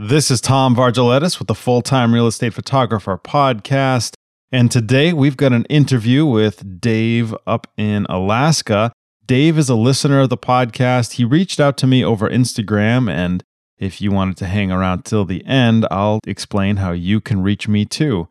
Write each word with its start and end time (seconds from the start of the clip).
This 0.00 0.30
is 0.30 0.40
Tom 0.40 0.76
Vargeletis 0.76 1.40
with 1.40 1.48
the 1.48 1.56
Full 1.56 1.82
Time 1.82 2.14
Real 2.14 2.28
Estate 2.28 2.54
Photographer 2.54 3.18
Podcast. 3.18 4.14
And 4.52 4.70
today 4.70 5.12
we've 5.12 5.36
got 5.36 5.52
an 5.52 5.64
interview 5.64 6.24
with 6.24 6.80
Dave 6.80 7.34
up 7.48 7.66
in 7.76 8.06
Alaska. 8.08 8.92
Dave 9.26 9.58
is 9.58 9.68
a 9.68 9.74
listener 9.74 10.20
of 10.20 10.28
the 10.28 10.36
podcast. 10.36 11.14
He 11.14 11.24
reached 11.24 11.58
out 11.58 11.76
to 11.78 11.88
me 11.88 12.04
over 12.04 12.30
Instagram. 12.30 13.10
And 13.10 13.42
if 13.76 14.00
you 14.00 14.12
wanted 14.12 14.36
to 14.36 14.46
hang 14.46 14.70
around 14.70 15.04
till 15.04 15.24
the 15.24 15.44
end, 15.44 15.84
I'll 15.90 16.20
explain 16.28 16.76
how 16.76 16.92
you 16.92 17.20
can 17.20 17.42
reach 17.42 17.66
me 17.66 17.84
too. 17.84 18.28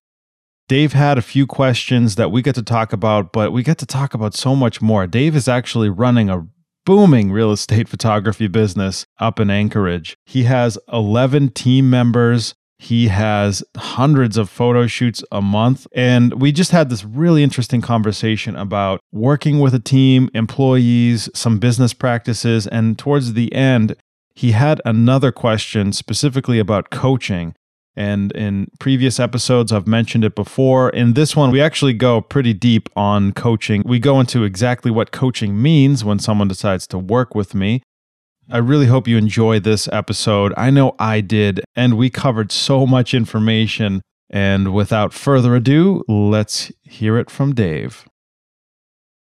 Dave 0.69 0.93
had 0.93 1.17
a 1.17 1.21
few 1.21 1.45
questions 1.45 2.15
that 2.15 2.31
we 2.31 2.41
get 2.41 2.55
to 2.55 2.63
talk 2.63 2.93
about, 2.93 3.33
but 3.33 3.51
we 3.51 3.61
get 3.61 3.77
to 3.79 3.85
talk 3.85 4.13
about 4.13 4.33
so 4.33 4.55
much 4.55 4.81
more. 4.81 5.05
Dave 5.05 5.35
is 5.35 5.49
actually 5.49 5.89
running 5.89 6.29
a 6.29 6.47
booming 6.87 7.33
real 7.33 7.51
estate 7.51 7.89
photography 7.89 8.47
business 8.47 9.05
up 9.19 9.41
in 9.41 9.49
Anchorage. 9.49 10.15
He 10.25 10.43
has 10.43 10.79
11 10.91 11.49
team 11.49 11.89
members. 11.89 12.55
He 12.79 13.09
has 13.09 13.61
hundreds 13.75 14.37
of 14.37 14.49
photo 14.49 14.87
shoots 14.87 15.21
a 15.29 15.41
month. 15.41 15.85
And 15.93 16.39
we 16.39 16.53
just 16.53 16.71
had 16.71 16.89
this 16.89 17.03
really 17.03 17.43
interesting 17.43 17.81
conversation 17.81 18.55
about 18.55 19.01
working 19.11 19.59
with 19.59 19.73
a 19.73 19.79
team, 19.79 20.29
employees, 20.33 21.29
some 21.35 21.59
business 21.59 21.93
practices. 21.93 22.67
And 22.67 22.97
towards 22.97 23.33
the 23.33 23.53
end, 23.53 23.97
he 24.33 24.51
had 24.51 24.81
another 24.85 25.33
question 25.33 25.91
specifically 25.91 26.57
about 26.57 26.89
coaching. 26.89 27.53
And 27.97 28.31
in 28.33 28.67
previous 28.79 29.19
episodes, 29.19 29.73
I've 29.73 29.87
mentioned 29.87 30.23
it 30.23 30.35
before. 30.35 30.91
In 30.91 31.13
this 31.13 31.35
one, 31.35 31.49
we 31.49 31.59
actually 31.59 31.93
go 31.93 32.21
pretty 32.21 32.53
deep 32.53 32.89
on 32.95 33.31
coaching. 33.31 33.81
We 33.85 33.97
go 33.97 34.19
into 34.19 34.43
exactly 34.43 34.91
what 34.91 35.11
coaching 35.11 35.59
means 35.59 36.05
when 36.05 36.19
someone 36.19 36.47
decides 36.47 36.85
to 36.87 36.99
work 36.99 37.33
with 37.33 37.55
me. 37.55 37.81
I 38.51 38.59
really 38.59 38.85
hope 38.85 39.07
you 39.07 39.17
enjoy 39.17 39.59
this 39.59 39.89
episode. 39.91 40.53
I 40.55 40.69
know 40.69 40.95
I 40.99 41.21
did, 41.21 41.61
and 41.75 41.97
we 41.97 42.11
covered 42.11 42.51
so 42.51 42.85
much 42.85 43.15
information. 43.15 44.03
And 44.29 44.73
without 44.73 45.11
further 45.11 45.55
ado, 45.55 46.03
let's 46.07 46.71
hear 46.83 47.17
it 47.17 47.31
from 47.31 47.55
Dave. 47.55 48.05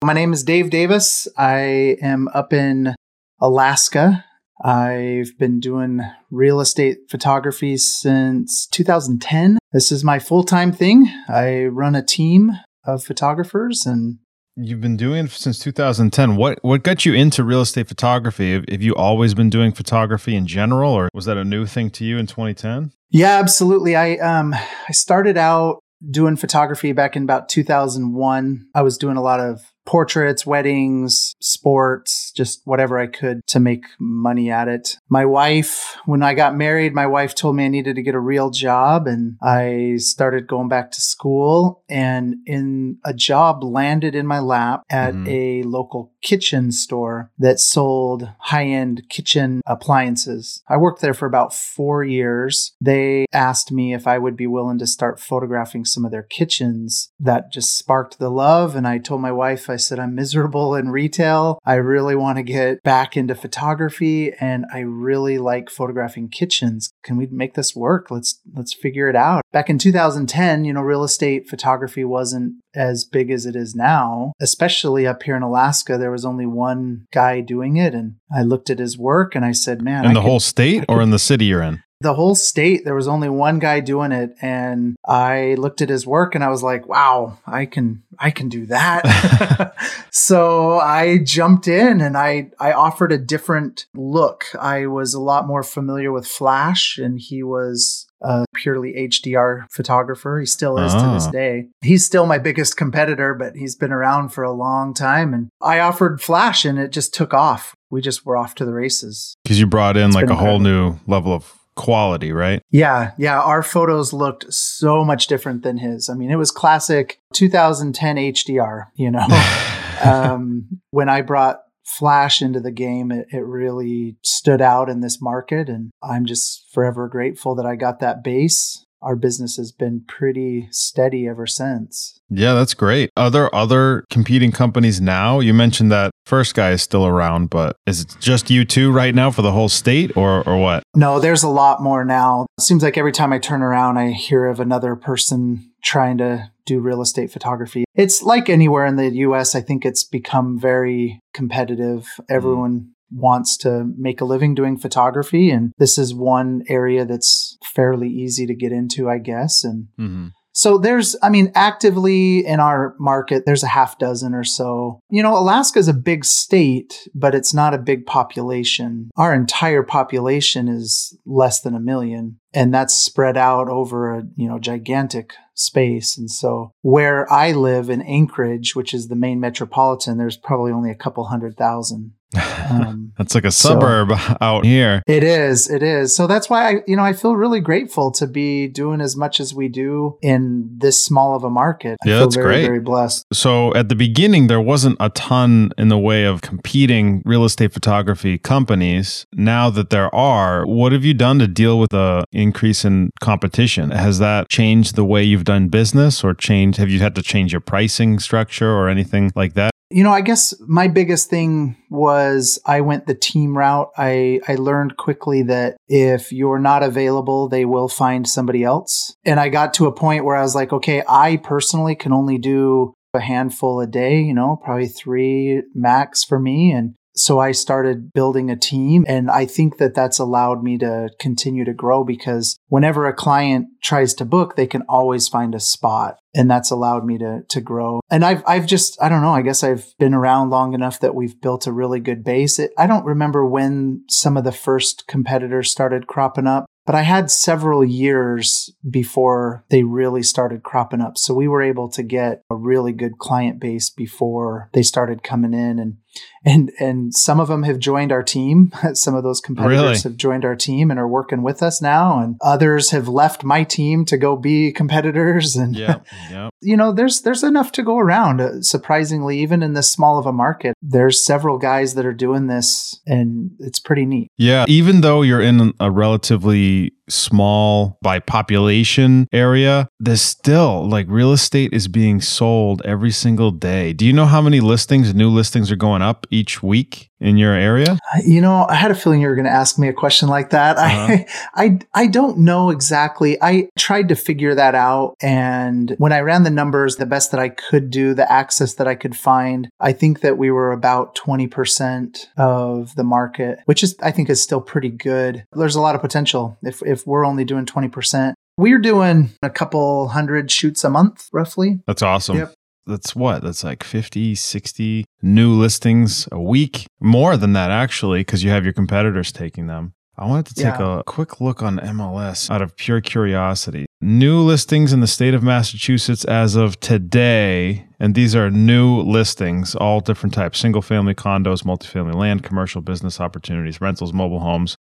My 0.04 0.12
name 0.12 0.34
is 0.34 0.44
Dave 0.44 0.68
Davis. 0.68 1.26
I 1.38 1.96
am 2.02 2.28
up 2.34 2.52
in 2.52 2.94
Alaska 3.40 4.24
I've 4.62 5.38
been 5.38 5.60
doing 5.60 6.00
real 6.30 6.60
estate 6.60 6.98
photography 7.08 7.76
since 7.76 8.66
2010. 8.66 9.58
This 9.72 9.92
is 9.92 10.04
my 10.04 10.18
full 10.18 10.42
time 10.42 10.72
thing. 10.72 11.08
I 11.28 11.64
run 11.66 11.94
a 11.94 12.02
team 12.02 12.52
of 12.84 13.04
photographers 13.04 13.86
and 13.86 14.18
You've 14.60 14.80
been 14.80 14.96
doing 14.96 15.26
it 15.26 15.30
since 15.30 15.60
2010. 15.60 16.34
What 16.34 16.58
what 16.62 16.82
got 16.82 17.06
you 17.06 17.14
into 17.14 17.44
real 17.44 17.60
estate 17.60 17.86
photography? 17.86 18.54
Have, 18.54 18.64
have, 18.68 18.82
you 18.82 18.92
always 18.96 19.32
been 19.32 19.50
doing 19.50 19.70
photography 19.70 20.34
in 20.34 20.48
general, 20.48 20.92
or 20.92 21.08
was 21.14 21.26
that 21.26 21.36
a 21.36 21.44
new 21.44 21.64
thing 21.64 21.90
to 21.90 22.04
you 22.04 22.18
in 22.18 22.26
2010? 22.26 22.90
Yeah, 23.10 23.38
absolutely. 23.38 23.94
I 23.94 24.16
um 24.16 24.54
I 24.54 24.90
started 24.90 25.36
out 25.36 25.78
doing 26.10 26.34
photography 26.34 26.90
back 26.90 27.14
in 27.14 27.22
about 27.22 27.48
2001. 27.48 28.66
I 28.74 28.82
was 28.82 28.98
doing 28.98 29.16
a 29.16 29.22
lot 29.22 29.38
of 29.38 29.60
portraits, 29.88 30.44
weddings, 30.44 31.34
sports, 31.40 32.30
just 32.32 32.60
whatever 32.66 32.98
I 32.98 33.06
could 33.06 33.40
to 33.46 33.58
make 33.58 33.84
money 33.98 34.50
at 34.50 34.68
it. 34.68 34.98
My 35.08 35.24
wife, 35.24 35.96
when 36.04 36.22
I 36.22 36.34
got 36.34 36.54
married, 36.54 36.92
my 36.92 37.06
wife 37.06 37.34
told 37.34 37.56
me 37.56 37.64
I 37.64 37.68
needed 37.68 37.96
to 37.96 38.02
get 38.02 38.14
a 38.14 38.20
real 38.20 38.50
job 38.50 39.06
and 39.06 39.38
I 39.42 39.94
started 39.96 40.46
going 40.46 40.68
back 40.68 40.90
to 40.90 41.00
school 41.00 41.82
and 41.88 42.36
in 42.44 42.98
a 43.02 43.14
job 43.14 43.64
landed 43.64 44.14
in 44.14 44.26
my 44.26 44.40
lap 44.40 44.82
at 44.90 45.14
mm-hmm. 45.14 45.26
a 45.26 45.62
local 45.62 46.12
kitchen 46.20 46.70
store 46.70 47.30
that 47.38 47.58
sold 47.58 48.28
high-end 48.40 49.04
kitchen 49.08 49.62
appliances. 49.66 50.62
I 50.68 50.76
worked 50.76 51.00
there 51.00 51.14
for 51.14 51.24
about 51.24 51.54
4 51.54 52.04
years. 52.04 52.76
They 52.78 53.24
asked 53.32 53.72
me 53.72 53.94
if 53.94 54.06
I 54.06 54.18
would 54.18 54.36
be 54.36 54.46
willing 54.46 54.78
to 54.80 54.86
start 54.86 55.18
photographing 55.18 55.86
some 55.86 56.04
of 56.04 56.10
their 56.10 56.24
kitchens. 56.24 57.10
That 57.18 57.50
just 57.50 57.74
sparked 57.74 58.18
the 58.18 58.28
love 58.28 58.76
and 58.76 58.86
I 58.86 58.98
told 58.98 59.22
my 59.22 59.32
wife 59.32 59.70
I 59.70 59.77
said, 59.78 59.98
I'm 59.98 60.14
miserable 60.14 60.74
in 60.74 60.90
retail. 60.90 61.58
I 61.64 61.74
really 61.74 62.14
want 62.14 62.36
to 62.36 62.42
get 62.42 62.82
back 62.82 63.16
into 63.16 63.34
photography 63.34 64.32
and 64.40 64.66
I 64.72 64.80
really 64.80 65.38
like 65.38 65.70
photographing 65.70 66.28
kitchens. 66.28 66.90
Can 67.02 67.16
we 67.16 67.26
make 67.26 67.54
this 67.54 67.74
work? 67.74 68.10
Let's 68.10 68.40
let's 68.54 68.74
figure 68.74 69.08
it 69.08 69.16
out. 69.16 69.42
Back 69.52 69.70
in 69.70 69.78
2010, 69.78 70.64
you 70.64 70.72
know, 70.72 70.82
real 70.82 71.04
estate 71.04 71.48
photography 71.48 72.04
wasn't 72.04 72.54
as 72.74 73.04
big 73.04 73.30
as 73.30 73.46
it 73.46 73.56
is 73.56 73.74
now, 73.74 74.32
especially 74.40 75.06
up 75.06 75.22
here 75.22 75.36
in 75.36 75.42
Alaska. 75.42 75.96
There 75.96 76.10
was 76.10 76.24
only 76.24 76.46
one 76.46 77.06
guy 77.12 77.40
doing 77.40 77.76
it 77.76 77.94
and 77.94 78.16
I 78.34 78.42
looked 78.42 78.70
at 78.70 78.78
his 78.78 78.98
work 78.98 79.34
and 79.34 79.44
I 79.44 79.52
said, 79.52 79.82
"Man, 79.82 80.04
in 80.04 80.10
I 80.10 80.14
the 80.14 80.20
could, 80.20 80.28
whole 80.28 80.40
state 80.40 80.84
or 80.88 81.00
in 81.00 81.10
the 81.10 81.18
city 81.18 81.46
you're 81.46 81.62
in?" 81.62 81.82
The 82.00 82.14
whole 82.14 82.34
state 82.34 82.84
there 82.84 82.94
was 82.94 83.08
only 83.08 83.28
one 83.28 83.58
guy 83.58 83.80
doing 83.80 84.12
it 84.12 84.34
and 84.40 84.96
i 85.06 85.54
looked 85.54 85.82
at 85.82 85.88
his 85.88 86.06
work 86.06 86.34
and 86.34 86.44
i 86.44 86.48
was 86.48 86.62
like 86.62 86.86
wow 86.86 87.38
i 87.46 87.66
can 87.66 88.02
i 88.18 88.30
can 88.30 88.48
do 88.48 88.66
that 88.66 89.74
so 90.10 90.78
i 90.78 91.18
jumped 91.18 91.66
in 91.66 92.00
and 92.00 92.16
i 92.16 92.50
i 92.60 92.72
offered 92.72 93.12
a 93.12 93.18
different 93.18 93.86
look 93.94 94.46
i 94.60 94.86
was 94.86 95.14
a 95.14 95.20
lot 95.20 95.46
more 95.46 95.62
familiar 95.62 96.12
with 96.12 96.26
flash 96.26 96.98
and 96.98 97.20
he 97.20 97.42
was 97.42 98.06
a 98.20 98.44
purely 98.54 98.94
HDR 98.94 99.66
photographer. 99.70 100.40
He 100.40 100.46
still 100.46 100.76
is 100.78 100.92
oh. 100.92 100.98
to 100.98 101.14
this 101.14 101.26
ah. 101.26 101.30
day. 101.30 101.68
He's 101.82 102.04
still 102.04 102.26
my 102.26 102.38
biggest 102.38 102.76
competitor, 102.76 103.32
but 103.32 103.54
he's 103.54 103.76
been 103.76 103.92
around 103.92 104.30
for 104.30 104.42
a 104.42 104.52
long 104.52 104.92
time. 104.92 105.32
And 105.32 105.50
I 105.62 105.78
offered 105.78 106.20
Flash 106.20 106.64
and 106.64 106.78
it 106.78 106.90
just 106.90 107.14
took 107.14 107.32
off. 107.32 107.76
We 107.90 108.00
just 108.00 108.26
were 108.26 108.36
off 108.36 108.54
to 108.56 108.64
the 108.64 108.72
races. 108.72 109.36
Because 109.44 109.60
you 109.60 109.66
brought 109.66 109.96
in 109.96 110.06
it's 110.06 110.14
like 110.16 110.26
a 110.26 110.32
incredible. 110.32 110.50
whole 110.50 110.58
new 110.58 110.98
level 111.06 111.32
of 111.32 111.57
quality, 111.78 112.32
right? 112.32 112.60
Yeah, 112.70 113.12
yeah. 113.16 113.40
Our 113.40 113.62
photos 113.62 114.12
looked 114.12 114.52
so 114.52 115.04
much 115.04 115.28
different 115.28 115.62
than 115.62 115.78
his. 115.78 116.10
I 116.10 116.14
mean, 116.14 116.30
it 116.30 116.36
was 116.36 116.50
classic 116.50 117.20
2010 117.32 118.16
HDR, 118.16 118.86
you 118.96 119.10
know. 119.10 119.26
um, 120.04 120.80
when 120.90 121.08
I 121.08 121.22
brought 121.22 121.60
Flash 121.86 122.42
into 122.42 122.60
the 122.60 122.72
game, 122.72 123.10
it, 123.10 123.28
it 123.32 123.44
really 123.44 124.18
stood 124.22 124.60
out 124.60 124.90
in 124.90 125.00
this 125.00 125.22
market. 125.22 125.70
And 125.70 125.90
I'm 126.02 126.26
just 126.26 126.66
forever 126.72 127.08
grateful 127.08 127.54
that 127.54 127.64
I 127.64 127.76
got 127.76 128.00
that 128.00 128.22
base 128.22 128.84
our 129.02 129.16
business 129.16 129.56
has 129.56 129.72
been 129.72 130.02
pretty 130.06 130.68
steady 130.70 131.28
ever 131.28 131.46
since. 131.46 132.20
Yeah, 132.30 132.54
that's 132.54 132.74
great. 132.74 133.10
Are 133.16 133.30
there 133.30 133.54
other 133.54 134.04
competing 134.10 134.52
companies 134.52 135.00
now? 135.00 135.40
You 135.40 135.54
mentioned 135.54 135.90
that 135.92 136.10
first 136.26 136.54
guy 136.54 136.70
is 136.70 136.82
still 136.82 137.06
around, 137.06 137.50
but 137.50 137.76
is 137.86 138.02
it 138.02 138.16
just 138.20 138.50
you 138.50 138.64
two 138.64 138.92
right 138.92 139.14
now 139.14 139.30
for 139.30 139.42
the 139.42 139.52
whole 139.52 139.68
state 139.68 140.16
or, 140.16 140.46
or 140.48 140.58
what? 140.58 140.82
No, 140.94 141.20
there's 141.20 141.42
a 141.42 141.48
lot 141.48 141.82
more 141.82 142.04
now. 142.04 142.46
It 142.58 142.62
seems 142.62 142.82
like 142.82 142.98
every 142.98 143.12
time 143.12 143.32
I 143.32 143.38
turn 143.38 143.62
around, 143.62 143.98
I 143.98 144.10
hear 144.10 144.46
of 144.46 144.60
another 144.60 144.96
person 144.96 145.72
trying 145.82 146.18
to 146.18 146.50
do 146.66 146.80
real 146.80 147.00
estate 147.00 147.30
photography. 147.30 147.84
It's 147.94 148.22
like 148.22 148.50
anywhere 148.50 148.84
in 148.84 148.96
the 148.96 149.10
US, 149.10 149.54
I 149.54 149.60
think 149.60 149.86
it's 149.86 150.04
become 150.04 150.58
very 150.58 151.20
competitive. 151.32 152.06
Mm. 152.20 152.24
Everyone 152.28 152.90
wants 153.10 153.56
to 153.58 153.92
make 153.96 154.20
a 154.20 154.24
living 154.24 154.54
doing 154.54 154.78
photography. 154.78 155.50
And 155.50 155.72
this 155.78 155.98
is 155.98 156.14
one 156.14 156.62
area 156.68 157.04
that's 157.04 157.56
fairly 157.74 158.08
easy 158.08 158.46
to 158.46 158.54
get 158.54 158.72
into, 158.72 159.08
I 159.08 159.18
guess. 159.18 159.64
And 159.64 159.88
mm-hmm. 159.98 160.26
So 160.58 160.76
there's, 160.76 161.14
I 161.22 161.28
mean, 161.28 161.52
actively 161.54 162.44
in 162.44 162.58
our 162.58 162.96
market, 162.98 163.44
there's 163.46 163.62
a 163.62 163.68
half 163.68 163.96
dozen 163.96 164.34
or 164.34 164.42
so. 164.42 164.98
You 165.08 165.22
know, 165.22 165.38
Alaska 165.38 165.78
is 165.78 165.86
a 165.86 165.94
big 165.94 166.24
state, 166.24 167.06
but 167.14 167.32
it's 167.32 167.54
not 167.54 167.74
a 167.74 167.78
big 167.78 168.06
population. 168.06 169.08
Our 169.16 169.32
entire 169.32 169.84
population 169.84 170.66
is 170.66 171.16
less 171.24 171.60
than 171.60 171.76
a 171.76 171.80
million, 171.80 172.40
and 172.52 172.74
that's 172.74 172.92
spread 172.92 173.36
out 173.36 173.68
over 173.68 174.12
a, 174.12 174.24
you 174.34 174.48
know, 174.48 174.58
gigantic 174.58 175.34
space. 175.54 176.18
And 176.18 176.28
so 176.28 176.72
where 176.82 177.32
I 177.32 177.52
live 177.52 177.88
in 177.88 178.02
Anchorage, 178.02 178.74
which 178.74 178.92
is 178.92 179.06
the 179.06 179.14
main 179.14 179.38
metropolitan, 179.38 180.18
there's 180.18 180.36
probably 180.36 180.72
only 180.72 180.90
a 180.90 180.96
couple 180.96 181.24
hundred 181.26 181.56
thousand. 181.56 182.14
Um, 182.36 183.12
that's 183.18 183.34
like 183.34 183.44
a 183.44 183.50
suburb 183.50 184.10
so 184.10 184.36
out 184.40 184.64
here. 184.64 185.02
It 185.06 185.22
is. 185.22 185.70
It 185.70 185.82
is. 185.82 186.14
So 186.14 186.26
that's 186.26 186.50
why 186.50 186.68
I, 186.68 186.74
you 186.86 186.96
know, 186.96 187.02
I 187.02 187.12
feel 187.12 187.36
really 187.36 187.60
grateful 187.60 188.10
to 188.12 188.26
be 188.26 188.68
doing 188.68 189.00
as 189.00 189.16
much 189.16 189.40
as 189.40 189.54
we 189.54 189.68
do 189.68 190.18
in 190.22 190.68
this 190.76 191.02
small 191.02 191.34
of 191.34 191.44
a 191.44 191.50
market. 191.50 191.98
I 192.04 192.08
yeah, 192.08 192.18
that's 192.20 192.34
very, 192.34 192.46
great. 192.46 192.66
Very 192.66 192.80
blessed. 192.80 193.26
So 193.32 193.74
at 193.74 193.88
the 193.88 193.94
beginning, 193.94 194.46
there 194.46 194.60
wasn't 194.60 194.96
a 195.00 195.10
ton 195.10 195.70
in 195.78 195.88
the 195.88 195.98
way 195.98 196.24
of 196.24 196.42
competing 196.42 197.22
real 197.24 197.44
estate 197.44 197.72
photography 197.72 198.38
companies. 198.38 199.26
Now 199.32 199.70
that 199.70 199.90
there 199.90 200.14
are, 200.14 200.66
what 200.66 200.92
have 200.92 201.04
you 201.04 201.14
done 201.14 201.38
to 201.38 201.48
deal 201.48 201.78
with 201.78 201.90
the 201.90 202.24
increase 202.32 202.84
in 202.84 203.10
competition? 203.20 203.90
Has 203.90 204.18
that 204.18 204.48
changed 204.48 204.96
the 204.96 205.04
way 205.04 205.22
you've 205.22 205.44
done 205.44 205.68
business, 205.68 206.22
or 206.22 206.34
changed? 206.34 206.78
Have 206.78 206.90
you 206.90 207.00
had 207.00 207.14
to 207.14 207.22
change 207.22 207.52
your 207.52 207.60
pricing 207.60 208.18
structure 208.18 208.70
or 208.70 208.88
anything 208.88 209.32
like 209.34 209.54
that? 209.54 209.70
You 209.90 210.04
know, 210.04 210.12
I 210.12 210.20
guess 210.20 210.54
my 210.60 210.86
biggest 210.86 211.30
thing 211.30 211.76
was 211.88 212.58
I 212.66 212.82
went 212.82 213.06
the 213.06 213.14
team 213.14 213.56
route. 213.56 213.90
I, 213.96 214.40
I 214.46 214.56
learned 214.56 214.98
quickly 214.98 215.42
that 215.44 215.78
if 215.88 216.30
you're 216.30 216.58
not 216.58 216.82
available, 216.82 217.48
they 217.48 217.64
will 217.64 217.88
find 217.88 218.28
somebody 218.28 218.64
else. 218.64 219.16
And 219.24 219.40
I 219.40 219.48
got 219.48 219.72
to 219.74 219.86
a 219.86 219.92
point 219.92 220.26
where 220.26 220.36
I 220.36 220.42
was 220.42 220.54
like, 220.54 220.74
okay, 220.74 221.02
I 221.08 221.38
personally 221.38 221.94
can 221.94 222.12
only 222.12 222.36
do 222.36 222.92
a 223.14 223.20
handful 223.20 223.80
a 223.80 223.86
day, 223.86 224.20
you 224.20 224.34
know, 224.34 224.60
probably 224.62 224.88
three 224.88 225.62
max 225.74 226.22
for 226.22 226.38
me. 226.38 226.70
And 226.70 226.94
So 227.18 227.38
I 227.40 227.52
started 227.52 228.12
building 228.12 228.50
a 228.50 228.56
team 228.56 229.04
and 229.08 229.30
I 229.30 229.46
think 229.46 229.78
that 229.78 229.94
that's 229.94 230.18
allowed 230.18 230.62
me 230.62 230.78
to 230.78 231.10
continue 231.18 231.64
to 231.64 231.74
grow 231.74 232.04
because 232.04 232.58
whenever 232.68 233.06
a 233.06 233.14
client 233.14 233.66
tries 233.82 234.14
to 234.14 234.24
book, 234.24 234.56
they 234.56 234.66
can 234.66 234.82
always 234.88 235.28
find 235.28 235.54
a 235.54 235.60
spot 235.60 236.18
and 236.34 236.50
that's 236.50 236.70
allowed 236.70 237.04
me 237.04 237.18
to 237.18 237.42
to 237.48 237.60
grow. 237.60 238.00
And 238.10 238.24
I've 238.24 238.42
I've 238.46 238.66
just 238.66 239.00
I 239.02 239.08
don't 239.08 239.22
know, 239.22 239.32
I 239.32 239.42
guess 239.42 239.64
I've 239.64 239.86
been 239.98 240.14
around 240.14 240.50
long 240.50 240.74
enough 240.74 241.00
that 241.00 241.14
we've 241.14 241.40
built 241.40 241.66
a 241.66 241.72
really 241.72 242.00
good 242.00 242.22
base. 242.22 242.58
It, 242.58 242.72
I 242.78 242.86
don't 242.86 243.04
remember 243.04 243.44
when 243.44 244.04
some 244.08 244.36
of 244.36 244.44
the 244.44 244.52
first 244.52 245.06
competitors 245.06 245.70
started 245.70 246.06
cropping 246.06 246.46
up, 246.46 246.66
but 246.86 246.94
I 246.94 247.02
had 247.02 247.30
several 247.30 247.84
years 247.84 248.72
before 248.88 249.64
they 249.68 249.82
really 249.82 250.22
started 250.22 250.62
cropping 250.62 251.00
up. 251.00 251.18
So 251.18 251.34
we 251.34 251.48
were 251.48 251.62
able 251.62 251.90
to 251.90 252.02
get 252.02 252.42
a 252.50 252.54
really 252.54 252.92
good 252.92 253.18
client 253.18 253.60
base 253.60 253.90
before 253.90 254.70
they 254.72 254.82
started 254.82 255.22
coming 255.22 255.54
in 255.54 255.78
and 255.78 255.96
and 256.44 256.70
and 256.78 257.14
some 257.14 257.40
of 257.40 257.48
them 257.48 257.62
have 257.64 257.78
joined 257.78 258.12
our 258.12 258.22
team. 258.22 258.72
some 258.94 259.14
of 259.14 259.22
those 259.22 259.40
competitors 259.40 259.80
really? 259.80 259.98
have 259.98 260.16
joined 260.16 260.44
our 260.44 260.56
team 260.56 260.90
and 260.90 260.98
are 260.98 261.08
working 261.08 261.42
with 261.42 261.62
us 261.62 261.82
now 261.82 262.20
and 262.20 262.36
others 262.42 262.90
have 262.90 263.08
left 263.08 263.44
my 263.44 263.64
team 263.64 264.04
to 264.06 264.16
go 264.16 264.36
be 264.36 264.72
competitors 264.72 265.56
and 265.56 265.76
yeah, 265.76 266.00
yeah. 266.30 266.48
you 266.60 266.76
know 266.76 266.92
there's 266.92 267.22
there's 267.22 267.42
enough 267.42 267.72
to 267.72 267.82
go 267.82 267.98
around. 267.98 268.40
Uh, 268.40 268.60
surprisingly 268.60 269.38
even 269.38 269.62
in 269.62 269.74
this 269.74 269.90
small 269.90 270.18
of 270.18 270.26
a 270.26 270.32
market, 270.32 270.74
there's 270.82 271.24
several 271.24 271.58
guys 271.58 271.94
that 271.94 272.06
are 272.06 272.12
doing 272.12 272.46
this 272.46 273.00
and 273.06 273.50
it's 273.58 273.78
pretty 273.78 274.04
neat. 274.04 274.30
Yeah, 274.36 274.64
even 274.68 275.00
though 275.00 275.22
you're 275.22 275.42
in 275.42 275.72
a 275.80 275.90
relatively 275.90 276.92
small 277.10 277.98
by 278.02 278.18
population 278.18 279.26
area, 279.32 279.88
there's 280.00 280.22
still 280.22 280.88
like 280.88 281.06
real 281.08 281.32
estate 281.32 281.72
is 281.72 281.88
being 281.88 282.20
sold 282.20 282.82
every 282.84 283.10
single 283.10 283.50
day. 283.50 283.92
Do 283.92 284.06
you 284.06 284.12
know 284.12 284.26
how 284.26 284.40
many 284.40 284.60
listings, 284.60 285.14
new 285.14 285.30
listings 285.30 285.70
are 285.70 285.76
going 285.76 286.02
up 286.02 286.26
each 286.30 286.62
week 286.62 287.10
in 287.20 287.36
your 287.36 287.52
area? 287.52 287.98
You 288.24 288.40
know, 288.40 288.66
I 288.68 288.74
had 288.74 288.90
a 288.90 288.94
feeling 288.94 289.20
you 289.20 289.28
were 289.28 289.34
going 289.34 289.44
to 289.44 289.50
ask 289.50 289.78
me 289.78 289.88
a 289.88 289.92
question 289.92 290.28
like 290.28 290.50
that. 290.50 290.76
Uh-huh. 290.76 291.24
I, 291.24 291.26
I, 291.54 291.78
I 291.94 292.06
don't 292.06 292.38
know 292.38 292.70
exactly. 292.70 293.36
I 293.42 293.68
tried 293.78 294.08
to 294.08 294.14
figure 294.14 294.54
that 294.54 294.74
out. 294.74 295.16
And 295.20 295.94
when 295.98 296.12
I 296.12 296.20
ran 296.20 296.44
the 296.44 296.50
numbers, 296.50 296.96
the 296.96 297.06
best 297.06 297.30
that 297.32 297.40
I 297.40 297.48
could 297.48 297.90
do, 297.90 298.14
the 298.14 298.30
access 298.30 298.74
that 298.74 298.88
I 298.88 298.94
could 298.94 299.16
find, 299.16 299.68
I 299.80 299.92
think 299.92 300.20
that 300.20 300.38
we 300.38 300.50
were 300.50 300.72
about 300.72 301.14
20% 301.16 302.26
of 302.36 302.94
the 302.94 303.04
market, 303.04 303.60
which 303.66 303.82
is, 303.82 303.96
I 304.02 304.10
think 304.10 304.30
is 304.30 304.42
still 304.42 304.60
pretty 304.60 304.90
good. 304.90 305.44
There's 305.52 305.76
a 305.76 305.80
lot 305.80 305.94
of 305.94 306.00
potential 306.00 306.58
if, 306.62 306.82
if 306.82 307.06
we're 307.06 307.26
only 307.26 307.44
doing 307.44 307.66
20%. 307.66 308.34
We're 308.56 308.78
doing 308.78 309.30
a 309.40 309.50
couple 309.50 310.08
hundred 310.08 310.50
shoots 310.50 310.82
a 310.82 310.90
month, 310.90 311.28
roughly. 311.32 311.80
That's 311.86 312.02
awesome. 312.02 312.38
Yep 312.38 312.54
that's 312.88 313.14
what? 313.14 313.42
That's 313.42 313.62
like 313.62 313.84
50 313.84 314.34
60 314.34 315.04
new 315.22 315.52
listings 315.52 316.28
a 316.32 316.40
week? 316.40 316.86
More 317.00 317.36
than 317.36 317.52
that 317.52 317.70
actually 317.70 318.20
because 318.20 318.42
you 318.42 318.50
have 318.50 318.64
your 318.64 318.72
competitors 318.72 319.30
taking 319.30 319.66
them. 319.66 319.92
I 320.16 320.26
wanted 320.26 320.46
to 320.46 320.54
take 320.54 320.78
yeah. 320.80 320.98
a 320.98 321.04
quick 321.04 321.40
look 321.40 321.62
on 321.62 321.78
mls 321.78 322.50
out 322.50 322.60
of 322.60 322.74
pure 322.74 323.00
curiosity. 323.00 323.86
New 324.00 324.40
listings 324.40 324.92
in 324.92 324.98
the 325.00 325.06
state 325.06 325.34
of 325.34 325.44
massachusetts 325.44 326.24
as 326.24 326.56
of 326.56 326.80
today 326.80 327.86
and 328.00 328.14
these 328.14 328.34
are 328.34 328.50
new 328.50 329.00
listings 329.02 329.74
all 329.74 330.00
different 330.00 330.34
types 330.34 330.58
single 330.58 330.82
family 330.82 331.14
condos 331.14 331.62
multifamily 331.62 332.14
land 332.14 332.42
commercial 332.42 332.80
business 332.80 333.20
opportunities 333.20 333.80
rentals 333.80 334.12
mobile 334.12 334.40
homes 334.40 334.76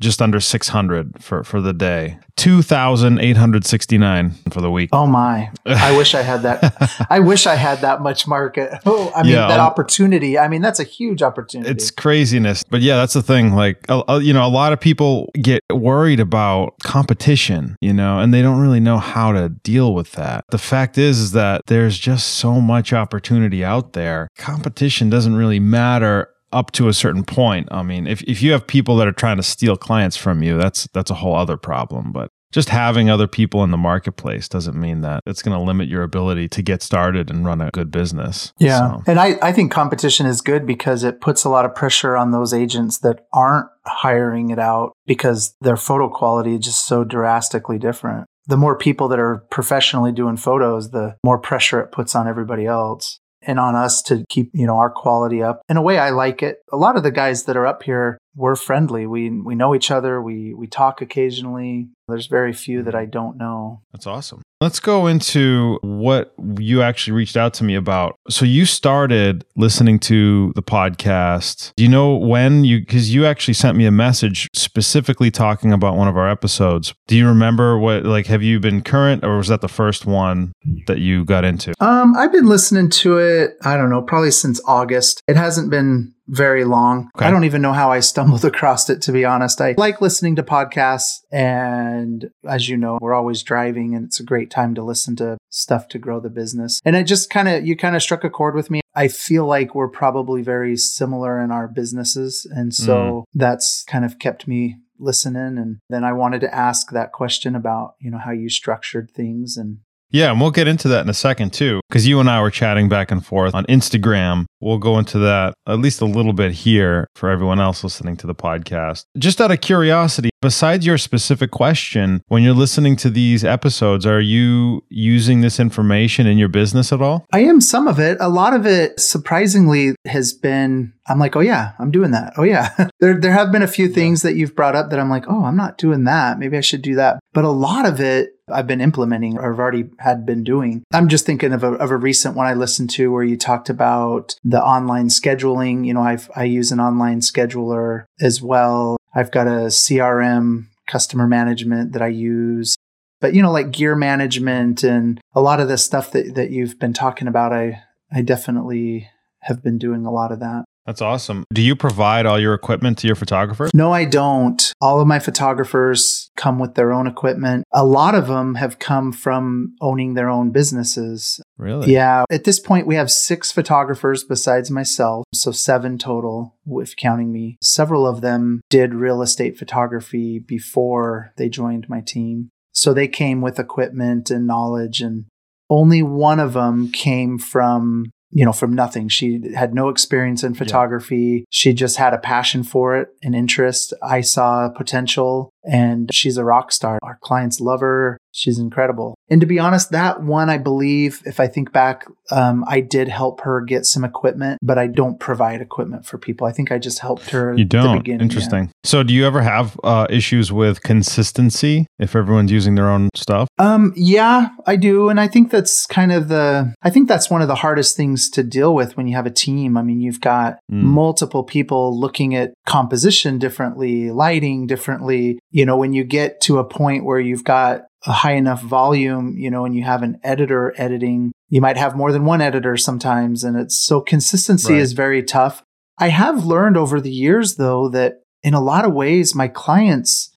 just 0.00 0.20
under 0.22 0.40
600 0.40 1.22
for, 1.22 1.44
for 1.44 1.60
the 1.60 1.72
day. 1.72 2.18
2,869 2.36 4.30
for 4.50 4.62
the 4.62 4.70
week. 4.70 4.88
Oh 4.92 5.06
my. 5.06 5.50
I 5.66 5.94
wish 5.96 6.14
I 6.14 6.22
had 6.22 6.40
that. 6.42 7.06
I 7.10 7.20
wish 7.20 7.46
I 7.46 7.54
had 7.54 7.80
that 7.82 8.00
much 8.00 8.26
market. 8.26 8.72
Oh, 8.86 9.12
I 9.14 9.22
mean, 9.22 9.32
yeah, 9.32 9.46
that 9.46 9.60
opportunity. 9.60 10.38
I 10.38 10.48
mean, 10.48 10.62
that's 10.62 10.80
a 10.80 10.84
huge 10.84 11.22
opportunity. 11.22 11.70
It's 11.70 11.90
craziness. 11.90 12.64
But 12.64 12.80
yeah, 12.80 12.96
that's 12.96 13.12
the 13.12 13.22
thing. 13.22 13.52
Like, 13.52 13.84
uh, 13.90 14.20
you 14.22 14.32
know, 14.32 14.46
a 14.46 14.48
lot 14.48 14.72
of 14.72 14.80
people 14.80 15.30
get 15.34 15.60
worried 15.70 16.18
about 16.18 16.78
competition, 16.82 17.76
you 17.82 17.92
know, 17.92 18.20
and 18.20 18.32
they 18.32 18.40
don't 18.40 18.60
really 18.60 18.80
know 18.80 18.96
how 18.96 19.32
to 19.32 19.50
deal 19.50 19.92
with 19.92 20.12
that. 20.12 20.46
The 20.50 20.56
fact 20.58 20.96
is, 20.96 21.18
is 21.18 21.32
that 21.32 21.66
there's 21.66 21.98
just 21.98 22.36
so 22.36 22.58
much 22.58 22.94
opportunity 22.94 23.62
out 23.62 23.92
there. 23.92 24.30
Competition 24.38 25.10
doesn't 25.10 25.36
really 25.36 25.60
matter 25.60 26.30
up 26.52 26.72
to 26.72 26.88
a 26.88 26.92
certain 26.92 27.24
point. 27.24 27.68
I 27.70 27.82
mean, 27.82 28.06
if, 28.06 28.22
if 28.22 28.42
you 28.42 28.52
have 28.52 28.66
people 28.66 28.96
that 28.96 29.06
are 29.06 29.12
trying 29.12 29.36
to 29.36 29.42
steal 29.42 29.76
clients 29.76 30.16
from 30.16 30.42
you, 30.42 30.58
that's 30.58 30.88
that's 30.92 31.10
a 31.10 31.14
whole 31.14 31.34
other 31.34 31.56
problem. 31.56 32.12
But 32.12 32.30
just 32.52 32.70
having 32.70 33.08
other 33.08 33.28
people 33.28 33.62
in 33.62 33.70
the 33.70 33.76
marketplace 33.76 34.48
doesn't 34.48 34.78
mean 34.78 35.02
that 35.02 35.22
it's 35.24 35.42
going 35.42 35.56
to 35.56 35.64
limit 35.64 35.88
your 35.88 36.02
ability 36.02 36.48
to 36.48 36.62
get 36.62 36.82
started 36.82 37.30
and 37.30 37.46
run 37.46 37.60
a 37.60 37.70
good 37.70 37.92
business. 37.92 38.52
Yeah. 38.58 38.96
So. 38.96 39.02
And 39.06 39.20
I, 39.20 39.38
I 39.40 39.52
think 39.52 39.70
competition 39.70 40.26
is 40.26 40.40
good 40.40 40.66
because 40.66 41.04
it 41.04 41.20
puts 41.20 41.44
a 41.44 41.48
lot 41.48 41.64
of 41.64 41.74
pressure 41.74 42.16
on 42.16 42.32
those 42.32 42.52
agents 42.52 42.98
that 42.98 43.26
aren't 43.32 43.68
hiring 43.86 44.50
it 44.50 44.58
out 44.58 44.92
because 45.06 45.54
their 45.60 45.76
photo 45.76 46.08
quality 46.08 46.54
is 46.54 46.64
just 46.64 46.86
so 46.86 47.04
drastically 47.04 47.78
different. 47.78 48.26
The 48.46 48.56
more 48.56 48.76
people 48.76 49.06
that 49.08 49.20
are 49.20 49.46
professionally 49.50 50.10
doing 50.10 50.36
photos, 50.36 50.90
the 50.90 51.16
more 51.24 51.38
pressure 51.38 51.80
it 51.80 51.92
puts 51.92 52.16
on 52.16 52.26
everybody 52.26 52.66
else 52.66 53.20
and 53.50 53.58
on 53.58 53.74
us 53.74 54.00
to 54.02 54.24
keep, 54.28 54.50
you 54.54 54.64
know, 54.64 54.76
our 54.76 54.90
quality 54.90 55.42
up. 55.42 55.62
In 55.68 55.76
a 55.76 55.82
way 55.82 55.98
I 55.98 56.10
like 56.10 56.40
it. 56.40 56.58
A 56.72 56.76
lot 56.76 56.96
of 56.96 57.02
the 57.02 57.10
guys 57.10 57.44
that 57.44 57.56
are 57.56 57.66
up 57.66 57.82
here, 57.82 58.19
we're 58.34 58.56
friendly. 58.56 59.06
We 59.06 59.30
we 59.30 59.54
know 59.54 59.74
each 59.74 59.90
other. 59.90 60.22
We 60.22 60.54
we 60.54 60.66
talk 60.66 61.02
occasionally. 61.02 61.88
There's 62.08 62.26
very 62.26 62.52
few 62.52 62.82
that 62.82 62.94
I 62.94 63.04
don't 63.04 63.36
know. 63.36 63.82
That's 63.92 64.06
awesome. 64.06 64.42
Let's 64.60 64.80
go 64.80 65.06
into 65.06 65.78
what 65.82 66.34
you 66.58 66.82
actually 66.82 67.14
reached 67.14 67.36
out 67.36 67.54
to 67.54 67.64
me 67.64 67.76
about. 67.76 68.16
So 68.28 68.44
you 68.44 68.66
started 68.66 69.44
listening 69.56 70.00
to 70.00 70.52
the 70.54 70.62
podcast. 70.62 71.72
Do 71.76 71.84
you 71.84 71.88
know 71.88 72.16
when 72.16 72.64
you 72.64 72.84
cuz 72.84 73.14
you 73.14 73.26
actually 73.26 73.54
sent 73.54 73.76
me 73.76 73.86
a 73.86 73.90
message 73.90 74.48
specifically 74.54 75.30
talking 75.30 75.72
about 75.72 75.96
one 75.96 76.08
of 76.08 76.16
our 76.16 76.28
episodes. 76.28 76.92
Do 77.06 77.16
you 77.16 77.26
remember 77.26 77.78
what 77.78 78.04
like 78.04 78.26
have 78.26 78.42
you 78.42 78.60
been 78.60 78.82
current 78.82 79.24
or 79.24 79.38
was 79.38 79.48
that 79.48 79.60
the 79.60 79.68
first 79.68 80.04
one 80.04 80.52
that 80.86 80.98
you 80.98 81.24
got 81.24 81.44
into? 81.44 81.72
Um 81.80 82.14
I've 82.16 82.32
been 82.32 82.46
listening 82.46 82.90
to 82.90 83.18
it, 83.18 83.56
I 83.64 83.76
don't 83.76 83.90
know, 83.90 84.02
probably 84.02 84.30
since 84.30 84.60
August. 84.66 85.22
It 85.26 85.36
hasn't 85.36 85.70
been 85.70 86.12
very 86.30 86.64
long. 86.64 87.10
Okay. 87.16 87.26
I 87.26 87.30
don't 87.30 87.44
even 87.44 87.60
know 87.60 87.72
how 87.72 87.90
I 87.90 88.00
stumbled 88.00 88.44
across 88.52 88.88
it, 88.88 89.02
to 89.02 89.12
be 89.12 89.24
honest. 89.24 89.60
I 89.60 89.74
like 89.76 90.00
listening 90.00 90.36
to 90.36 90.42
podcasts. 90.42 91.18
And 91.32 92.30
as 92.48 92.68
you 92.68 92.76
know, 92.76 92.98
we're 93.00 93.14
always 93.14 93.42
driving 93.42 93.94
and 93.94 94.06
it's 94.06 94.20
a 94.20 94.24
great 94.24 94.50
time 94.50 94.74
to 94.76 94.84
listen 94.84 95.16
to 95.16 95.38
stuff 95.50 95.88
to 95.88 95.98
grow 95.98 96.20
the 96.20 96.30
business. 96.30 96.80
And 96.84 96.94
it 96.96 97.04
just 97.04 97.30
kind 97.30 97.48
of, 97.48 97.66
you 97.66 97.76
kind 97.76 97.96
of 97.96 98.02
struck 98.02 98.24
a 98.24 98.30
chord 98.30 98.54
with 98.54 98.70
me. 98.70 98.80
I 98.94 99.08
feel 99.08 99.46
like 99.46 99.74
we're 99.74 99.88
probably 99.88 100.42
very 100.42 100.76
similar 100.76 101.40
in 101.40 101.50
our 101.50 101.68
businesses. 101.68 102.46
And 102.50 102.72
so 102.72 102.94
mm. 102.94 103.24
that's 103.34 103.84
kind 103.84 104.04
of 104.04 104.18
kept 104.18 104.46
me 104.46 104.76
listening 105.00 105.56
and 105.58 105.78
then 105.88 106.04
I 106.04 106.12
wanted 106.12 106.42
to 106.42 106.54
ask 106.54 106.90
that 106.90 107.12
question 107.12 107.56
about, 107.56 107.94
you 108.00 108.10
know, 108.10 108.18
how 108.18 108.32
you 108.32 108.50
structured 108.50 109.10
things 109.10 109.56
and 109.56 109.78
yeah, 110.10 110.30
and 110.30 110.40
we'll 110.40 110.50
get 110.50 110.68
into 110.68 110.88
that 110.88 111.02
in 111.04 111.08
a 111.08 111.14
second 111.14 111.52
too, 111.52 111.80
because 111.88 112.06
you 112.06 112.20
and 112.20 112.28
I 112.28 112.40
were 112.42 112.50
chatting 112.50 112.88
back 112.88 113.10
and 113.10 113.24
forth 113.24 113.54
on 113.54 113.64
Instagram. 113.66 114.46
We'll 114.60 114.78
go 114.78 114.98
into 114.98 115.18
that 115.20 115.54
at 115.66 115.78
least 115.78 116.00
a 116.00 116.06
little 116.06 116.32
bit 116.32 116.52
here 116.52 117.06
for 117.14 117.30
everyone 117.30 117.60
else 117.60 117.82
listening 117.82 118.16
to 118.18 118.26
the 118.26 118.34
podcast. 118.34 119.04
Just 119.16 119.40
out 119.40 119.50
of 119.50 119.60
curiosity, 119.60 120.30
besides 120.42 120.84
your 120.84 120.98
specific 120.98 121.50
question, 121.50 122.22
when 122.28 122.42
you're 122.42 122.54
listening 122.54 122.96
to 122.96 123.10
these 123.10 123.44
episodes, 123.44 124.04
are 124.04 124.20
you 124.20 124.84
using 124.88 125.40
this 125.40 125.58
information 125.58 126.26
in 126.26 126.38
your 126.38 126.48
business 126.48 126.92
at 126.92 127.00
all? 127.00 127.24
I 127.32 127.40
am 127.40 127.60
some 127.60 127.88
of 127.88 127.98
it. 127.98 128.18
A 128.20 128.28
lot 128.28 128.52
of 128.52 128.66
it, 128.66 128.98
surprisingly, 129.00 129.94
has 130.06 130.32
been 130.32 130.92
I'm 131.10 131.18
like, 131.18 131.34
oh 131.34 131.40
yeah, 131.40 131.72
I'm 131.80 131.90
doing 131.90 132.12
that. 132.12 132.34
Oh 132.36 132.44
yeah. 132.44 132.88
there 133.00 133.18
there 133.18 133.32
have 133.32 133.50
been 133.50 133.62
a 133.62 133.68
few 133.68 133.88
things 133.88 134.22
that 134.22 134.36
you've 134.36 134.54
brought 134.54 134.76
up 134.76 134.90
that 134.90 135.00
I'm 135.00 135.10
like, 135.10 135.24
oh, 135.28 135.44
I'm 135.44 135.56
not 135.56 135.76
doing 135.76 136.04
that. 136.04 136.38
Maybe 136.38 136.56
I 136.56 136.60
should 136.60 136.82
do 136.82 136.94
that. 136.94 137.18
But 137.32 137.44
a 137.44 137.50
lot 137.50 137.84
of 137.86 138.00
it 138.00 138.30
I've 138.50 138.66
been 138.66 138.80
implementing 138.80 139.38
or 139.38 139.52
I've 139.52 139.58
already 139.58 139.90
had 139.98 140.26
been 140.26 140.44
doing. 140.44 140.82
I'm 140.92 141.08
just 141.08 141.26
thinking 141.26 141.52
of 141.52 141.64
a, 141.64 141.72
of 141.74 141.90
a 141.90 141.96
recent 141.96 142.36
one 142.36 142.46
I 142.46 142.54
listened 142.54 142.90
to 142.90 143.10
where 143.12 143.22
you 143.22 143.36
talked 143.36 143.68
about 143.68 144.34
the 144.44 144.62
online 144.62 145.08
scheduling. 145.08 145.86
You 145.86 145.94
know, 145.94 146.02
I've, 146.02 146.30
I 146.34 146.44
use 146.44 146.72
an 146.72 146.80
online 146.80 147.20
scheduler 147.20 148.04
as 148.20 148.42
well. 148.42 148.96
I've 149.14 149.30
got 149.30 149.46
a 149.46 149.68
CRM 149.68 150.66
customer 150.86 151.26
management 151.26 151.92
that 151.92 152.02
I 152.02 152.08
use. 152.08 152.76
But, 153.20 153.34
you 153.34 153.42
know, 153.42 153.52
like 153.52 153.70
gear 153.70 153.94
management 153.94 154.82
and 154.82 155.20
a 155.34 155.40
lot 155.40 155.60
of 155.60 155.68
the 155.68 155.76
stuff 155.78 156.12
that, 156.12 156.34
that 156.34 156.50
you've 156.50 156.78
been 156.78 156.94
talking 156.94 157.28
about, 157.28 157.52
I, 157.52 157.82
I 158.10 158.22
definitely 158.22 159.08
have 159.40 159.62
been 159.62 159.78
doing 159.78 160.06
a 160.06 160.10
lot 160.10 160.32
of 160.32 160.40
that. 160.40 160.64
That's 160.86 161.02
awesome. 161.02 161.44
Do 161.52 161.62
you 161.62 161.76
provide 161.76 162.26
all 162.26 162.40
your 162.40 162.54
equipment 162.54 162.98
to 162.98 163.06
your 163.06 163.16
photographers? 163.16 163.70
No, 163.74 163.92
I 163.92 164.04
don't. 164.04 164.72
All 164.80 165.00
of 165.00 165.06
my 165.06 165.18
photographers 165.18 166.30
come 166.36 166.58
with 166.58 166.74
their 166.74 166.92
own 166.92 167.06
equipment. 167.06 167.64
A 167.72 167.84
lot 167.84 168.14
of 168.14 168.26
them 168.26 168.54
have 168.56 168.78
come 168.78 169.12
from 169.12 169.74
owning 169.80 170.14
their 170.14 170.28
own 170.28 170.50
businesses. 170.50 171.40
Really? 171.58 171.92
Yeah. 171.92 172.24
At 172.30 172.44
this 172.44 172.58
point, 172.58 172.86
we 172.86 172.94
have 172.96 173.10
six 173.10 173.52
photographers 173.52 174.24
besides 174.24 174.70
myself, 174.70 175.26
so 175.34 175.52
seven 175.52 175.98
total, 175.98 176.56
if 176.66 176.96
counting 176.96 177.30
me. 177.32 177.58
Several 177.62 178.06
of 178.06 178.20
them 178.20 178.62
did 178.70 178.94
real 178.94 179.22
estate 179.22 179.58
photography 179.58 180.38
before 180.38 181.32
they 181.36 181.48
joined 181.48 181.88
my 181.88 182.00
team. 182.00 182.48
So 182.72 182.94
they 182.94 183.08
came 183.08 183.40
with 183.40 183.58
equipment 183.58 184.30
and 184.30 184.46
knowledge, 184.46 185.00
and 185.00 185.26
only 185.68 186.02
one 186.02 186.40
of 186.40 186.54
them 186.54 186.90
came 186.90 187.38
from 187.38 188.10
you 188.30 188.44
know, 188.44 188.52
from 188.52 188.72
nothing. 188.72 189.08
She 189.08 189.40
had 189.54 189.74
no 189.74 189.88
experience 189.88 190.44
in 190.44 190.54
photography. 190.54 191.16
Yeah. 191.16 191.44
She 191.50 191.72
just 191.72 191.96
had 191.96 192.14
a 192.14 192.18
passion 192.18 192.62
for 192.62 192.96
it, 192.96 193.08
an 193.22 193.34
interest. 193.34 193.92
I 194.02 194.20
saw 194.20 194.68
potential 194.68 195.52
and 195.64 196.12
she's 196.12 196.36
a 196.36 196.44
rock 196.44 196.72
star. 196.72 196.98
Our 197.02 197.18
clients 197.22 197.60
love 197.60 197.80
her. 197.80 198.18
She's 198.32 198.58
incredible. 198.58 199.16
And 199.28 199.40
to 199.40 199.46
be 199.46 199.58
honest, 199.58 199.90
that 199.90 200.22
one, 200.22 200.48
I 200.50 200.58
believe, 200.58 201.22
if 201.26 201.40
I 201.40 201.46
think 201.46 201.72
back, 201.72 202.06
um, 202.30 202.64
I 202.66 202.80
did 202.80 203.08
help 203.08 203.40
her 203.40 203.60
get 203.60 203.86
some 203.86 204.04
equipment, 204.04 204.58
but 204.62 204.78
I 204.78 204.86
don't 204.86 205.18
provide 205.18 205.60
equipment 205.60 206.06
for 206.06 206.16
people. 206.16 206.46
I 206.46 206.52
think 206.52 206.70
I 206.70 206.78
just 206.78 207.00
helped 207.00 207.30
her. 207.30 207.56
You 207.56 207.64
don't. 207.64 208.06
Interesting. 208.06 208.64
Yeah. 208.64 208.70
So, 208.84 209.02
do 209.02 209.12
you 209.12 209.26
ever 209.26 209.42
have 209.42 209.78
uh, 209.82 210.06
issues 210.08 210.52
with 210.52 210.82
consistency 210.82 211.86
if 211.98 212.14
everyone's 212.14 212.52
using 212.52 212.76
their 212.76 212.88
own 212.88 213.08
stuff? 213.14 213.48
Um, 213.58 213.92
yeah, 213.96 214.48
I 214.66 214.76
do, 214.76 215.08
and 215.08 215.20
I 215.20 215.26
think 215.26 215.50
that's 215.50 215.86
kind 215.86 216.12
of 216.12 216.28
the. 216.28 216.72
I 216.82 216.90
think 216.90 217.08
that's 217.08 217.30
one 217.30 217.42
of 217.42 217.48
the 217.48 217.56
hardest 217.56 217.96
things 217.96 218.30
to 218.30 218.42
deal 218.42 218.74
with 218.74 218.96
when 218.96 219.08
you 219.08 219.16
have 219.16 219.26
a 219.26 219.30
team. 219.30 219.76
I 219.76 219.82
mean, 219.82 220.00
you've 220.00 220.20
got 220.20 220.58
mm. 220.70 220.82
multiple 220.82 221.42
people 221.42 221.98
looking 221.98 222.34
at 222.34 222.54
composition 222.66 223.38
differently, 223.38 224.10
lighting 224.10 224.66
differently. 224.66 225.38
You 225.50 225.66
know, 225.66 225.76
when 225.76 225.92
you 225.92 226.04
get 226.04 226.40
to 226.42 226.58
a 226.58 226.64
point 226.64 227.04
where 227.04 227.20
you've 227.20 227.44
got 227.44 227.82
a 228.06 228.12
high 228.12 228.34
enough 228.34 228.62
volume, 228.62 229.36
you 229.36 229.50
know, 229.50 229.64
and 229.64 229.74
you 229.74 229.82
have 229.82 230.02
an 230.02 230.18
editor 230.22 230.74
editing, 230.76 231.32
you 231.48 231.60
might 231.60 231.76
have 231.76 231.96
more 231.96 232.12
than 232.12 232.24
one 232.24 232.40
editor 232.40 232.76
sometimes. 232.76 233.44
And 233.44 233.56
it's 233.56 233.76
so 233.76 234.00
consistency 234.00 234.74
right. 234.74 234.82
is 234.82 234.92
very 234.92 235.22
tough. 235.22 235.62
I 235.98 236.08
have 236.08 236.46
learned 236.46 236.76
over 236.76 237.00
the 237.00 237.10
years, 237.10 237.56
though, 237.56 237.88
that 237.90 238.22
in 238.42 238.54
a 238.54 238.60
lot 238.60 238.84
of 238.84 238.94
ways, 238.94 239.34
my 239.34 239.48
clients 239.48 240.34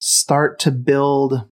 start 0.00 0.58
to 0.60 0.72
build, 0.72 1.48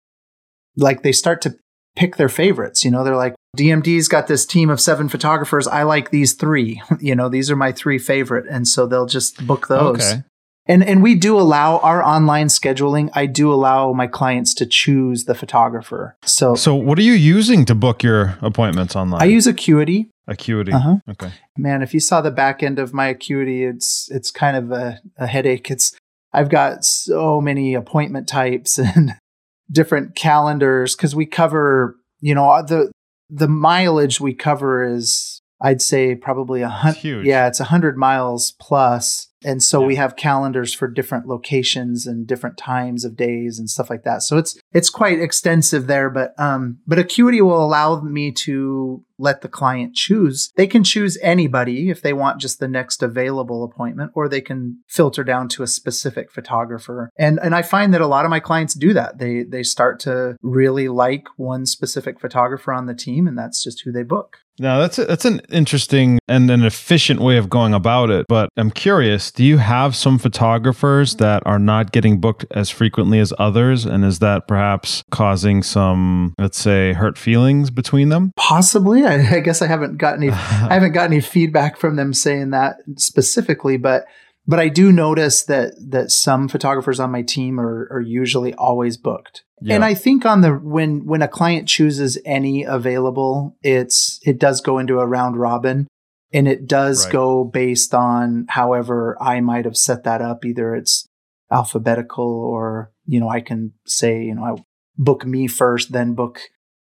like 0.76 1.02
they 1.02 1.12
start 1.12 1.40
to 1.42 1.54
pick 1.94 2.16
their 2.16 2.28
favorites. 2.28 2.84
You 2.84 2.90
know, 2.90 3.04
they're 3.04 3.16
like, 3.16 3.34
DMD's 3.56 4.08
got 4.08 4.26
this 4.26 4.46
team 4.46 4.70
of 4.70 4.80
seven 4.80 5.08
photographers. 5.08 5.66
I 5.68 5.82
like 5.82 6.10
these 6.10 6.32
three. 6.32 6.82
you 7.00 7.14
know, 7.14 7.28
these 7.28 7.50
are 7.50 7.56
my 7.56 7.70
three 7.70 7.98
favorite. 7.98 8.46
And 8.50 8.66
so 8.66 8.86
they'll 8.86 9.06
just 9.06 9.46
book 9.46 9.68
those. 9.68 10.12
Okay. 10.12 10.22
And 10.66 10.84
and 10.84 11.02
we 11.02 11.14
do 11.14 11.38
allow 11.38 11.78
our 11.78 12.02
online 12.02 12.46
scheduling. 12.46 13.10
I 13.14 13.26
do 13.26 13.52
allow 13.52 13.92
my 13.92 14.06
clients 14.06 14.54
to 14.54 14.66
choose 14.66 15.24
the 15.24 15.34
photographer. 15.34 16.16
So 16.24 16.54
So 16.54 16.74
what 16.74 16.98
are 16.98 17.02
you 17.02 17.14
using 17.14 17.64
to 17.64 17.74
book 17.74 18.02
your 18.02 18.38
appointments 18.40 18.94
online? 18.94 19.22
I 19.22 19.26
use 19.26 19.46
Acuity. 19.46 20.10
Acuity. 20.28 20.72
Uh-huh. 20.72 20.96
Okay. 21.10 21.32
Man, 21.58 21.82
if 21.82 21.92
you 21.92 22.00
saw 22.00 22.20
the 22.20 22.30
back 22.30 22.62
end 22.62 22.78
of 22.78 22.94
my 22.94 23.08
Acuity, 23.08 23.64
it's 23.64 24.08
it's 24.10 24.30
kind 24.30 24.56
of 24.56 24.70
a, 24.70 25.00
a 25.18 25.26
headache. 25.26 25.70
It's 25.70 25.96
I've 26.32 26.48
got 26.48 26.84
so 26.84 27.40
many 27.40 27.74
appointment 27.74 28.28
types 28.28 28.78
and 28.96 29.14
different 29.70 30.14
calendars 30.14 30.94
because 30.94 31.14
we 31.14 31.26
cover, 31.26 31.96
you 32.20 32.34
know, 32.34 32.62
the 32.62 32.92
the 33.28 33.48
mileage 33.48 34.20
we 34.20 34.32
cover 34.32 34.84
is 34.84 35.40
I'd 35.60 35.82
say 35.82 36.14
probably 36.14 36.62
a 36.62 36.68
hundred. 36.68 37.26
Yeah, 37.26 37.48
it's 37.48 37.60
a 37.60 37.64
hundred 37.64 37.96
miles 37.96 38.52
plus 38.60 39.28
and 39.44 39.62
so 39.62 39.80
yeah. 39.80 39.86
we 39.86 39.96
have 39.96 40.16
calendars 40.16 40.74
for 40.74 40.88
different 40.88 41.26
locations 41.26 42.06
and 42.06 42.26
different 42.26 42.56
times 42.56 43.04
of 43.04 43.16
days 43.16 43.58
and 43.58 43.68
stuff 43.68 43.90
like 43.90 44.04
that. 44.04 44.22
So 44.22 44.38
it's 44.38 44.58
it's 44.72 44.90
quite 44.90 45.20
extensive 45.20 45.86
there, 45.86 46.10
but 46.10 46.38
um 46.38 46.78
but 46.86 46.98
Acuity 46.98 47.40
will 47.40 47.62
allow 47.64 48.00
me 48.00 48.32
to 48.32 49.04
let 49.18 49.40
the 49.40 49.48
client 49.48 49.94
choose. 49.94 50.50
They 50.56 50.66
can 50.66 50.82
choose 50.82 51.16
anybody 51.22 51.90
if 51.90 52.02
they 52.02 52.12
want 52.12 52.40
just 52.40 52.58
the 52.58 52.68
next 52.68 53.02
available 53.02 53.62
appointment, 53.62 54.10
or 54.14 54.28
they 54.28 54.40
can 54.40 54.82
filter 54.88 55.22
down 55.22 55.48
to 55.50 55.62
a 55.62 55.68
specific 55.68 56.30
photographer. 56.30 57.10
And 57.16 57.38
and 57.40 57.54
I 57.54 57.62
find 57.62 57.94
that 57.94 58.00
a 58.00 58.06
lot 58.06 58.24
of 58.24 58.30
my 58.30 58.40
clients 58.40 58.74
do 58.74 58.92
that. 58.94 59.18
They 59.18 59.44
they 59.44 59.62
start 59.62 60.00
to 60.00 60.36
really 60.42 60.88
like 60.88 61.26
one 61.36 61.66
specific 61.66 62.20
photographer 62.20 62.72
on 62.72 62.86
the 62.86 62.94
team, 62.94 63.26
and 63.26 63.38
that's 63.38 63.62
just 63.62 63.82
who 63.84 63.92
they 63.92 64.02
book. 64.02 64.38
Now 64.62 64.78
that's 64.78 64.96
a, 64.96 65.04
that's 65.06 65.24
an 65.24 65.40
interesting 65.50 66.20
and 66.28 66.48
an 66.48 66.62
efficient 66.64 67.20
way 67.20 67.36
of 67.36 67.50
going 67.50 67.74
about 67.74 68.10
it. 68.10 68.26
But 68.28 68.48
I'm 68.56 68.70
curious, 68.70 69.32
do 69.32 69.42
you 69.42 69.58
have 69.58 69.96
some 69.96 70.18
photographers 70.18 71.16
that 71.16 71.42
are 71.44 71.58
not 71.58 71.90
getting 71.90 72.20
booked 72.20 72.46
as 72.52 72.70
frequently 72.70 73.18
as 73.18 73.32
others, 73.40 73.84
and 73.84 74.04
is 74.04 74.20
that 74.20 74.46
perhaps 74.46 75.02
causing 75.10 75.64
some, 75.64 76.34
let's 76.38 76.58
say, 76.58 76.92
hurt 76.92 77.18
feelings 77.18 77.70
between 77.70 78.08
them? 78.08 78.30
Possibly. 78.36 79.04
I, 79.04 79.36
I 79.36 79.40
guess 79.40 79.62
I 79.62 79.66
haven't 79.66 79.96
got 79.96 80.14
any. 80.14 80.30
I 80.30 80.74
haven't 80.74 80.92
got 80.92 81.06
any 81.06 81.20
feedback 81.20 81.76
from 81.76 81.96
them 81.96 82.14
saying 82.14 82.50
that 82.50 82.76
specifically, 82.96 83.76
but 83.76 84.04
but 84.46 84.58
I 84.58 84.68
do 84.68 84.90
notice 84.90 85.44
that 85.44 85.74
that 85.90 86.10
some 86.10 86.48
photographers 86.48 87.00
on 87.00 87.10
my 87.10 87.22
team 87.22 87.60
are 87.60 87.88
are 87.90 88.00
usually 88.00 88.54
always 88.54 88.96
booked. 88.96 89.44
Yeah. 89.60 89.76
And 89.76 89.84
I 89.84 89.94
think 89.94 90.26
on 90.26 90.40
the 90.40 90.52
when 90.54 91.06
when 91.06 91.22
a 91.22 91.28
client 91.28 91.68
chooses 91.68 92.18
any 92.24 92.64
available, 92.64 93.56
it's 93.62 94.18
it 94.24 94.38
does 94.38 94.60
go 94.60 94.78
into 94.78 94.98
a 94.98 95.06
round 95.06 95.36
robin 95.36 95.86
and 96.32 96.48
it 96.48 96.66
does 96.66 97.04
right. 97.04 97.12
go 97.12 97.44
based 97.44 97.94
on 97.94 98.46
however 98.48 99.16
I 99.20 99.40
might 99.40 99.64
have 99.64 99.76
set 99.76 100.04
that 100.04 100.20
up. 100.20 100.44
Either 100.44 100.74
it's 100.74 101.06
alphabetical 101.50 102.24
or 102.24 102.90
you 103.06 103.20
know 103.20 103.28
I 103.28 103.40
can 103.40 103.72
say 103.86 104.22
you 104.22 104.34
know 104.34 104.44
I 104.44 104.54
book 104.98 105.24
me 105.24 105.46
first, 105.46 105.92
then 105.92 106.14
book 106.14 106.40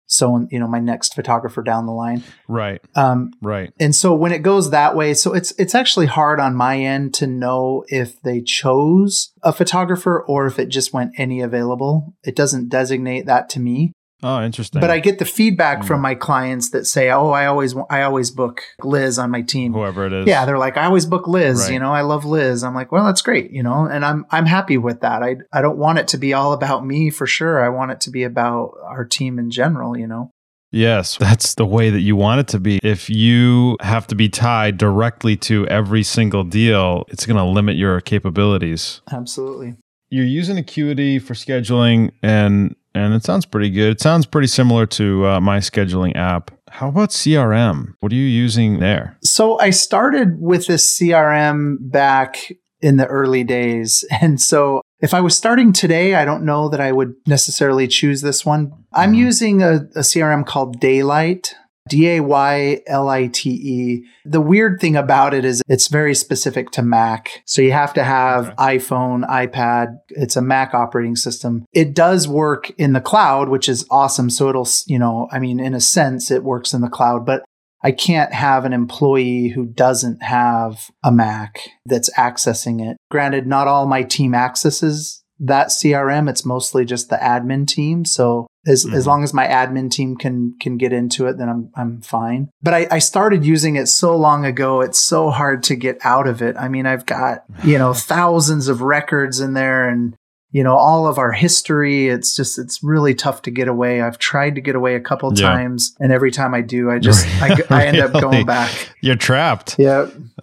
so 0.09 0.47
you 0.51 0.59
know 0.59 0.67
my 0.67 0.81
next 0.81 1.15
photographer 1.15 1.63
down 1.63 1.87
the 1.87 1.93
line. 1.93 2.25
Right. 2.49 2.81
Um, 2.97 3.31
right. 3.41 3.73
and 3.79 3.95
so 3.95 4.15
when 4.15 4.33
it 4.33 4.41
goes 4.41 4.71
that 4.71 4.97
way 4.97 5.15
so 5.15 5.35
it's 5.35 5.53
it's 5.53 5.75
actually 5.75 6.07
hard 6.07 6.41
on 6.41 6.57
my 6.57 6.79
end 6.79 7.15
to 7.15 7.27
know 7.27 7.85
if 7.89 8.21
they 8.23 8.41
chose 8.41 9.33
a 9.43 9.53
photographer 9.53 10.21
or 10.27 10.47
if 10.47 10.59
it 10.59 10.69
just 10.69 10.93
went 10.93 11.13
any 11.17 11.41
available. 11.41 12.15
It 12.25 12.35
doesn't 12.35 12.69
designate 12.69 13.27
that 13.27 13.49
to 13.51 13.61
me 13.61 13.93
Oh, 14.23 14.43
interesting. 14.43 14.81
But 14.81 14.91
I 14.91 14.99
get 14.99 15.21
the 15.21 15.25
feedback 15.25 15.81
mm. 15.81 15.87
from 15.87 16.01
my 16.01 16.17
clients 16.17 16.71
that 16.71 16.87
say, 16.87 17.11
"Oh, 17.11 17.31
I 17.31 17.47
always 17.47 17.77
I 17.89 18.03
always 18.03 18.33
book 18.33 18.63
Liz 18.83 19.19
on 19.19 19.31
my 19.31 19.43
team." 19.43 19.73
Whoever 19.73 20.07
it 20.07 20.13
is. 20.13 20.27
Yeah, 20.27 20.45
they're 20.45 20.59
like, 20.59 20.77
"I 20.77 20.87
always 20.87 21.07
book 21.07 21.29
Liz." 21.29 21.63
Right. 21.63 21.75
You 21.75 21.79
know, 21.79 21.93
I 21.93 22.01
love 22.01 22.25
Liz. 22.25 22.65
I'm 22.65 22.75
like, 22.75 22.91
"Well, 22.91 23.07
that's 23.07 23.23
great." 23.23 23.53
You 23.53 23.63
know, 23.63 23.87
and 23.87 24.05
I'm 24.05 24.27
I'm 24.31 24.47
happy 24.47 24.77
with 24.77 25.03
that. 25.03 25.23
I 25.23 25.37
I 25.53 25.63
don't 25.63 25.79
want 25.79 26.01
it 26.01 26.09
to 26.09 26.19
be 26.19 26.35
all 26.35 26.53
about 26.53 26.85
me 26.85 27.11
for 27.11 27.27
sure. 27.27 27.65
I 27.65 27.69
want 27.69 27.93
it 27.93 28.01
to 28.03 28.11
be 28.11 28.25
about 28.25 28.73
our 28.83 29.05
team 29.05 29.39
in 29.39 29.51
general. 29.51 29.97
You 29.97 30.09
know. 30.09 30.33
Yes, 30.71 31.17
that's 31.17 31.55
the 31.55 31.65
way 31.65 31.91
that 31.91 32.01
you 32.01 32.17
want 32.17 32.41
it 32.41 32.49
to 32.49 32.61
be. 32.61 32.81
If 32.83 33.09
you 33.09 33.77
have 33.81 34.07
to 34.09 34.15
be 34.15 34.29
tied 34.29 34.79
directly 34.79 35.37
to 35.37 35.67
every 35.69 36.03
single 36.03 36.45
deal, 36.45 37.05
it's 37.09 37.25
going 37.25 37.39
to 37.39 37.45
limit 37.45 37.77
your 37.77 38.01
capabilities. 38.01 39.01
Absolutely. 39.11 39.77
You're 40.11 40.27
using 40.27 40.59
Acuity 40.59 41.19
for 41.19 41.35
scheduling 41.35 42.13
and 42.23 42.75
and 42.95 43.15
it 43.15 43.25
sounds 43.25 43.47
pretty 43.47 43.71
good. 43.71 43.93
It 43.93 44.01
sounds 44.01 44.27
pretty 44.27 44.49
similar 44.49 44.87
to 44.87 45.27
uh, 45.27 45.41
my 45.41 45.59
scheduling 45.59 46.17
app. 46.17 46.51
How 46.71 46.89
about 46.89 47.11
CRM? 47.11 47.95
What 48.01 48.13
are 48.13 48.17
you 48.17 48.23
using 48.23 48.81
there? 48.81 49.17
So 49.23 49.59
I 49.59 49.71
started 49.71 50.41
with 50.41 50.67
this 50.67 50.99
CRM 50.99 51.77
back 51.81 52.53
in 52.81 52.97
the 52.97 53.07
early 53.07 53.45
days. 53.45 54.05
And 54.21 54.41
so 54.41 54.83
if 55.01 55.15
I 55.15 55.21
was 55.21 55.37
starting 55.37 55.73
today, 55.73 56.17
I 56.17 56.25
don't 56.25 56.45
know 56.45 56.69
that 56.69 56.81
I 56.81 56.91
would 56.91 57.15
necessarily 57.27 57.87
choose 57.87 58.21
this 58.21 58.45
one. 58.45 58.73
I'm 58.93 59.11
mm-hmm. 59.11 59.15
using 59.15 59.63
a, 59.63 59.75
a 59.95 60.01
CRM 60.01 60.45
called 60.45 60.81
Daylite. 60.81 61.53
D 61.89 62.09
A 62.17 62.21
Y 62.21 62.81
L 62.87 63.09
I 63.09 63.27
T 63.29 63.51
E. 63.51 64.05
The 64.25 64.41
weird 64.41 64.81
thing 64.81 64.97
about 64.97 65.35
it 65.35 65.45
is 65.45 65.63
it's 65.69 65.89
very 65.89 66.15
specific 66.15 66.71
to 66.73 66.83
Mac. 66.83 67.43
So 67.47 67.63
you 67.63 67.73
have 67.73 67.95
to 67.95 68.05
have 68.05 68.51
okay. 68.51 68.79
iPhone, 68.79 69.29
iPad. 69.29 69.99
It's 70.11 70.37
a 70.37 70.43
Mac 70.43 70.75
operating 70.75 71.17
system. 71.17 71.65
It 71.73 71.95
does 71.95 72.29
work 72.29 72.71
in 72.79 72.93
the 72.93 73.01
cloud, 73.01 73.49
which 73.49 73.69
is 73.69 73.87
awesome. 73.91 74.31
So 74.31 74.49
it'll, 74.49 74.69
you 74.87 74.99
know, 74.99 75.29
I 75.33 75.39
mean, 75.39 75.61
in 75.61 75.75
a 75.75 75.81
sense, 75.81 76.31
it 76.31 76.45
works 76.45 76.75
in 76.75 76.81
the 76.81 76.89
cloud, 76.89 77.25
but 77.25 77.45
I 77.83 77.93
can't 77.93 78.33
have 78.33 78.65
an 78.65 78.73
employee 78.73 79.49
who 79.49 79.67
doesn't 79.67 80.23
have 80.23 80.91
a 81.05 81.13
Mac 81.13 81.61
that's 81.87 82.11
accessing 82.15 82.85
it. 82.85 82.97
Granted, 83.11 83.47
not 83.47 83.69
all 83.69 83.87
my 83.87 84.03
team 84.03 84.35
accesses 84.35 85.23
that 85.41 85.69
CRM. 85.69 86.29
It's 86.29 86.45
mostly 86.45 86.85
just 86.85 87.11
the 87.11 87.17
admin 87.17 87.67
team. 87.67 88.05
So 88.05 88.47
as, 88.69 88.85
mm-hmm. 88.85 88.95
as 88.95 89.07
long 89.07 89.25
as 89.25 89.35
my 89.35 89.47
admin 89.47 89.91
team 89.91 90.17
can 90.17 90.55
can 90.61 90.77
get 90.77 90.93
into 90.93 91.27
it, 91.27 91.39
then 91.39 91.49
I'm 91.49 91.71
I'm 91.75 92.01
fine. 92.03 92.51
But 92.63 92.75
I, 92.75 92.87
I 92.91 92.99
started 92.99 93.45
using 93.45 93.77
it 93.77 93.87
so 93.87 94.17
long 94.17 94.45
ago, 94.45 94.81
it's 94.81 94.99
so 94.99 95.31
hard 95.31 95.63
to 95.65 95.77
get 95.77 95.99
out 96.05 96.29
of 96.29 96.43
it. 96.43 96.57
I 96.57 96.69
mean, 96.69 96.87
I've 96.87 97.07
got, 97.07 97.45
you 97.65 97.79
know, 97.79 97.93
thousands 98.09 98.69
of 98.69 98.83
records 98.83 99.41
in 99.41 99.55
there 99.55 99.89
and 99.89 100.15
you 100.51 100.65
know 100.65 100.75
all 100.75 101.07
of 101.07 101.19
our 101.19 101.33
history 101.33 102.09
it's 102.09 102.35
just 102.35 102.59
it's 102.59 102.83
really 102.83 103.15
tough 103.15 103.43
to 103.43 103.51
get 103.51 103.69
away 103.69 104.01
i've 104.01 104.19
tried 104.19 104.55
to 104.55 104.61
get 104.61 104.75
away 104.75 104.95
a 104.95 105.01
couple 105.01 105.31
yeah. 105.35 105.47
times 105.47 105.95
and 106.01 106.11
every 106.11 106.31
time 106.31 106.55
i 106.55 106.63
do 106.63 106.91
i 106.91 106.99
just 106.99 107.27
I, 107.43 107.61
I, 107.69 107.87
end 107.87 107.99
up 107.99 108.13
going 108.13 108.47
back 108.47 108.71
you're 109.03 109.15
trapped 109.15 109.79
yeah 109.79 110.07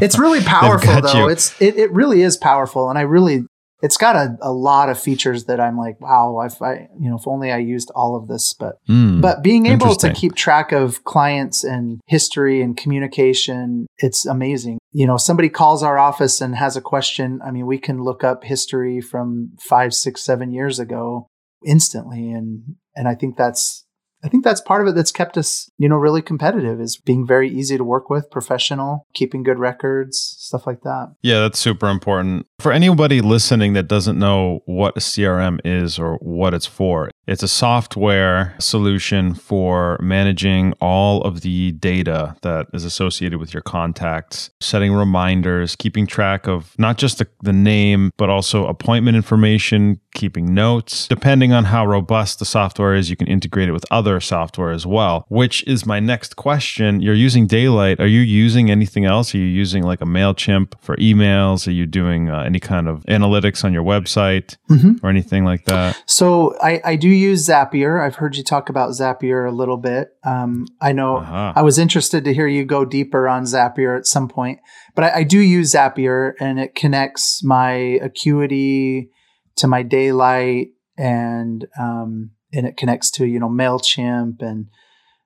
it's 0.00 0.18
really 0.18 0.40
powerful 0.40 1.02
though 1.02 1.24
you. 1.24 1.28
it's 1.28 1.60
it, 1.60 1.76
it 1.76 1.92
really 1.92 2.22
is 2.22 2.38
powerful 2.38 2.88
and 2.88 2.98
i 2.98 3.02
really 3.02 3.44
it's 3.84 3.98
got 3.98 4.16
a, 4.16 4.38
a 4.40 4.50
lot 4.50 4.88
of 4.88 4.98
features 4.98 5.44
that 5.44 5.60
I'm 5.60 5.76
like, 5.76 6.00
wow, 6.00 6.40
if 6.40 6.62
I, 6.62 6.88
you 6.98 7.10
know, 7.10 7.16
if 7.16 7.28
only 7.28 7.52
I 7.52 7.58
used 7.58 7.90
all 7.94 8.16
of 8.16 8.28
this, 8.28 8.54
but, 8.54 8.76
mm, 8.88 9.20
but 9.20 9.42
being 9.42 9.66
able 9.66 9.94
to 9.96 10.10
keep 10.10 10.34
track 10.34 10.72
of 10.72 11.04
clients 11.04 11.64
and 11.64 12.00
history 12.06 12.62
and 12.62 12.78
communication, 12.78 13.86
it's 13.98 14.24
amazing. 14.24 14.78
You 14.92 15.06
know, 15.06 15.18
somebody 15.18 15.50
calls 15.50 15.82
our 15.82 15.98
office 15.98 16.40
and 16.40 16.56
has 16.56 16.78
a 16.78 16.80
question. 16.80 17.40
I 17.44 17.50
mean, 17.50 17.66
we 17.66 17.76
can 17.76 18.02
look 18.02 18.24
up 18.24 18.44
history 18.44 19.02
from 19.02 19.50
five, 19.60 19.92
six, 19.92 20.22
seven 20.22 20.50
years 20.50 20.78
ago 20.78 21.26
instantly. 21.66 22.32
And, 22.32 22.76
and 22.96 23.06
I 23.06 23.14
think 23.14 23.36
that's, 23.36 23.84
I 24.24 24.28
think 24.28 24.44
that's 24.44 24.62
part 24.62 24.80
of 24.80 24.88
it 24.88 24.94
that's 24.94 25.12
kept 25.12 25.36
us, 25.36 25.68
you 25.76 25.90
know, 25.90 25.96
really 25.96 26.22
competitive 26.22 26.80
is 26.80 26.96
being 26.96 27.26
very 27.26 27.50
easy 27.50 27.76
to 27.76 27.84
work 27.84 28.08
with, 28.08 28.30
professional, 28.30 29.04
keeping 29.12 29.42
good 29.42 29.58
records, 29.58 30.33
stuff 30.44 30.66
like 30.66 30.82
that. 30.82 31.14
Yeah, 31.22 31.40
that's 31.40 31.58
super 31.58 31.88
important. 31.88 32.46
For 32.58 32.72
anybody 32.72 33.20
listening 33.20 33.72
that 33.72 33.88
doesn't 33.88 34.18
know 34.18 34.60
what 34.66 34.96
a 34.96 35.00
CRM 35.00 35.58
is 35.64 35.98
or 35.98 36.16
what 36.16 36.54
it's 36.54 36.66
for, 36.66 37.10
it's 37.26 37.42
a 37.42 37.48
software 37.48 38.54
solution 38.58 39.34
for 39.34 39.98
managing 40.00 40.74
all 40.80 41.22
of 41.22 41.40
the 41.40 41.72
data 41.72 42.36
that 42.42 42.66
is 42.74 42.84
associated 42.84 43.38
with 43.38 43.54
your 43.54 43.62
contacts, 43.62 44.50
setting 44.60 44.92
reminders, 44.92 45.74
keeping 45.74 46.06
track 46.06 46.46
of 46.46 46.74
not 46.78 46.98
just 46.98 47.18
the, 47.18 47.26
the 47.42 47.52
name, 47.52 48.10
but 48.18 48.28
also 48.28 48.66
appointment 48.66 49.16
information, 49.16 50.00
keeping 50.14 50.52
notes. 50.52 51.08
Depending 51.08 51.52
on 51.52 51.64
how 51.64 51.86
robust 51.86 52.38
the 52.38 52.44
software 52.44 52.94
is, 52.94 53.08
you 53.08 53.16
can 53.16 53.26
integrate 53.26 53.68
it 53.68 53.72
with 53.72 53.84
other 53.90 54.20
software 54.20 54.70
as 54.70 54.86
well, 54.86 55.24
which 55.28 55.66
is 55.66 55.86
my 55.86 56.00
next 56.00 56.36
question. 56.36 57.00
You're 57.00 57.14
using 57.14 57.48
Daylite. 57.48 58.00
Are 58.00 58.06
you 58.06 58.20
using 58.20 58.70
anything 58.70 59.06
else? 59.06 59.34
Are 59.34 59.38
you 59.38 59.44
using 59.44 59.82
like 59.82 60.02
a 60.02 60.06
MailChimp 60.34 60.74
for 60.80 60.96
emails? 60.96 61.66
Are 61.66 61.72
you 61.72 61.86
doing 61.86 62.30
uh, 62.30 62.40
any 62.40 62.60
kind 62.60 62.88
of 62.88 63.04
analytics 63.04 63.64
on 63.64 63.72
your 63.72 63.82
website 63.82 64.56
mm-hmm. 64.70 65.04
or 65.04 65.10
anything 65.10 65.44
like 65.44 65.64
that? 65.66 66.00
So 66.06 66.56
I, 66.60 66.80
I, 66.84 66.96
do 66.96 67.08
use 67.08 67.46
Zapier. 67.46 68.00
I've 68.00 68.16
heard 68.16 68.36
you 68.36 68.44
talk 68.44 68.68
about 68.68 68.90
Zapier 68.90 69.48
a 69.48 69.54
little 69.54 69.76
bit. 69.76 70.08
Um, 70.24 70.66
I 70.80 70.92
know 70.92 71.18
uh-huh. 71.18 71.52
I 71.56 71.62
was 71.62 71.78
interested 71.78 72.24
to 72.24 72.34
hear 72.34 72.46
you 72.46 72.64
go 72.64 72.84
deeper 72.84 73.28
on 73.28 73.44
Zapier 73.44 73.96
at 73.96 74.06
some 74.06 74.28
point, 74.28 74.58
but 74.94 75.04
I, 75.04 75.20
I 75.20 75.22
do 75.24 75.38
use 75.38 75.72
Zapier 75.72 76.32
and 76.40 76.58
it 76.58 76.74
connects 76.74 77.42
my 77.42 77.98
Acuity 78.02 79.10
to 79.56 79.66
my 79.66 79.82
Daylite 79.82 80.70
and 80.96 81.66
um, 81.78 82.30
and 82.52 82.66
it 82.66 82.76
connects 82.76 83.10
to 83.12 83.26
you 83.26 83.38
know 83.38 83.48
Mailchimp 83.48 84.40
and 84.40 84.66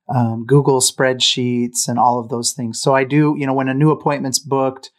um, 0.09 0.47
Google 0.47 0.81
spreadsheets 0.81 1.87
and 1.87 1.99
all 1.99 2.19
of 2.19 2.31
those 2.31 2.53
things. 2.53 2.81
So 2.81 2.95
I 2.95 3.05
do 3.05 3.35
you 3.39 3.47
know 3.47 3.55
when 3.55 3.69
a 3.69 3.75
new 3.75 3.91
appointment's 3.91 4.39
booked, 4.39 4.91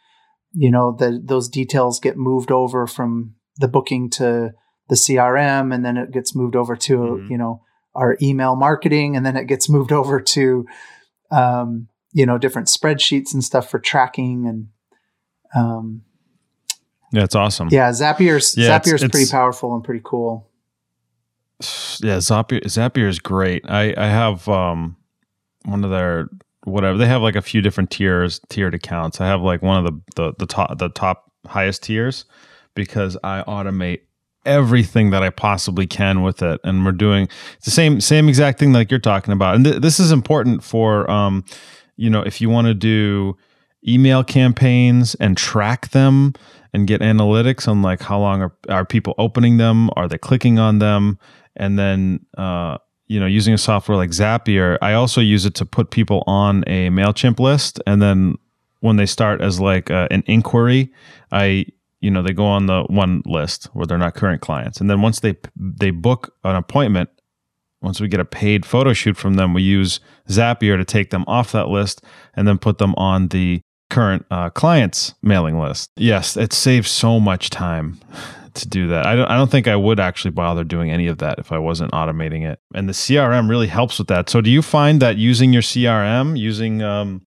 you 0.52 0.70
know 0.70 0.92
the 0.92 1.20
those 1.22 1.48
details 1.48 2.00
get 2.00 2.16
moved 2.16 2.50
over 2.50 2.86
from 2.86 3.34
the 3.56 3.68
booking 3.68 4.10
to 4.10 4.52
the 4.88 4.94
CRM, 4.94 5.74
and 5.74 5.84
then 5.84 5.96
it 5.96 6.10
gets 6.10 6.34
moved 6.34 6.56
over 6.56 6.76
to 6.76 6.96
mm-hmm. 6.96 7.32
you 7.32 7.38
know 7.38 7.62
our 7.94 8.16
email 8.22 8.56
marketing, 8.56 9.16
and 9.16 9.24
then 9.24 9.36
it 9.36 9.46
gets 9.46 9.68
moved 9.70 9.92
over 9.92 10.20
to 10.20 10.66
um, 11.30 11.88
you 12.12 12.26
know 12.26 12.38
different 12.38 12.68
spreadsheets 12.68 13.32
and 13.32 13.44
stuff 13.44 13.70
for 13.70 13.78
tracking 13.78 14.46
and 14.46 14.68
um, 15.54 16.02
yeah, 17.12 17.24
it's 17.24 17.34
awesome. 17.34 17.68
Yeah, 17.70 17.90
Zapier's 17.90 18.56
yeah, 18.56 18.78
Zapier's 18.78 19.02
it's, 19.02 19.10
pretty 19.10 19.30
powerful 19.30 19.74
and 19.74 19.82
pretty 19.82 20.02
cool. 20.04 20.48
Yeah, 22.00 22.18
Zapier 22.18 22.62
Zapier 22.62 23.08
is 23.08 23.18
great. 23.18 23.64
I 23.68 23.94
I 23.96 24.06
have 24.06 24.48
um 24.48 24.96
one 25.64 25.84
of 25.84 25.90
their 25.90 26.28
whatever 26.64 26.98
they 26.98 27.06
have 27.06 27.22
like 27.22 27.36
a 27.36 27.42
few 27.42 27.60
different 27.60 27.90
tiers 27.90 28.40
tiered 28.48 28.74
accounts. 28.74 29.20
I 29.20 29.26
have 29.26 29.42
like 29.42 29.62
one 29.62 29.84
of 29.84 29.92
the 29.92 30.00
the 30.16 30.34
the 30.38 30.46
top 30.46 30.78
the 30.78 30.88
top 30.88 31.30
highest 31.46 31.82
tiers 31.82 32.24
because 32.74 33.16
I 33.22 33.42
automate 33.46 34.00
everything 34.46 35.10
that 35.10 35.22
I 35.22 35.30
possibly 35.30 35.86
can 35.86 36.22
with 36.22 36.42
it, 36.42 36.60
and 36.64 36.84
we're 36.84 36.92
doing 36.92 37.28
the 37.64 37.70
same 37.70 38.00
same 38.00 38.28
exact 38.28 38.58
thing 38.58 38.72
like 38.72 38.90
you're 38.90 39.00
talking 39.00 39.32
about. 39.32 39.54
And 39.56 39.64
th- 39.64 39.80
this 39.80 40.00
is 40.00 40.12
important 40.12 40.62
for 40.62 41.10
um 41.10 41.44
you 41.96 42.10
know 42.10 42.22
if 42.22 42.40
you 42.40 42.50
want 42.50 42.66
to 42.66 42.74
do 42.74 43.36
email 43.86 44.22
campaigns 44.22 45.14
and 45.16 45.36
track 45.36 45.90
them 45.90 46.34
and 46.72 46.86
get 46.86 47.00
analytics 47.00 47.66
on 47.66 47.82
like 47.82 48.02
how 48.02 48.18
long 48.18 48.42
are, 48.42 48.54
are 48.68 48.84
people 48.84 49.14
opening 49.16 49.56
them 49.56 49.88
are 49.96 50.06
they 50.06 50.18
clicking 50.18 50.58
on 50.58 50.80
them 50.80 51.18
and 51.56 51.78
then 51.78 52.20
uh, 52.36 52.78
you 53.10 53.18
know 53.18 53.26
using 53.26 53.52
a 53.52 53.58
software 53.58 53.96
like 53.96 54.10
zapier 54.10 54.78
i 54.80 54.92
also 54.92 55.20
use 55.20 55.44
it 55.44 55.54
to 55.54 55.66
put 55.66 55.90
people 55.90 56.22
on 56.26 56.62
a 56.68 56.88
mailchimp 56.90 57.40
list. 57.40 57.80
And 57.86 58.00
then 58.00 58.36
when 58.80 58.96
they 58.96 59.04
start 59.06 59.42
as 59.42 59.60
like 59.60 59.90
uh, 59.90 60.06
an 60.10 60.22
inquiry 60.26 60.92
i 61.32 61.66
you 62.00 62.10
know 62.10 62.22
they 62.22 62.32
go 62.32 62.46
on 62.46 62.66
the 62.66 62.84
one 62.84 63.22
list 63.26 63.64
where 63.72 63.84
they're 63.84 63.98
not 63.98 64.14
current 64.14 64.40
clients. 64.40 64.80
And 64.80 64.88
then 64.88 65.02
once 65.02 65.20
they 65.20 65.36
they 65.56 65.90
book 65.90 66.32
an 66.44 66.54
appointment 66.54 67.10
once 67.82 68.00
we 68.00 68.08
get 68.08 68.20
a 68.20 68.24
paid 68.24 68.64
photo 68.64 68.92
shoot 68.92 69.16
from 69.16 69.34
them 69.34 69.54
we 69.54 69.62
use 69.62 69.98
zapier 70.28 70.76
to 70.76 70.84
take 70.84 71.10
them 71.10 71.24
off 71.26 71.50
that 71.50 71.68
list 71.68 72.04
and 72.34 72.46
then 72.46 72.58
put 72.58 72.78
them 72.78 72.94
on 72.94 73.28
the 73.28 73.60
current 73.90 74.24
uh, 74.30 74.50
clients 74.50 75.14
mailing 75.20 75.58
list. 75.58 75.90
Yes, 75.96 76.36
it 76.36 76.52
saves 76.52 76.88
so 76.88 77.18
much 77.18 77.50
time 77.50 77.98
to 78.54 78.68
do 78.68 78.88
that. 78.88 79.06
I 79.06 79.16
don't, 79.16 79.28
I 79.28 79.36
don't 79.36 79.50
think 79.50 79.68
I 79.68 79.76
would 79.76 80.00
actually 80.00 80.32
bother 80.32 80.64
doing 80.64 80.90
any 80.90 81.06
of 81.06 81.18
that 81.18 81.38
if 81.38 81.52
I 81.52 81.58
wasn't 81.58 81.92
automating 81.92 82.48
it. 82.48 82.58
And 82.74 82.88
the 82.88 82.92
CRM 82.92 83.48
really 83.48 83.66
helps 83.66 83.98
with 83.98 84.08
that. 84.08 84.28
So, 84.28 84.40
do 84.40 84.50
you 84.50 84.62
find 84.62 85.00
that 85.00 85.16
using 85.16 85.52
your 85.52 85.62
CRM, 85.62 86.38
using 86.38 86.82
um, 86.82 87.22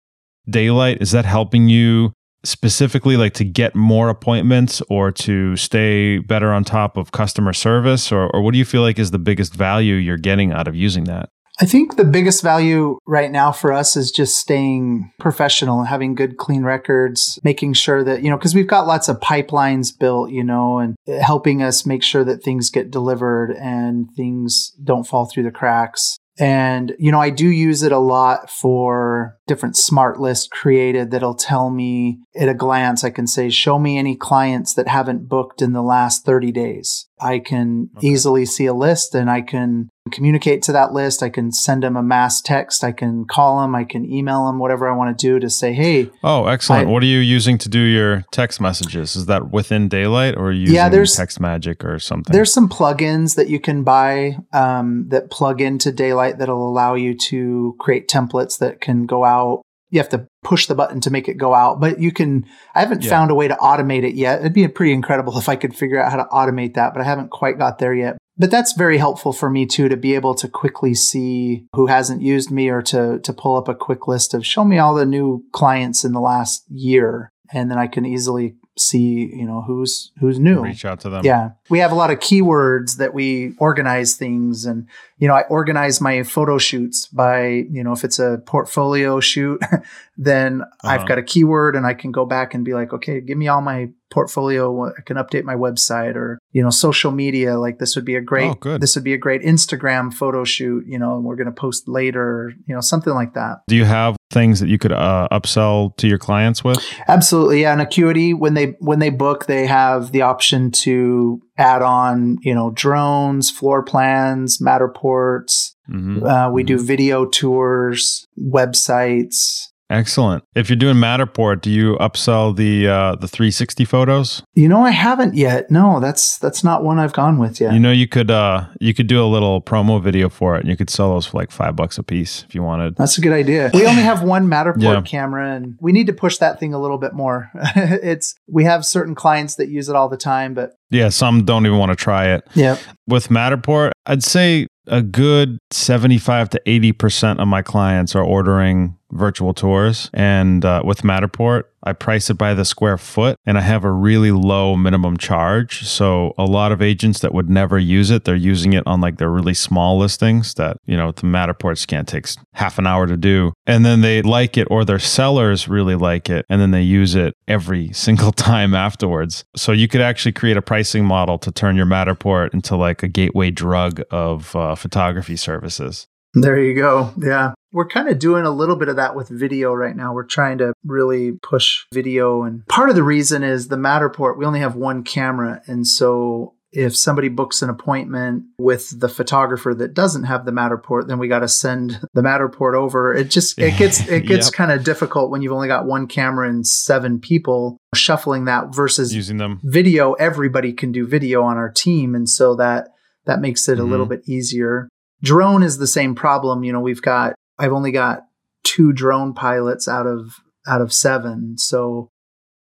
Daylite, 0.50 1.02
is 1.02 1.12
that 1.12 1.26
helping 1.26 1.70
you 1.70 2.14
specifically 2.44 3.18
like 3.18 3.34
to 3.36 3.46
get 3.46 3.76
more 3.76 4.10
appointments 4.10 4.82
or 4.90 5.12
to 5.12 5.56
stay 5.56 6.20
better 6.20 6.52
on 6.52 6.64
top 6.64 6.98
of 6.98 7.12
customer 7.12 7.54
service? 7.54 8.12
Or, 8.12 8.30
or 8.36 8.42
what 8.42 8.52
do 8.52 8.58
you 8.58 8.66
feel 8.66 8.82
like 8.82 9.00
is 9.00 9.12
the 9.12 9.20
biggest 9.20 9.54
value 9.54 9.96
you're 9.96 10.18
getting 10.18 10.52
out 10.52 10.68
of 10.68 10.76
using 10.76 11.06
that? 11.06 11.30
I 11.60 11.66
think 11.66 11.96
the 11.96 12.06
biggest 12.06 12.42
value 12.42 12.98
right 13.06 13.32
now 13.32 13.52
for 13.52 13.72
us 13.72 13.96
is 13.96 14.12
just 14.12 14.38
staying 14.38 15.12
professional, 15.20 15.84
having 15.84 16.16
good, 16.16 16.38
clean 16.38 16.64
records, 16.64 17.38
making 17.44 17.74
sure 17.74 18.04
that, 18.04 18.24
you 18.24 18.30
know, 18.30 18.38
because 18.38 18.56
we've 18.56 18.68
got 18.68 18.88
lots 18.88 19.08
of 19.08 19.20
pipelines 19.20 19.98
built, 19.98 20.32
you 20.32 20.44
know, 20.44 20.80
and 20.80 20.96
helping 21.22 21.62
us 21.62 21.86
make 21.86 22.02
sure 22.02 22.24
that 22.24 22.44
things 22.44 22.72
get 22.72 22.90
delivered 22.90 23.52
and 23.52 24.10
things 24.16 24.72
don't 24.84 25.06
fall 25.06 25.26
through 25.26 25.44
the 25.44 25.52
cracks. 25.52 26.18
And, 26.40 26.96
you 26.98 27.12
know, 27.12 27.20
I 27.20 27.30
do 27.30 27.48
use 27.48 27.84
it 27.84 27.92
a 27.92 28.00
lot 28.00 28.50
for 28.50 29.38
different 29.46 29.78
smart 29.78 30.20
lists 30.20 30.48
created 30.52 31.12
that'll 31.12 31.36
tell 31.36 31.70
me 31.70 32.22
at 32.36 32.50
a 32.50 32.56
glance, 32.56 33.04
I 33.04 33.12
can 33.12 33.28
say, 33.28 33.52
show 33.52 33.78
me 33.78 34.00
any 34.00 34.16
clients 34.16 34.74
that 34.74 34.88
haven't 34.88 35.30
booked 35.30 35.62
in 35.62 35.74
the 35.74 35.84
last 35.84 36.26
30 36.26 36.52
days. 36.52 37.08
I 37.24 37.40
can 37.40 37.90
okay. 37.98 38.08
easily 38.08 38.46
see 38.46 38.66
a 38.66 38.74
list 38.74 39.16
and 39.16 39.30
I 39.30 39.42
can 39.42 39.90
communicate 40.12 40.62
to 40.64 40.74
that 40.74 40.92
list. 40.92 41.24
I 41.24 41.30
can 41.30 41.52
send 41.52 41.84
them 41.84 41.96
a 41.96 42.04
mass 42.04 42.42
text. 42.42 42.84
I 42.84 42.92
can 42.92 43.26
call 43.26 43.62
them. 43.62 43.74
I 43.74 43.86
can 43.86 44.06
email 44.06 44.46
them, 44.46 44.60
whatever 44.60 44.90
I 44.90 44.96
want 44.96 45.18
to 45.18 45.28
do 45.28 45.40
to 45.40 45.50
say, 45.50 45.74
hey. 45.74 46.10
Oh, 46.24 46.48
excellent. 46.48 46.88
I, 46.88 46.92
what 46.92 47.02
are 47.02 47.08
you 47.08 47.20
using 47.20 47.58
to 47.60 47.70
do 47.70 47.80
your 47.80 48.26
text 48.32 48.60
messages? 48.60 49.16
Is 49.16 49.28
that 49.28 49.52
within 49.52 49.90
Daylite 49.90 50.38
or 50.38 50.52
using 50.52 50.76
yeah, 50.76 50.90
there's, 50.90 51.16
Text 51.16 51.40
Magic 51.40 51.86
or 51.86 52.00
something? 52.00 52.34
There's 52.34 52.54
some 52.54 52.68
plugins 52.68 53.36
that 53.36 53.48
you 53.48 53.60
can 53.60 53.84
buy 53.84 54.38
um, 54.52 55.06
that 55.08 55.32
plug 55.32 55.62
into 55.62 55.92
Daylite 55.92 56.40
that'll 56.40 56.68
allow 56.68 56.96
you 56.96 57.16
to 57.30 57.76
create 57.80 58.10
templates 58.10 58.60
that 58.60 58.82
can 58.82 59.06
go 59.06 59.24
out 59.24 59.62
you 59.94 60.00
have 60.00 60.10
to 60.10 60.28
push 60.44 60.68
the 60.68 60.76
button 60.76 61.00
to 61.02 61.12
make 61.12 61.28
it 61.28 61.38
go 61.38 61.54
out. 61.54 61.80
But 61.80 62.00
you 62.00 62.12
can, 62.12 62.46
I 62.76 62.82
haven't 62.82 63.04
yeah. 63.04 63.10
found 63.10 63.32
a 63.32 63.36
way 63.36 63.48
to 63.48 63.56
automate 63.56 64.04
it 64.04 64.16
yet. 64.16 64.42
It'd 64.42 64.54
be 64.54 64.68
pretty 64.68 64.94
incredible 64.94 65.38
if 65.38 65.50
I 65.50 65.56
could 65.56 65.76
figure 65.76 66.02
out 66.02 66.12
how 66.12 66.18
to 66.18 66.30
automate 66.30 66.76
that, 66.76 66.94
but 66.94 67.02
I 67.02 67.06
haven't 67.06 67.32
quite 67.32 67.58
got 67.58 67.80
there 67.80 67.94
yet. 67.94 68.18
But 68.38 68.50
that's 68.50 68.74
very 68.74 68.98
helpful 68.98 69.32
for 69.32 69.50
me 69.50 69.66
too, 69.66 69.90
to 69.90 69.98
be 69.98 70.16
able 70.16 70.34
to 70.36 70.48
quickly 70.48 70.96
see 70.96 71.68
who 71.74 71.86
hasn't 71.86 72.22
used 72.22 72.50
me 72.50 72.70
or 72.70 72.82
to, 72.84 73.20
to 73.20 73.34
pull 73.34 73.58
up 73.58 73.68
a 73.68 73.76
quick 73.76 74.08
list 74.08 74.34
of 74.34 74.46
show 74.46 74.66
me 74.66 74.80
all 74.80 74.96
the 74.96 75.06
new 75.06 75.44
clients 75.52 76.04
in 76.04 76.14
the 76.14 76.20
last 76.20 76.64
year. 76.70 77.32
And 77.52 77.70
then 77.70 77.78
I 77.78 77.86
can 77.86 78.06
easily 78.06 78.56
see 78.78 79.32
you 79.34 79.46
know 79.46 79.62
who's 79.62 80.12
who's 80.20 80.40
new. 80.40 80.62
Reach 80.64 80.86
out 80.86 81.00
to 81.02 81.10
them. 81.10 81.24
Yeah. 81.24 81.52
We 81.70 81.80
have 81.80 81.92
a 81.92 81.96
lot 81.96 82.12
of 82.12 82.20
keywords 82.20 82.98
that 82.98 83.14
we 83.14 83.56
organize 83.60 84.16
things 84.16 84.66
and 84.66 84.88
you 85.18 85.28
know 85.28 85.36
i 85.36 85.44
organize 85.44 86.02
my 86.02 86.24
photo 86.24 86.58
shoots 86.58 87.08
by 87.08 87.48
you 87.48 87.84
know 87.84 87.94
if 87.94 88.04
it's 88.04 88.20
a 88.20 88.42
portfolio 88.46 89.20
shoot 89.20 89.62
then 90.18 90.62
uh-huh. 90.62 90.88
i've 90.90 91.08
got 91.08 91.18
a 91.18 91.24
keyword 91.24 91.76
and 91.76 91.86
i 91.86 91.94
can 91.94 92.12
go 92.12 92.26
back 92.26 92.54
and 92.54 92.66
be 92.66 92.74
like 92.74 92.92
okay 92.92 93.22
give 93.22 93.38
me 93.38 93.48
all 93.48 93.62
my 93.62 93.90
portfolio. 94.14 94.90
I 94.90 95.02
can 95.02 95.18
update 95.18 95.44
my 95.44 95.56
website 95.56 96.16
or 96.16 96.40
you 96.52 96.62
know 96.62 96.70
social 96.70 97.12
media. 97.12 97.58
Like 97.58 97.80
this 97.80 97.96
would 97.96 98.06
be 98.06 98.16
a 98.16 98.22
great 98.22 98.56
oh, 98.64 98.78
this 98.78 98.96
would 98.96 99.04
be 99.04 99.14
a 99.14 99.18
great 99.18 99.42
instagram 99.42 100.14
photo 100.14 100.44
shoot 100.44 100.86
you 100.86 101.00
know 101.00 101.16
and 101.16 101.26
we're 101.26 101.36
going 101.36 101.48
to 101.48 101.52
post 101.52 101.88
later 101.90 102.54
you 102.68 102.76
know 102.76 102.82
something 102.82 103.14
like 103.14 103.34
that. 103.34 103.62
Do 103.68 103.76
you 103.76 103.86
have 103.86 104.16
things 104.34 104.60
that 104.60 104.68
you 104.68 104.78
could 104.78 104.92
uh, 104.92 105.28
upsell 105.32 105.96
to 105.98 106.08
your 106.08 106.18
clients 106.18 106.64
with 106.64 106.84
absolutely 107.08 107.62
yeah 107.62 107.72
and 107.72 107.82
acuity 107.82 108.34
when 108.34 108.56
they 108.56 108.76
when 108.80 109.00
they 109.00 109.10
book 109.10 109.46
they 109.46 109.66
have 109.66 110.12
the 110.12 110.22
option 110.22 110.72
to 110.72 111.42
add 111.58 111.82
on 111.82 112.38
you 112.42 112.54
know 112.54 112.72
drones 112.72 113.50
floor 113.50 113.84
plans 113.84 114.58
matterports 114.58 115.76
mm-hmm. 115.90 116.24
uh, 116.26 116.50
we 116.50 116.64
mm-hmm. 116.64 116.76
do 116.76 116.84
video 116.84 117.26
tours 117.26 118.28
websites 118.40 119.70
Excellent. 119.94 120.44
If 120.56 120.70
you're 120.70 120.78
doing 120.78 120.96
Matterport, 120.96 121.62
do 121.62 121.70
you 121.70 121.96
upsell 121.98 122.56
the 122.56 122.88
uh, 122.88 123.16
the 123.16 123.28
360 123.28 123.86
photos? 123.86 124.42
You 124.56 124.68
know, 124.68 124.82
I 124.82 124.90
haven't 124.90 125.36
yet. 125.36 125.70
No, 125.70 126.00
that's 126.00 126.40
that's 126.40 126.64
not 126.64 126.84
one 126.84 126.98
I've 126.98 127.14
gone 127.14 127.38
with 127.38 127.62
yet. 127.62 127.74
You 127.74 127.80
know, 127.80 127.92
you 127.92 128.08
could 128.08 128.32
uh, 128.32 128.66
you 128.82 128.96
could 128.96 129.06
do 129.06 129.24
a 129.24 129.28
little 129.28 129.62
promo 129.62 130.02
video 130.02 130.30
for 130.30 130.56
it, 130.56 130.62
and 130.62 130.70
you 130.70 130.76
could 130.76 130.90
sell 130.90 131.14
those 131.14 131.28
for 131.28 131.38
like 131.38 131.52
five 131.52 131.76
bucks 131.76 132.00
a 132.00 132.04
piece 132.04 132.44
if 132.48 132.56
you 132.56 132.64
wanted. 132.64 132.96
That's 132.96 133.20
a 133.20 133.22
good 133.22 133.34
idea. 133.34 133.70
We 133.72 133.86
only 133.86 134.02
have 134.02 134.24
one 134.24 134.48
Matterport 134.48 134.82
yeah. 134.82 135.02
camera, 135.02 135.54
and 135.54 135.78
we 135.80 135.92
need 135.92 136.08
to 136.08 136.14
push 136.14 136.40
that 136.40 136.60
thing 136.60 136.74
a 136.74 136.80
little 136.80 136.98
bit 136.98 137.14
more. 137.14 137.52
it's 137.76 138.34
we 138.48 138.64
have 138.64 138.86
certain 138.86 139.14
clients 139.14 139.56
that 139.56 139.70
use 139.70 139.90
it 139.90 139.96
all 139.96 140.10
the 140.10 140.18
time, 140.18 140.56
but 140.56 140.72
yeah, 140.90 141.10
some 141.10 141.46
don't 141.46 141.68
even 141.68 141.78
want 141.78 141.92
to 141.92 141.96
try 141.96 142.34
it. 142.34 142.48
Yeah. 142.56 142.78
With 143.08 143.28
Matterport, 143.28 143.92
I'd 144.08 144.24
say 144.24 144.68
a 144.88 145.02
good 145.02 145.60
75 145.72 146.50
to 146.52 146.62
80% 146.66 147.40
of 147.40 147.48
my 147.48 147.62
clients 147.62 148.16
are 148.16 148.24
ordering 148.24 148.98
virtual 149.14 149.54
tours. 149.54 150.10
And 150.14 150.66
uh, 150.66 150.82
with 150.84 151.02
Matterport, 151.02 151.64
I 151.86 151.94
price 151.94 152.30
it 152.30 152.36
by 152.36 152.54
the 152.54 152.64
square 152.64 152.98
foot 152.98 153.38
and 153.46 153.58
I 153.58 153.62
have 153.62 153.84
a 153.84 153.92
really 153.92 154.32
low 154.32 154.76
minimum 154.78 155.18
charge. 155.18 155.86
So 155.86 156.34
a 156.38 156.46
lot 156.46 156.72
of 156.72 156.82
agents 156.82 157.20
that 157.20 157.34
would 157.34 157.50
never 157.50 157.78
use 157.78 158.10
it, 158.10 158.24
they're 158.24 158.36
using 158.36 158.74
it 158.74 158.84
on 158.88 159.02
like 159.02 159.18
their 159.18 159.30
really 159.30 159.54
small 159.54 159.98
listings 159.98 160.54
that, 160.54 160.78
you 160.86 160.96
know, 160.96 161.12
the 161.12 161.24
Matterport 161.24 161.78
scan 161.78 162.06
takes 162.06 162.38
half 162.54 162.80
an 162.80 162.88
hour 162.88 163.06
to 163.06 163.18
do. 163.18 163.54
And 163.66 163.86
then 163.86 164.02
they 164.02 164.22
like 164.22 164.58
it 164.58 164.68
or 164.72 164.86
their 164.86 165.00
sellers 165.00 165.68
really 165.68 165.96
like 165.96 166.30
it. 166.30 166.46
And 166.50 166.62
then 166.62 166.72
they 166.72 166.82
use 166.82 167.16
it 167.16 167.36
every 167.48 167.92
single 167.94 168.32
time 168.32 168.74
afterwards. 168.74 169.44
So 169.56 169.72
you 169.72 169.88
could 169.88 170.02
actually 170.02 170.32
create 170.32 170.58
a 170.58 170.62
pricing 170.62 171.06
model 171.06 171.38
to 171.40 171.52
turn 171.52 171.76
your 171.76 171.86
Matterport 171.86 172.54
into 172.54 172.78
like 172.78 173.04
a 173.04 173.08
gateway 173.08 173.52
drug 173.52 174.02
of 174.10 174.56
uh, 174.56 174.76
photography 174.76 175.36
services. 175.36 176.08
There 176.34 176.60
you 176.60 176.76
go. 176.76 177.14
Yeah. 177.18 177.54
We're 177.72 177.88
kind 177.88 178.10
of 178.10 178.20
doing 178.20 178.46
a 178.46 178.52
little 178.52 178.76
bit 178.76 178.88
of 178.88 178.98
that 178.98 179.16
with 179.16 179.30
video 179.30 179.74
right 179.74 179.96
now. 179.96 180.14
We're 180.14 180.26
trying 180.26 180.60
to 180.60 180.74
really 180.86 181.34
push 181.44 181.86
video. 181.94 182.44
And 182.44 182.66
part 182.68 182.90
of 182.90 182.96
the 182.96 183.04
reason 183.04 183.44
is 183.44 183.68
the 183.68 183.78
Matterport, 183.78 184.38
we 184.38 184.46
only 184.46 184.60
have 184.60 184.76
one 184.76 185.04
camera. 185.04 185.62
And 185.66 185.88
so 185.88 186.54
if 186.74 186.96
somebody 186.96 187.30
books 187.30 187.62
an 187.62 187.70
appointment 187.70 188.46
with 188.58 189.00
the 189.00 189.08
photographer 189.08 189.74
that 189.76 189.94
doesn't 189.94 190.24
have 190.24 190.46
the 190.46 190.52
Matterport, 190.52 191.08
then 191.08 191.20
we 191.20 191.28
got 191.28 191.40
to 191.40 191.48
send 191.48 192.00
the 192.14 192.22
Matterport 192.22 192.76
over. 192.76 193.14
It 193.14 193.30
just 193.30 193.60
it 193.60 193.78
gets 193.78 194.08
it 194.08 194.26
gets 194.26 194.48
yep. 194.48 194.54
kind 194.54 194.72
of 194.72 194.84
difficult 194.84 195.30
when 195.30 195.42
you've 195.42 195.54
only 195.54 195.68
got 195.68 195.86
one 195.86 196.08
camera 196.08 196.50
and 196.50 196.66
seven 196.66 197.20
people 197.20 197.78
shuffling 197.96 198.46
that 198.46 198.74
versus 198.74 199.14
using 199.14 199.38
them. 199.38 199.62
Video, 199.64 200.14
everybody 200.14 200.74
can 200.74 200.92
do 200.92 201.06
video 201.06 201.44
on 201.44 201.58
our 201.58 201.70
team, 201.70 202.16
and 202.16 202.28
so 202.28 202.56
that 202.56 202.90
that 203.26 203.40
makes 203.40 203.68
it 203.70 203.74
mm-hmm. 203.74 203.82
a 203.82 203.86
little 203.86 204.08
bit 204.08 204.22
easier. 204.28 204.90
Drone 205.24 205.64
is 205.64 205.78
the 205.78 205.88
same 205.88 206.16
problem. 206.16 206.64
You 206.64 206.74
know, 206.74 206.82
we've 206.82 207.02
got 207.02 207.34
I've 207.58 207.74
only 207.74 207.92
got 207.92 208.24
two 208.64 208.94
drone 208.94 209.34
pilots 209.34 209.88
out 209.88 210.06
of 210.06 210.36
out 210.68 210.82
of 210.82 210.94
seven, 210.94 211.58
so 211.58 212.10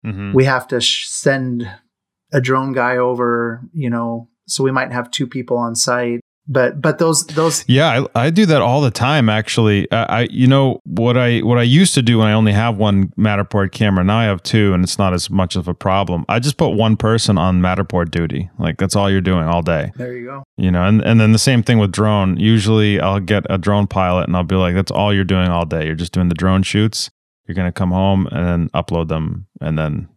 mm-hmm. 0.04 0.32
we 0.32 0.44
have 0.44 0.68
to 0.68 0.80
sh- 0.80 1.06
send 1.08 1.70
a 2.32 2.40
drone 2.40 2.72
guy 2.72 2.96
over. 2.96 3.62
You 3.72 3.90
know, 3.90 4.28
so 4.46 4.64
we 4.64 4.72
might 4.72 4.92
have 4.92 5.10
two 5.10 5.26
people 5.26 5.56
on 5.56 5.74
site 5.74 6.20
but 6.48 6.80
but 6.80 6.98
those 6.98 7.26
those. 7.26 7.64
Yeah 7.68 8.06
I, 8.14 8.26
I 8.26 8.30
do 8.30 8.46
that 8.46 8.62
all 8.62 8.80
the 8.80 8.90
time 8.90 9.28
actually. 9.28 9.90
I, 9.92 10.02
I, 10.02 10.28
you 10.30 10.46
know 10.46 10.80
what 10.84 11.16
i 11.16 11.40
what 11.40 11.58
i 11.58 11.62
used 11.62 11.94
to 11.94 12.02
do 12.02 12.18
when 12.18 12.26
i 12.26 12.32
only 12.32 12.52
have 12.52 12.78
one 12.78 13.08
matterport 13.18 13.72
camera 13.72 14.02
now 14.02 14.18
i 14.18 14.24
have 14.24 14.42
two 14.42 14.72
and 14.72 14.82
it's 14.82 14.98
not 14.98 15.12
as 15.12 15.28
much 15.30 15.56
of 15.56 15.68
a 15.68 15.74
problem. 15.74 16.24
I 16.28 16.38
just 16.38 16.56
put 16.56 16.70
one 16.70 16.96
person 16.96 17.38
on 17.38 17.60
matterport 17.60 18.10
duty. 18.10 18.50
Like 18.58 18.78
that's 18.78 18.96
all 18.96 19.10
you're 19.10 19.20
doing 19.20 19.44
all 19.44 19.62
day. 19.62 19.92
There 19.96 20.16
you 20.16 20.24
go. 20.24 20.44
You 20.56 20.70
know 20.70 20.84
and, 20.84 21.02
and 21.02 21.20
then 21.20 21.32
the 21.32 21.38
same 21.38 21.62
thing 21.62 21.78
with 21.78 21.92
drone. 21.92 22.38
Usually 22.38 23.00
i'll 23.00 23.20
get 23.20 23.44
a 23.50 23.58
drone 23.58 23.86
pilot 23.86 24.26
and 24.26 24.36
i'll 24.36 24.44
be 24.44 24.54
like 24.54 24.74
that's 24.74 24.90
all 24.90 25.12
you're 25.14 25.24
doing 25.24 25.48
all 25.48 25.66
day. 25.66 25.86
You're 25.86 25.94
just 25.94 26.12
doing 26.12 26.28
the 26.28 26.34
drone 26.34 26.62
shoots. 26.62 27.10
You're 27.46 27.54
going 27.54 27.68
to 27.68 27.72
come 27.72 27.92
home 27.92 28.26
and 28.26 28.46
then 28.46 28.68
upload 28.70 29.08
them 29.08 29.46
and 29.60 29.78
then 29.78 30.08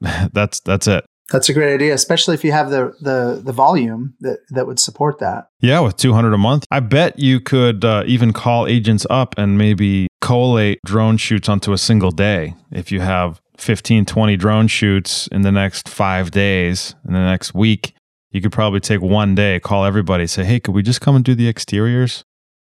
that's 0.32 0.60
that's 0.60 0.86
it 0.86 1.04
that's 1.30 1.48
a 1.48 1.52
great 1.52 1.74
idea, 1.74 1.94
especially 1.94 2.34
if 2.34 2.44
you 2.44 2.52
have 2.52 2.70
the 2.70 2.94
the 3.00 3.40
the 3.44 3.52
volume 3.52 4.14
that 4.20 4.38
that 4.50 4.66
would 4.66 4.80
support 4.80 5.18
that. 5.18 5.48
Yeah, 5.60 5.80
with 5.80 5.96
200 5.96 6.32
a 6.32 6.38
month. 6.38 6.64
I 6.70 6.80
bet 6.80 7.18
you 7.18 7.40
could 7.40 7.84
uh, 7.84 8.04
even 8.06 8.32
call 8.32 8.66
agents 8.66 9.06
up 9.10 9.34
and 9.36 9.58
maybe 9.58 10.08
collate 10.20 10.80
drone 10.84 11.16
shoots 11.16 11.48
onto 11.48 11.72
a 11.72 11.78
single 11.78 12.10
day 12.10 12.54
if 12.72 12.90
you 12.90 13.00
have 13.00 13.40
15 13.58 14.04
20 14.04 14.36
drone 14.36 14.68
shoots 14.68 15.26
in 15.28 15.42
the 15.42 15.52
next 15.52 15.88
5 15.88 16.30
days 16.30 16.94
in 17.06 17.12
the 17.12 17.20
next 17.20 17.54
week. 17.54 17.94
You 18.30 18.40
could 18.40 18.52
probably 18.52 18.80
take 18.80 19.00
one 19.00 19.34
day, 19.34 19.58
call 19.58 19.84
everybody, 19.84 20.26
say, 20.26 20.44
"Hey, 20.44 20.60
could 20.60 20.74
we 20.74 20.82
just 20.82 21.00
come 21.00 21.16
and 21.16 21.24
do 21.24 21.34
the 21.34 21.48
exteriors? 21.48 22.24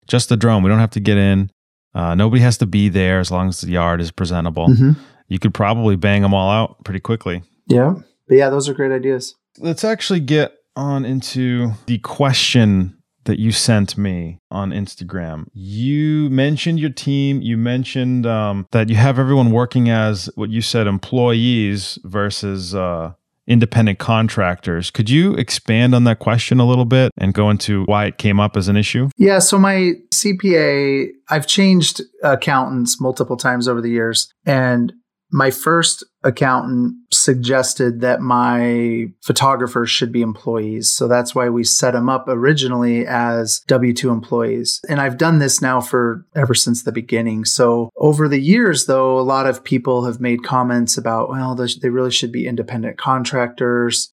Just 0.08 0.30
the 0.30 0.38
drone. 0.38 0.64
We 0.64 0.70
don't 0.70 0.80
have 0.80 0.92
to 0.92 1.00
get 1.00 1.18
in. 1.18 1.50
Uh, 1.94 2.14
nobody 2.14 2.42
has 2.42 2.58
to 2.58 2.66
be 2.66 2.90
there 2.90 3.20
as 3.20 3.32
long 3.32 3.48
as 3.50 3.62
the 3.62 3.72
yard 3.72 4.02
is 4.02 4.12
presentable." 4.12 4.68
Mm-hmm. 4.68 4.92
You 5.28 5.40
could 5.40 5.54
probably 5.54 5.96
bang 5.96 6.22
them 6.22 6.34
all 6.34 6.52
out 6.52 6.84
pretty 6.84 7.00
quickly. 7.00 7.42
Yeah. 7.68 7.96
But 8.28 8.36
yeah, 8.36 8.50
those 8.50 8.68
are 8.70 8.74
great 8.74 8.92
ideas. 8.92 9.36
Let's 9.60 9.84
actually 9.84 10.20
get 10.20 10.54
on 10.76 11.06
into 11.06 11.72
the 11.86 12.00
question 12.00 12.98
that 13.26 13.40
you 13.40 13.52
sent 13.52 13.98
me 13.98 14.40
on 14.52 14.72
Instagram. 14.72 15.46
You 15.54 16.30
mentioned 16.30 16.80
your 16.80 16.92
team. 16.92 17.42
You 17.42 17.58
mentioned 17.58 18.26
um, 18.26 18.68
that 18.72 18.90
you 18.90 18.96
have 18.96 19.20
everyone 19.20 19.52
working 19.52 19.90
as 19.90 20.30
what 20.36 20.50
you 20.50 20.62
said 20.62 20.88
employees 20.88 22.00
versus 22.04 22.76
uh, 22.76 23.14
independent 23.48 24.00
contractors. 24.00 24.92
Could 24.92 25.10
you 25.10 25.34
expand 25.34 25.94
on 25.94 26.04
that 26.06 26.20
question 26.20 26.60
a 26.60 26.68
little 26.68 26.86
bit 26.86 27.12
and 27.18 27.34
go 27.34 27.50
into 27.50 27.84
why 27.86 28.06
it 28.06 28.18
came 28.18 28.40
up 28.40 28.56
as 28.56 28.68
an 28.68 28.78
issue? 28.78 29.10
Yeah. 29.18 29.40
So, 29.40 29.58
my 29.58 29.94
CPA, 30.14 31.08
I've 31.30 31.48
changed 31.48 32.02
accountants 32.24 33.02
multiple 33.02 33.38
times 33.38 33.68
over 33.68 33.82
the 33.82 33.90
years. 33.90 34.32
And 34.46 34.94
my 35.36 35.52
first 35.52 36.02
accountant 36.24 36.96
suggested 37.12 38.00
that 38.00 38.22
my 38.22 39.08
photographers 39.22 39.90
should 39.90 40.10
be 40.10 40.22
employees. 40.22 40.90
So 40.90 41.10
that's 41.10 41.36
why 41.36 41.50
we 41.50 41.66
set 41.66 41.92
them 41.92 42.08
up 42.08 42.30
originally 42.30 43.06
as 43.06 43.60
W 43.68 43.92
2 43.92 44.12
employees. 44.12 44.80
And 44.88 45.02
I've 45.02 45.18
done 45.18 45.40
this 45.40 45.62
now 45.62 45.82
for 45.82 46.26
ever 46.38 46.54
since 46.54 46.84
the 46.84 46.94
beginning. 46.94 47.44
So 47.44 47.90
over 47.98 48.30
the 48.30 48.40
years, 48.40 48.86
though, 48.86 49.20
a 49.20 49.28
lot 49.28 49.46
of 49.46 49.62
people 49.62 50.06
have 50.06 50.22
made 50.22 50.42
comments 50.46 50.98
about, 50.98 51.28
well, 51.28 51.54
they 51.54 51.90
really 51.90 52.12
should 52.12 52.32
be 52.32 52.48
independent 52.48 52.98
contractors. 52.98 54.14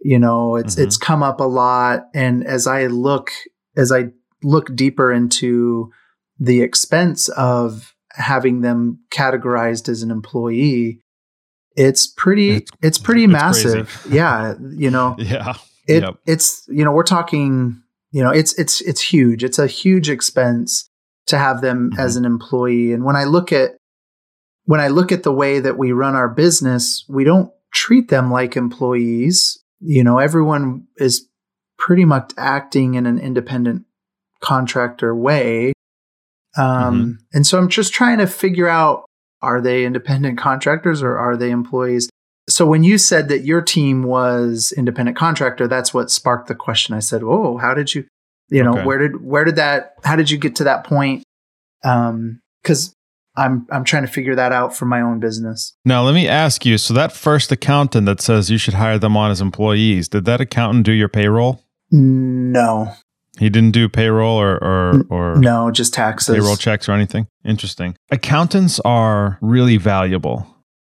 You 0.00 0.20
know, 0.20 0.54
it's, 0.54 0.76
mm-hmm. 0.76 0.84
it's 0.84 0.96
come 0.96 1.24
up 1.24 1.40
a 1.40 1.44
lot. 1.44 2.04
And 2.14 2.46
as 2.46 2.68
I 2.68 2.86
look, 2.86 3.32
as 3.76 3.90
I 3.90 4.10
look 4.44 4.72
deeper 4.76 5.10
into 5.10 5.90
the 6.38 6.62
expense 6.62 7.28
of 7.30 7.96
having 8.14 8.60
them 8.60 9.00
categorized 9.10 9.88
as 9.88 10.02
an 10.02 10.10
employee, 10.10 11.00
it's 11.76 12.06
pretty 12.06 12.56
it's, 12.56 12.70
it's 12.82 12.98
pretty 12.98 13.24
it's 13.24 13.32
massive. 13.32 14.06
yeah, 14.10 14.54
you 14.74 14.90
know. 14.90 15.16
yeah. 15.18 15.54
It 15.88 16.02
yep. 16.04 16.14
it's 16.26 16.64
you 16.68 16.84
know, 16.84 16.92
we're 16.92 17.02
talking, 17.02 17.82
you 18.10 18.22
know, 18.22 18.30
it's 18.30 18.56
it's 18.58 18.80
it's 18.82 19.00
huge. 19.00 19.42
It's 19.42 19.58
a 19.58 19.66
huge 19.66 20.08
expense 20.08 20.88
to 21.26 21.38
have 21.38 21.60
them 21.60 21.90
mm-hmm. 21.90 22.00
as 22.00 22.16
an 22.16 22.24
employee. 22.24 22.92
And 22.92 23.04
when 23.04 23.16
I 23.16 23.24
look 23.24 23.52
at 23.52 23.72
when 24.64 24.80
I 24.80 24.88
look 24.88 25.10
at 25.10 25.22
the 25.22 25.32
way 25.32 25.58
that 25.58 25.78
we 25.78 25.92
run 25.92 26.14
our 26.14 26.28
business, 26.28 27.04
we 27.08 27.24
don't 27.24 27.50
treat 27.72 28.08
them 28.08 28.30
like 28.30 28.56
employees. 28.56 29.58
You 29.80 30.04
know, 30.04 30.18
everyone 30.18 30.86
is 30.98 31.26
pretty 31.78 32.04
much 32.04 32.32
acting 32.36 32.94
in 32.94 33.06
an 33.06 33.18
independent 33.18 33.84
contractor 34.40 35.14
way. 35.16 35.72
Um, 36.56 37.00
mm-hmm. 37.00 37.12
And 37.32 37.46
so 37.46 37.58
I'm 37.58 37.68
just 37.68 37.92
trying 37.92 38.18
to 38.18 38.26
figure 38.26 38.68
out 38.68 39.04
are 39.40 39.60
they 39.60 39.84
independent 39.84 40.38
contractors 40.38 41.02
or 41.02 41.18
are 41.18 41.36
they 41.36 41.50
employees? 41.50 42.08
So 42.48 42.66
when 42.66 42.84
you 42.84 42.98
said 42.98 43.28
that 43.28 43.40
your 43.40 43.60
team 43.60 44.02
was 44.02 44.72
independent 44.76 45.16
contractor, 45.16 45.68
that's 45.68 45.94
what 45.94 46.10
sparked 46.10 46.48
the 46.48 46.54
question. 46.54 46.94
I 46.94 46.98
said, 47.00 47.22
"Oh, 47.22 47.56
how 47.56 47.72
did 47.74 47.94
you, 47.94 48.04
you 48.48 48.62
know, 48.62 48.72
okay. 48.72 48.84
where 48.84 48.98
did 48.98 49.24
where 49.24 49.44
did 49.44 49.56
that? 49.56 49.94
How 50.04 50.16
did 50.16 50.30
you 50.30 50.38
get 50.38 50.56
to 50.56 50.64
that 50.64 50.84
point?" 50.84 51.22
Um, 51.84 52.40
because 52.62 52.94
I'm 53.36 53.66
I'm 53.70 53.84
trying 53.84 54.04
to 54.04 54.12
figure 54.12 54.34
that 54.34 54.52
out 54.52 54.76
for 54.76 54.84
my 54.84 55.00
own 55.00 55.20
business. 55.20 55.74
Now 55.84 56.02
let 56.02 56.14
me 56.14 56.28
ask 56.28 56.66
you. 56.66 56.78
So 56.78 56.94
that 56.94 57.12
first 57.12 57.50
accountant 57.52 58.06
that 58.06 58.20
says 58.20 58.50
you 58.50 58.58
should 58.58 58.74
hire 58.74 58.98
them 58.98 59.16
on 59.16 59.30
as 59.30 59.40
employees, 59.40 60.08
did 60.08 60.24
that 60.26 60.40
accountant 60.40 60.84
do 60.84 60.92
your 60.92 61.08
payroll? 61.08 61.64
No. 61.90 62.92
He 63.42 63.50
didn't 63.50 63.72
do 63.72 63.88
payroll 63.88 64.40
or 64.40 64.56
or, 64.62 65.02
or 65.10 65.36
no, 65.36 65.72
just 65.72 65.92
taxes, 65.92 66.36
payroll 66.36 66.54
checks 66.54 66.88
or 66.88 66.92
anything. 66.92 67.26
Interesting. 67.44 67.96
Accountants 68.12 68.78
are 68.84 69.38
really 69.40 69.78
valuable, 69.78 70.46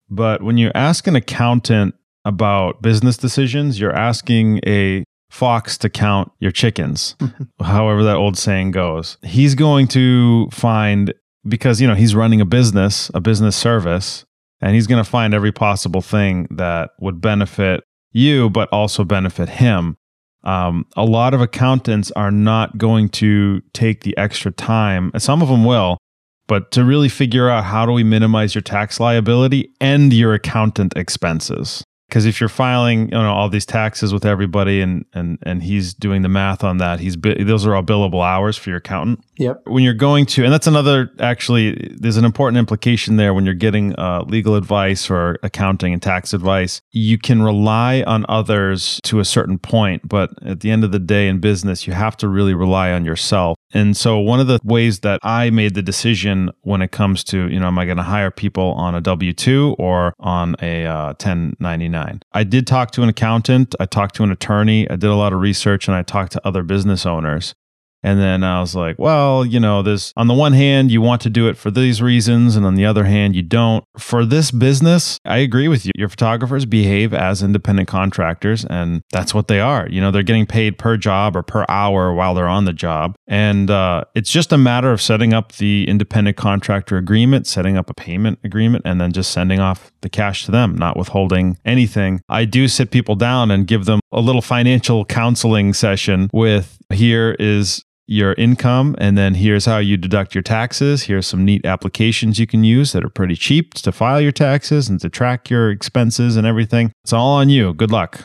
but 0.08 0.44
when 0.44 0.60
you 0.60 0.72
ask 0.76 1.08
an 1.08 1.16
accountant 1.16 1.96
about 2.26 2.84
business 2.84 3.18
decisions, 3.18 3.80
you're 3.80 3.96
asking 3.96 4.60
a 4.68 5.04
fox 5.32 5.80
to 5.80 5.89
count 5.89 6.32
your 6.39 6.52
chickens, 6.52 7.16
however 7.60 8.04
that 8.04 8.18
old 8.18 8.38
saying 8.38 8.70
goes. 8.70 9.18
He's 9.24 9.56
going 9.56 9.88
to 9.88 10.48
find 10.52 11.12
because 11.48 11.82
you 11.82 11.88
know 11.88 11.96
he's 11.96 12.13
running 12.13 12.39
a 12.39 12.46
business, 12.46 13.10
a 13.16 13.20
business 13.20 13.56
service, 13.56 14.26
and 14.62 14.76
he's 14.76 14.86
going 14.86 15.04
to 15.04 15.10
find 15.10 15.34
every 15.34 15.52
possible 15.52 16.02
thing 16.02 16.48
that 16.52 16.92
would 17.00 17.20
benefit 17.20 17.84
you, 18.12 18.52
but 18.52 18.70
also 18.72 19.04
benefit 19.04 19.50
him. 19.50 19.98
Um, 20.43 20.86
a 20.97 21.06
lot 21.06 21.34
of 21.34 21.41
accountants 21.41 22.12
are 22.12 22.32
not 22.32 22.77
going 22.77 23.10
to 23.10 23.62
take 23.73 24.01
the 24.01 24.15
extra 24.17 24.51
time, 24.51 25.12
some 25.17 25.41
of 25.41 25.47
them 25.47 25.63
will, 25.63 25.97
but 26.47 26.71
to 26.71 26.84
really 26.84 27.10
figure 27.10 27.49
out 27.49 27.63
how 27.63 27.86
do 27.86 27.91
we 27.91 28.03
minimize 28.03 28.53
your 28.53 28.62
tax 28.62 28.99
liability 28.99 29.71
and 29.79 30.12
your 30.12 30.34
accountant 30.34 30.93
expenses. 30.95 31.84
Because 32.13 32.28
if 32.28 32.39
you're 32.39 32.47
filing 32.47 33.06
you 33.06 33.17
know 33.17 33.34
all 33.34 33.49
these 33.49 33.65
taxes 33.65 34.13
with 34.13 34.23
everybody 34.23 34.82
and 34.82 35.04
and 35.13 35.39
and 35.41 35.63
he's 35.63 35.95
doing 35.95 36.21
the 36.21 36.30
math 36.30 36.63
on 36.63 36.78
that 36.78 36.99
he's 36.99 37.17
those 37.17 37.65
are 37.65 37.73
all 37.73 37.82
billable 37.82 38.23
hours 38.23 38.56
for 38.56 38.69
your 38.69 38.78
accountant. 38.78 39.19
Yep. 39.39 39.63
When 39.65 39.84
you're 39.84 39.95
going 39.95 40.28
to 40.28 40.43
and 40.43 40.54
that's 40.54 40.67
another 40.67 41.10
actually 41.19 41.95
there's 41.99 42.17
an 42.17 42.23
important 42.23 42.60
implication 42.60 43.15
there 43.15 43.34
when 43.34 43.45
you're 43.45 43.56
getting 43.56 43.97
uh, 43.97 44.26
legal 44.28 44.56
advice 44.56 45.10
or 45.10 45.39
accounting 45.41 45.91
and 45.91 46.04
tax 46.04 46.34
advice. 46.36 46.82
You 46.91 47.17
can 47.17 47.41
rely 47.41 48.04
on 48.06 48.28
others 48.30 48.99
to 49.06 49.19
a 49.19 49.26
certain 49.26 49.58
point 49.58 50.08
but 50.08 50.30
at 50.45 50.60
the 50.60 50.69
end 50.69 50.84
of 50.84 50.91
the 50.91 50.99
day 50.99 51.28
in 51.28 51.39
business 51.39 51.88
you 51.88 51.93
have 51.93 52.15
to 52.17 52.28
really 52.28 52.54
rely 52.54 52.91
on 52.91 53.06
yourself. 53.06 53.58
And 53.73 53.97
so 53.97 54.19
one 54.19 54.39
of 54.39 54.45
the 54.45 54.60
ways 54.63 54.99
that 54.99 55.19
I 55.23 55.49
made 55.49 55.73
the 55.73 55.82
decision 55.82 56.52
when 56.62 56.84
it 56.84 56.91
comes 56.91 57.23
to, 57.26 57.49
you 57.49 57.60
know, 57.60 57.67
am 57.67 57.80
I 57.80 57.86
going 57.86 57.97
to 57.97 58.04
hire 58.04 58.30
people 58.30 58.73
on 58.73 58.93
a 58.93 59.02
W 59.02 59.34
2 59.34 59.78
or 59.80 60.13
on 60.19 60.56
a 60.62 60.86
uh, 60.86 61.06
1099? 61.13 62.03
I 62.32 62.44
did 62.44 62.68
talk 62.68 62.92
to 62.92 63.04
an 63.04 63.10
accountant, 63.10 63.76
I 63.80 63.86
talked 63.86 64.16
to 64.16 64.24
an 64.24 64.32
attorney, 64.32 64.89
I 64.89 64.96
did 64.96 65.10
a 65.10 65.16
lot 65.16 65.34
of 65.34 65.39
research, 65.39 65.88
and 65.88 65.96
I 65.96 66.04
talked 66.04 66.32
to 66.34 66.48
other 66.48 66.63
business 66.63 67.06
owners. 67.06 67.56
And 68.04 68.20
then 68.20 68.44
I 68.44 68.60
was 68.60 68.76
like, 68.76 69.00
well, 69.00 69.46
you 69.46 69.60
know, 69.62 69.82
this 69.82 70.12
on 70.18 70.28
the 70.28 70.34
one 70.34 70.52
hand, 70.52 70.92
you 70.92 71.02
want 71.02 71.22
to 71.22 71.30
do 71.30 71.48
it 71.48 71.56
for 71.56 71.72
these 71.72 72.02
reasons, 72.02 72.58
and 72.58 72.66
on 72.66 72.76
the 72.76 72.86
other 72.86 73.06
hand, 73.06 73.34
you 73.36 73.42
don't. 73.42 73.86
For 73.98 74.26
this 74.26 74.52
business, 74.52 75.18
I 75.24 75.38
agree 75.38 75.70
with 75.70 75.86
you. 75.86 75.94
Your 75.96 76.10
photographers 76.10 76.66
behave 76.66 77.13
as 77.13 77.42
independent 77.42 77.88
contractors, 77.88 78.66
and 78.66 79.02
that's 79.12 79.34
what 79.34 79.48
they 79.48 79.62
are. 79.62 79.88
You 79.89 80.02
know, 80.02 80.12
they're 80.12 80.22
getting 80.22 80.46
paid 80.46 80.78
per 80.78 80.98
job 80.98 81.38
or 81.38 81.44
per 81.44 81.66
hour 81.70 82.13
while 82.13 82.34
they're 82.34 82.48
on 82.48 82.66
the 82.66 82.74
job. 82.74 83.16
And 83.26 83.72
uh, 83.72 84.04
it's 84.16 84.30
just 84.32 84.52
a 84.52 84.58
matter 84.58 84.92
of 84.92 85.02
setting 85.02 85.34
up 85.34 85.54
the 85.54 85.88
independent 85.88 86.36
contractor 86.36 86.98
agreement, 86.98 87.48
setting 87.48 87.78
up 87.78 87.89
a 87.89 87.94
payment 87.94 88.39
agreement, 88.44 88.84
and 88.86 89.00
then 89.00 89.13
just 89.13 89.32
sending 89.32 89.62
off 89.62 89.92
the 90.04 90.10
cash 90.10 90.46
to 90.46 90.52
them, 90.52 90.76
not 90.76 90.96
withholding 90.96 91.58
anything. 91.66 92.22
I 92.30 92.46
do 92.46 92.68
sit 92.68 92.92
people 92.92 93.16
down 93.16 93.52
and 93.52 93.66
give 93.68 93.86
them 93.86 94.00
a 94.12 94.22
little 94.22 94.42
financial 94.42 95.04
counseling 95.06 95.74
session 95.74 96.30
with 96.32 96.78
here 96.92 97.36
is 97.39 97.84
your 98.06 98.34
income 98.34 98.96
and 98.98 99.18
then 99.18 99.34
here's 99.34 99.66
how 99.66 99.78
you 99.78 99.96
deduct 99.98 100.36
your 100.36 100.42
taxes. 100.42 101.04
Here's 101.04 101.26
some 101.26 101.46
neat 101.46 101.66
applications 101.66 102.38
you 102.38 102.46
can 102.46 102.63
use 102.63 102.92
that 102.92 103.04
are 103.04 103.10
pretty 103.10 103.36
cheap 103.36 103.74
to 103.76 103.92
file 103.92 104.20
your 104.20 104.32
taxes 104.32 104.89
and 104.89 105.00
to 105.02 105.10
track 105.10 105.50
your 105.50 105.72
expenses 105.72 106.36
and 106.36 106.46
everything. 106.46 106.92
It's 107.04 107.13
all 107.13 107.32
on 107.36 107.50
you. 107.50 107.74
Good 107.74 107.92
luck. 107.92 108.24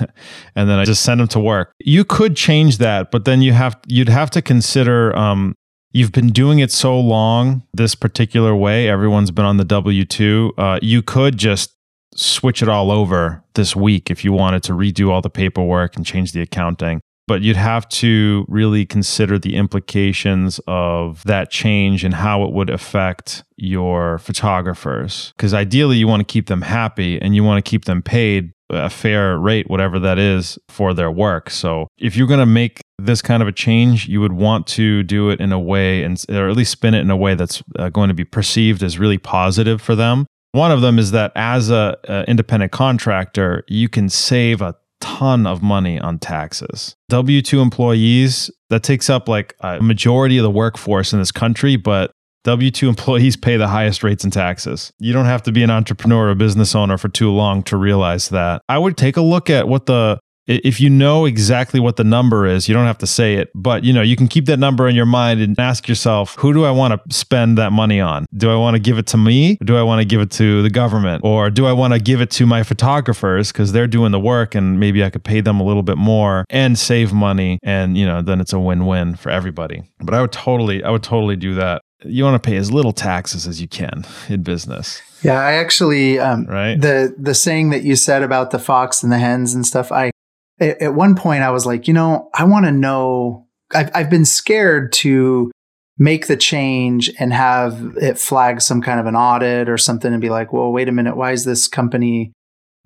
And 0.56 0.68
then 0.68 0.80
i 0.80 0.84
just 0.84 1.04
send 1.04 1.20
them 1.20 1.28
to 1.28 1.38
work. 1.38 1.72
You 1.78 2.04
could 2.04 2.34
change 2.34 2.78
that 2.78 3.12
but 3.12 3.24
then 3.24 3.42
you 3.42 3.52
have 3.52 3.78
you'd 3.86 4.08
have 4.08 4.28
to 4.30 4.42
consider 4.42 5.14
um, 5.16 5.54
you've 5.92 6.12
been 6.12 6.28
doing 6.28 6.58
it 6.58 6.70
so 6.70 6.98
long 6.98 7.62
this 7.72 7.94
particular 7.94 8.54
way 8.54 8.88
everyone's 8.88 9.30
been 9.30 9.44
on 9.44 9.56
the 9.56 9.64
w2 9.64 10.50
uh, 10.58 10.78
you 10.82 11.02
could 11.02 11.36
just 11.36 11.74
switch 12.14 12.62
it 12.62 12.68
all 12.68 12.90
over 12.90 13.42
this 13.54 13.76
week 13.76 14.10
if 14.10 14.24
you 14.24 14.32
wanted 14.32 14.62
to 14.62 14.72
redo 14.72 15.10
all 15.10 15.20
the 15.20 15.30
paperwork 15.30 15.96
and 15.96 16.04
change 16.04 16.32
the 16.32 16.40
accounting 16.40 17.00
but 17.28 17.42
you'd 17.42 17.56
have 17.56 17.86
to 17.90 18.46
really 18.48 18.86
consider 18.86 19.38
the 19.38 19.54
implications 19.54 20.58
of 20.66 21.22
that 21.24 21.50
change 21.50 22.02
and 22.02 22.14
how 22.14 22.42
it 22.42 22.52
would 22.52 22.70
affect 22.70 23.44
your 23.56 24.18
photographers. 24.18 25.34
Because 25.36 25.52
ideally, 25.52 25.98
you 25.98 26.08
want 26.08 26.20
to 26.20 26.32
keep 26.32 26.46
them 26.46 26.62
happy 26.62 27.20
and 27.20 27.36
you 27.36 27.44
want 27.44 27.62
to 27.62 27.70
keep 27.70 27.84
them 27.84 28.00
paid 28.00 28.52
a 28.70 28.90
fair 28.90 29.38
rate, 29.38 29.68
whatever 29.68 29.98
that 29.98 30.18
is, 30.18 30.58
for 30.68 30.94
their 30.94 31.10
work. 31.10 31.50
So 31.50 31.88
if 31.98 32.16
you're 32.16 32.26
going 32.26 32.40
to 32.40 32.46
make 32.46 32.80
this 32.98 33.22
kind 33.22 33.42
of 33.42 33.48
a 33.48 33.52
change, 33.52 34.08
you 34.08 34.20
would 34.20 34.32
want 34.32 34.66
to 34.68 35.02
do 35.02 35.30
it 35.30 35.40
in 35.40 35.52
a 35.52 35.58
way, 35.58 36.02
and 36.02 36.22
or 36.28 36.48
at 36.48 36.56
least 36.56 36.72
spin 36.72 36.94
it 36.94 37.00
in 37.00 37.10
a 37.10 37.16
way 37.16 37.34
that's 37.34 37.62
uh, 37.78 37.88
going 37.88 38.08
to 38.08 38.14
be 38.14 38.24
perceived 38.24 38.82
as 38.82 38.98
really 38.98 39.18
positive 39.18 39.80
for 39.80 39.94
them. 39.94 40.26
One 40.52 40.72
of 40.72 40.80
them 40.80 40.98
is 40.98 41.10
that 41.12 41.32
as 41.36 41.70
a, 41.70 41.96
a 42.04 42.24
independent 42.28 42.72
contractor, 42.72 43.64
you 43.68 43.88
can 43.88 44.08
save 44.08 44.62
a 44.62 44.74
ton 45.00 45.46
of 45.46 45.62
money 45.62 46.00
on 46.00 46.18
taxes. 46.18 46.94
W 47.10 47.40
2 47.42 47.60
employees, 47.60 48.50
that 48.70 48.82
takes 48.82 49.08
up 49.08 49.28
like 49.28 49.54
a 49.60 49.80
majority 49.80 50.38
of 50.38 50.42
the 50.42 50.50
workforce 50.50 51.12
in 51.12 51.18
this 51.18 51.32
country, 51.32 51.76
but 51.76 52.10
W 52.48 52.70
2 52.70 52.88
employees 52.88 53.36
pay 53.36 53.58
the 53.58 53.68
highest 53.68 54.02
rates 54.02 54.24
in 54.24 54.30
taxes. 54.30 54.90
You 54.98 55.12
don't 55.12 55.26
have 55.26 55.42
to 55.42 55.52
be 55.52 55.62
an 55.62 55.70
entrepreneur 55.70 56.28
or 56.28 56.30
a 56.30 56.34
business 56.34 56.74
owner 56.74 56.96
for 56.96 57.10
too 57.10 57.30
long 57.30 57.62
to 57.64 57.76
realize 57.76 58.30
that. 58.30 58.62
I 58.70 58.78
would 58.78 58.96
take 58.96 59.18
a 59.18 59.20
look 59.20 59.50
at 59.50 59.68
what 59.68 59.84
the 59.84 60.18
if 60.46 60.80
you 60.80 60.88
know 60.88 61.26
exactly 61.26 61.78
what 61.78 61.96
the 61.96 62.04
number 62.04 62.46
is, 62.46 62.68
you 62.68 62.74
don't 62.74 62.86
have 62.86 62.96
to 62.98 63.06
say 63.06 63.34
it, 63.34 63.50
but 63.54 63.84
you 63.84 63.92
know, 63.92 64.00
you 64.00 64.16
can 64.16 64.28
keep 64.28 64.46
that 64.46 64.58
number 64.58 64.88
in 64.88 64.96
your 64.96 65.04
mind 65.04 65.42
and 65.42 65.58
ask 65.60 65.86
yourself, 65.86 66.36
who 66.36 66.54
do 66.54 66.64
I 66.64 66.70
want 66.70 66.94
to 66.94 67.14
spend 67.14 67.58
that 67.58 67.70
money 67.70 68.00
on? 68.00 68.24
Do 68.34 68.50
I 68.50 68.56
want 68.56 68.74
to 68.74 68.80
give 68.80 68.96
it 68.96 69.06
to 69.08 69.18
me? 69.18 69.58
do 69.62 69.76
I 69.76 69.82
want 69.82 70.00
to 70.00 70.06
give 70.06 70.22
it 70.22 70.30
to 70.32 70.62
the 70.62 70.70
government? 70.70 71.22
Or 71.22 71.50
do 71.50 71.66
I 71.66 71.72
want 71.72 71.92
to 71.92 72.00
give 72.00 72.22
it 72.22 72.30
to 72.30 72.46
my 72.46 72.62
photographers 72.62 73.52
because 73.52 73.72
they're 73.72 73.86
doing 73.86 74.10
the 74.10 74.20
work 74.20 74.54
and 74.54 74.80
maybe 74.80 75.04
I 75.04 75.10
could 75.10 75.22
pay 75.22 75.42
them 75.42 75.60
a 75.60 75.64
little 75.64 75.82
bit 75.82 75.98
more 75.98 76.46
and 76.48 76.78
save 76.78 77.12
money 77.12 77.58
and 77.62 77.98
you 77.98 78.06
know, 78.06 78.22
then 78.22 78.40
it's 78.40 78.54
a 78.54 78.58
win-win 78.58 79.16
for 79.16 79.28
everybody. 79.28 79.82
But 80.00 80.14
I 80.14 80.22
would 80.22 80.32
totally 80.32 80.82
I 80.82 80.88
would 80.88 81.02
totally 81.02 81.36
do 81.36 81.56
that 81.56 81.82
you 82.04 82.24
want 82.24 82.40
to 82.40 82.46
pay 82.46 82.56
as 82.56 82.70
little 82.70 82.92
taxes 82.92 83.46
as 83.46 83.60
you 83.60 83.68
can 83.68 84.04
in 84.28 84.42
business. 84.42 85.02
Yeah, 85.22 85.40
I 85.40 85.54
actually 85.54 86.18
um, 86.18 86.44
right 86.46 86.80
the 86.80 87.14
the 87.18 87.34
saying 87.34 87.70
that 87.70 87.82
you 87.82 87.96
said 87.96 88.22
about 88.22 88.50
the 88.50 88.58
fox 88.58 89.02
and 89.02 89.12
the 89.12 89.18
hens 89.18 89.54
and 89.54 89.66
stuff. 89.66 89.90
I 89.90 90.12
at 90.60 90.94
one 90.94 91.14
point 91.14 91.42
I 91.42 91.50
was 91.50 91.66
like, 91.66 91.88
you 91.88 91.94
know, 91.94 92.30
I 92.34 92.44
want 92.44 92.66
to 92.66 92.72
know. 92.72 93.46
I've, 93.74 93.90
I've 93.94 94.10
been 94.10 94.24
scared 94.24 94.92
to 94.94 95.50
make 95.98 96.26
the 96.28 96.36
change 96.36 97.10
and 97.18 97.32
have 97.32 97.96
it 98.00 98.18
flag 98.18 98.60
some 98.60 98.80
kind 98.80 99.00
of 99.00 99.06
an 99.06 99.16
audit 99.16 99.68
or 99.68 99.76
something 99.76 100.12
and 100.12 100.22
be 100.22 100.30
like, 100.30 100.52
well, 100.52 100.72
wait 100.72 100.88
a 100.88 100.92
minute, 100.92 101.16
why 101.16 101.32
is 101.32 101.44
this 101.44 101.66
company 101.66 102.32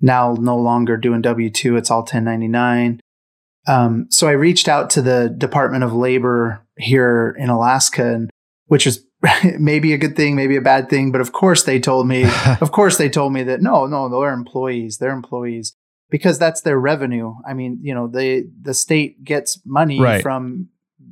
now 0.01 0.35
no 0.39 0.57
longer 0.57 0.97
doing 0.97 1.21
W 1.21 1.49
2? 1.49 1.77
It's 1.77 1.91
all 1.91 2.01
1099. 2.01 2.99
Um, 3.67 4.07
so 4.09 4.27
I 4.27 4.31
reached 4.31 4.67
out 4.67 4.89
to 4.91 5.01
the 5.01 5.33
Department 5.37 5.83
of 5.83 5.93
Labor 5.93 6.65
here 6.77 7.35
in 7.39 7.49
Alaska, 7.49 8.13
and, 8.13 8.29
which 8.73 8.87
is 8.87 9.05
maybe 9.59 9.93
a 9.93 9.99
good 9.99 10.15
thing, 10.15 10.35
maybe 10.35 10.55
a 10.55 10.61
bad 10.61 10.89
thing. 10.89 11.11
But 11.11 11.21
of 11.21 11.31
course, 11.31 11.61
they 11.61 11.79
told 11.79 12.07
me, 12.07 12.25
of 12.59 12.71
course, 12.71 12.97
they 12.97 13.07
told 13.07 13.31
me 13.31 13.43
that 13.43 13.61
no, 13.61 13.85
no, 13.85 14.09
they're 14.09 14.33
employees. 14.33 14.97
They're 14.97 15.11
employees 15.11 15.75
because 16.09 16.39
that's 16.39 16.61
their 16.61 16.79
revenue. 16.79 17.35
I 17.47 17.53
mean, 17.53 17.77
you 17.83 17.93
know, 17.93 18.07
the 18.07 18.49
the 18.59 18.73
state 18.73 19.23
gets 19.23 19.61
money 19.63 20.01
right. 20.01 20.23
from 20.23 20.69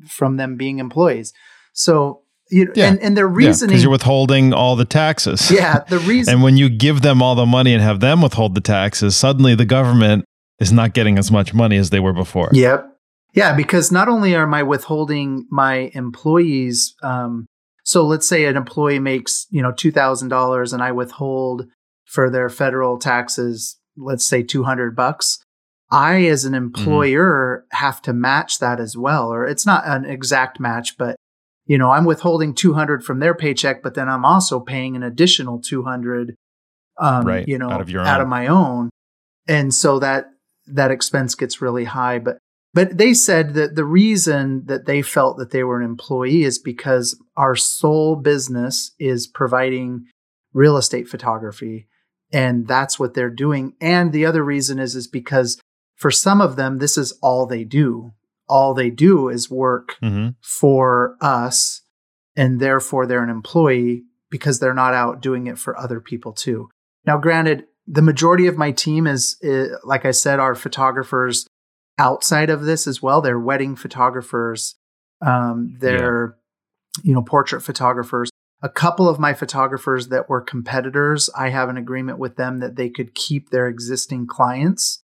from 0.08 0.38
them 0.38 0.58
being 0.58 0.80
employees. 0.80 1.34
So 1.74 2.24
you 2.50 2.66
know, 2.66 2.72
yeah. 2.76 2.88
and, 2.88 3.00
and 3.00 3.16
their 3.16 3.28
reasoning 3.28 3.70
because 3.70 3.82
yeah, 3.82 3.84
you're 3.84 3.92
withholding 3.92 4.54
all 4.54 4.76
the 4.76 4.84
taxes. 4.84 5.52
Yeah, 5.52 5.84
the 5.88 6.00
reason. 6.10 6.34
and 6.34 6.44
when 6.44 6.58
you 6.58 6.68
give 6.68 7.04
them 7.04 7.22
all 7.22 7.36
the 7.36 7.46
money 7.46 7.76
and 7.76 7.84
have 7.84 8.00
them 8.00 8.24
withhold 8.24 8.56
the 8.56 8.62
taxes, 8.62 9.16
suddenly 9.16 9.54
the 9.54 9.66
government 9.66 10.26
is 10.60 10.72
not 10.72 10.96
getting 10.96 11.20
as 11.20 11.30
much 11.30 11.54
money 11.54 11.78
as 11.78 11.92
they 11.92 12.00
were 12.00 12.14
before. 12.14 12.50
Yep. 12.54 12.88
Yeah, 13.34 13.56
because 13.56 13.92
not 13.92 14.10
only 14.10 14.36
am 14.36 14.54
I 14.54 14.64
withholding 14.64 15.46
my 15.50 15.92
employees, 15.94 16.96
um, 17.02 17.46
so 17.92 18.06
let's 18.06 18.28
say 18.28 18.46
an 18.46 18.56
employee 18.56 19.00
makes 19.00 19.48
you 19.52 19.62
know 19.62 19.74
two 19.74 19.92
thousand 19.92 20.30
dollars, 20.30 20.72
and 20.72 20.82
I 20.82 20.94
withhold 20.94 21.68
for 22.06 22.30
their 22.30 22.50
federal 22.50 22.98
taxes 22.98 23.78
let's 23.98 24.26
say 24.26 24.44
200 24.44 24.96
bucks 24.96 25.40
i 25.92 26.26
as 26.26 26.46
an 26.46 26.54
mm-hmm. 26.54 26.66
employer 26.66 27.64
mm-hmm. 27.66 27.78
have 27.78 28.02
to 28.02 28.14
match 28.14 28.60
that 28.60 28.80
as 28.80 28.98
well 28.98 29.30
or 29.30 29.46
it's 29.46 29.66
not 29.66 29.86
an 29.86 30.06
exact 30.06 30.60
match 30.60 30.98
but 30.98 31.16
you 31.66 31.78
know 31.78 31.92
i'm 31.92 32.06
withholding 32.06 32.54
200 32.54 33.04
from 33.04 33.20
their 33.20 33.36
paycheck 33.36 33.82
but 33.82 33.94
then 33.94 34.10
i'm 34.10 34.26
also 34.26 34.60
paying 34.60 34.96
an 34.96 35.04
additional 35.04 35.60
200 35.60 36.36
um, 37.00 37.26
right. 37.26 37.48
you 37.48 37.58
know 37.58 37.70
out 37.70 37.82
of, 37.82 37.96
out 37.96 38.22
of 38.22 38.28
my 38.28 38.48
own 38.48 38.90
and 39.48 39.74
so 39.74 40.00
that 40.00 40.26
that 40.68 40.92
expense 40.92 41.36
gets 41.36 41.62
really 41.62 41.86
high 41.86 42.20
but 42.20 42.38
but 42.74 42.98
they 42.98 43.14
said 43.14 43.54
that 43.56 43.76
the 43.76 43.86
reason 43.86 44.66
that 44.66 44.86
they 44.86 45.02
felt 45.02 45.38
that 45.38 45.52
they 45.52 45.64
were 45.64 45.80
an 45.80 45.86
employee 45.86 46.44
is 46.44 46.58
because 46.58 47.22
our 47.36 47.56
sole 47.56 48.16
business 48.16 48.92
is 49.00 49.28
providing 49.28 50.06
real 50.54 50.78
estate 50.78 51.08
photography 51.08 51.88
and 52.34 52.68
that's 52.68 52.98
what 52.98 53.14
they're 53.14 53.30
doing. 53.30 53.74
And 53.82 54.14
the 54.14 54.26
other 54.26 54.44
reason 54.44 54.80
is 54.80 54.96
is 54.96 55.08
because 55.08 55.60
for 55.96 56.12
some 56.12 56.40
of 56.40 56.56
them 56.56 56.78
this 56.78 56.98
is 56.98 57.12
all 57.22 57.46
they 57.46 57.64
do. 57.64 58.14
All 58.48 58.74
they 58.74 58.90
do 58.90 59.30
is 59.30 59.50
work 59.50 59.96
mm-hmm. 60.02 60.30
for 60.42 61.18
us 61.22 61.82
and 62.36 62.60
therefore 62.60 63.06
they're 63.06 63.24
an 63.24 63.30
employee 63.30 64.04
because 64.30 64.60
they're 64.60 64.74
not 64.74 64.94
out 64.94 65.22
doing 65.22 65.48
it 65.48 65.58
for 65.58 65.78
other 65.78 66.00
people 66.00 66.32
too. 66.32 66.70
Now 67.06 67.18
granted 67.18 67.66
the 67.88 68.02
majority 68.02 68.48
of 68.48 68.58
my 68.58 68.72
team 68.72 69.08
is, 69.08 69.38
is 69.42 69.72
like 69.84 70.06
i 70.06 70.12
said 70.12 70.40
are 70.40 70.56
photographers 70.56 71.48
outside 71.98 72.50
of 72.50 72.64
this 72.64 72.88
as 72.88 73.02
well 73.02 73.22
they're 73.22 73.40
wedding 73.40 73.76
photographers 73.76 74.76
um, 75.22 75.76
they're 75.80 76.38
yeah. 76.98 77.02
you 77.04 77.14
know 77.14 77.22
portrait 77.22 77.62
photographers 77.62 78.30
a 78.62 78.70
couple 78.70 79.10
of 79.10 79.20
my 79.20 79.34
photographers 79.34 80.10
that 80.10 80.30
were 80.30 80.42
competitors, 80.42 81.30
I 81.36 81.50
have 81.50 81.70
an 81.70 81.78
agreement 81.78 82.20
with 82.20 82.36
them 82.36 82.60
that 82.60 82.76
they 82.76 82.90
could 82.90 83.16
keep 83.16 83.50
their 83.50 83.68
existing 83.68 84.28
clients, 84.28 85.04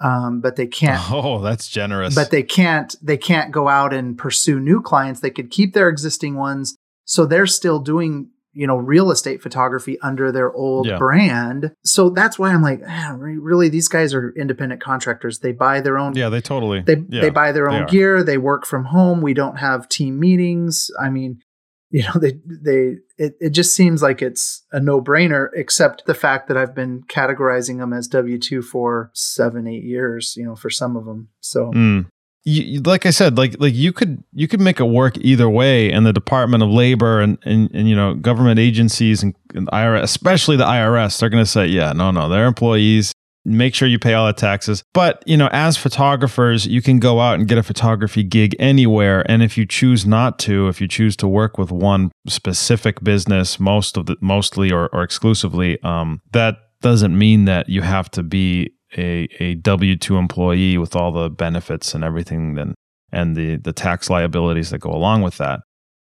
um, 0.00 0.40
but 0.40 0.56
they 0.56 0.66
can't. 0.66 1.00
Oh, 1.10 1.40
that's 1.40 1.68
generous. 1.68 2.14
But 2.14 2.30
they 2.30 2.42
can't. 2.42 2.94
They 3.02 3.16
can't 3.16 3.52
go 3.52 3.68
out 3.68 3.94
and 3.94 4.18
pursue 4.18 4.60
new 4.60 4.82
clients. 4.82 5.20
They 5.20 5.30
could 5.30 5.50
keep 5.50 5.72
their 5.72 5.88
existing 5.88 6.36
ones, 6.36 6.76
so 7.04 7.24
they're 7.24 7.46
still 7.46 7.78
doing 7.78 8.30
you 8.52 8.66
know, 8.66 8.76
real 8.76 9.10
estate 9.10 9.40
photography 9.42 9.98
under 10.00 10.32
their 10.32 10.52
old 10.52 10.86
Yeah. 10.86 10.98
brand. 10.98 11.72
So 11.84 12.10
that's 12.10 12.38
why 12.38 12.52
I'm 12.52 12.62
like, 12.62 12.80
ah, 12.86 13.14
really, 13.18 13.68
these 13.68 13.88
guys 13.88 14.12
are 14.14 14.32
independent 14.36 14.80
contractors. 14.82 15.38
They 15.38 15.52
buy 15.52 15.80
their 15.80 15.98
own. 15.98 16.14
Yeah, 16.16 16.28
they 16.30 16.40
totally. 16.40 16.80
They, 16.80 16.96
yeah, 17.08 17.20
they 17.20 17.30
buy 17.30 17.52
their 17.52 17.68
own 17.70 17.82
are. 17.82 17.86
gear. 17.86 18.22
They 18.24 18.38
work 18.38 18.66
from 18.66 18.86
home. 18.86 19.20
We 19.20 19.34
don't 19.34 19.56
have 19.58 19.88
team 19.88 20.18
meetings. 20.18 20.90
I 21.00 21.10
mean, 21.10 21.38
you 21.92 22.02
know, 22.02 22.20
they 22.20 22.38
they 22.46 22.96
it, 23.18 23.34
it 23.40 23.50
just 23.50 23.74
seems 23.74 24.00
like 24.02 24.22
it's 24.22 24.64
a 24.72 24.78
no 24.80 25.00
brainer, 25.00 25.48
except 25.54 26.06
the 26.06 26.14
fact 26.14 26.46
that 26.48 26.56
I've 26.56 26.74
been 26.74 27.02
categorizing 27.08 27.78
them 27.78 27.92
as 27.92 28.06
W 28.08 28.38
two 28.38 28.62
for 28.62 29.10
seven, 29.12 29.66
eight 29.66 29.82
years. 29.84 30.34
You 30.36 30.44
know, 30.46 30.54
for 30.56 30.70
some 30.70 30.96
of 30.96 31.04
them. 31.04 31.28
So 31.40 31.72
Mm. 31.74 32.06
You, 32.44 32.80
like 32.80 33.04
I 33.04 33.10
said, 33.10 33.36
like 33.36 33.56
like 33.58 33.74
you 33.74 33.92
could 33.92 34.24
you 34.32 34.48
could 34.48 34.60
make 34.60 34.80
it 34.80 34.84
work 34.84 35.18
either 35.18 35.48
way, 35.48 35.92
and 35.92 36.06
the 36.06 36.12
Department 36.12 36.62
of 36.62 36.70
Labor 36.70 37.20
and 37.20 37.36
and, 37.44 37.70
and 37.74 37.88
you 37.88 37.94
know 37.94 38.14
government 38.14 38.58
agencies 38.58 39.22
and, 39.22 39.34
and 39.54 39.68
IRS, 39.68 40.02
especially 40.02 40.56
the 40.56 40.64
IRS, 40.64 41.18
they're 41.18 41.28
going 41.28 41.44
to 41.44 41.50
say, 41.50 41.66
yeah, 41.66 41.92
no, 41.92 42.10
no, 42.10 42.28
they're 42.28 42.46
employees. 42.46 43.12
Make 43.44 43.74
sure 43.74 43.88
you 43.88 43.98
pay 43.98 44.14
all 44.14 44.26
the 44.26 44.32
taxes. 44.32 44.82
But 44.94 45.22
you 45.26 45.36
know, 45.36 45.48
as 45.52 45.76
photographers, 45.76 46.66
you 46.66 46.80
can 46.80 46.98
go 46.98 47.20
out 47.20 47.38
and 47.38 47.46
get 47.46 47.58
a 47.58 47.62
photography 47.62 48.22
gig 48.22 48.56
anywhere, 48.58 49.22
and 49.30 49.42
if 49.42 49.58
you 49.58 49.66
choose 49.66 50.06
not 50.06 50.38
to, 50.40 50.68
if 50.68 50.80
you 50.80 50.88
choose 50.88 51.16
to 51.16 51.28
work 51.28 51.58
with 51.58 51.70
one 51.70 52.10
specific 52.26 53.04
business, 53.04 53.60
most 53.60 53.98
of 53.98 54.06
the 54.06 54.16
mostly 54.22 54.72
or, 54.72 54.88
or 54.94 55.02
exclusively, 55.02 55.78
um, 55.82 56.22
that 56.32 56.56
doesn't 56.80 57.16
mean 57.16 57.44
that 57.44 57.68
you 57.68 57.82
have 57.82 58.10
to 58.12 58.22
be 58.22 58.70
a, 58.96 59.28
a 59.38 59.54
W 59.56 59.96
two 59.96 60.16
employee 60.16 60.78
with 60.78 60.96
all 60.96 61.12
the 61.12 61.30
benefits 61.30 61.94
and 61.94 62.04
everything 62.04 62.54
then 62.54 62.74
and 63.12 63.36
the 63.36 63.56
the 63.56 63.72
tax 63.72 64.10
liabilities 64.10 64.70
that 64.70 64.78
go 64.78 64.90
along 64.90 65.22
with 65.22 65.38
that. 65.38 65.60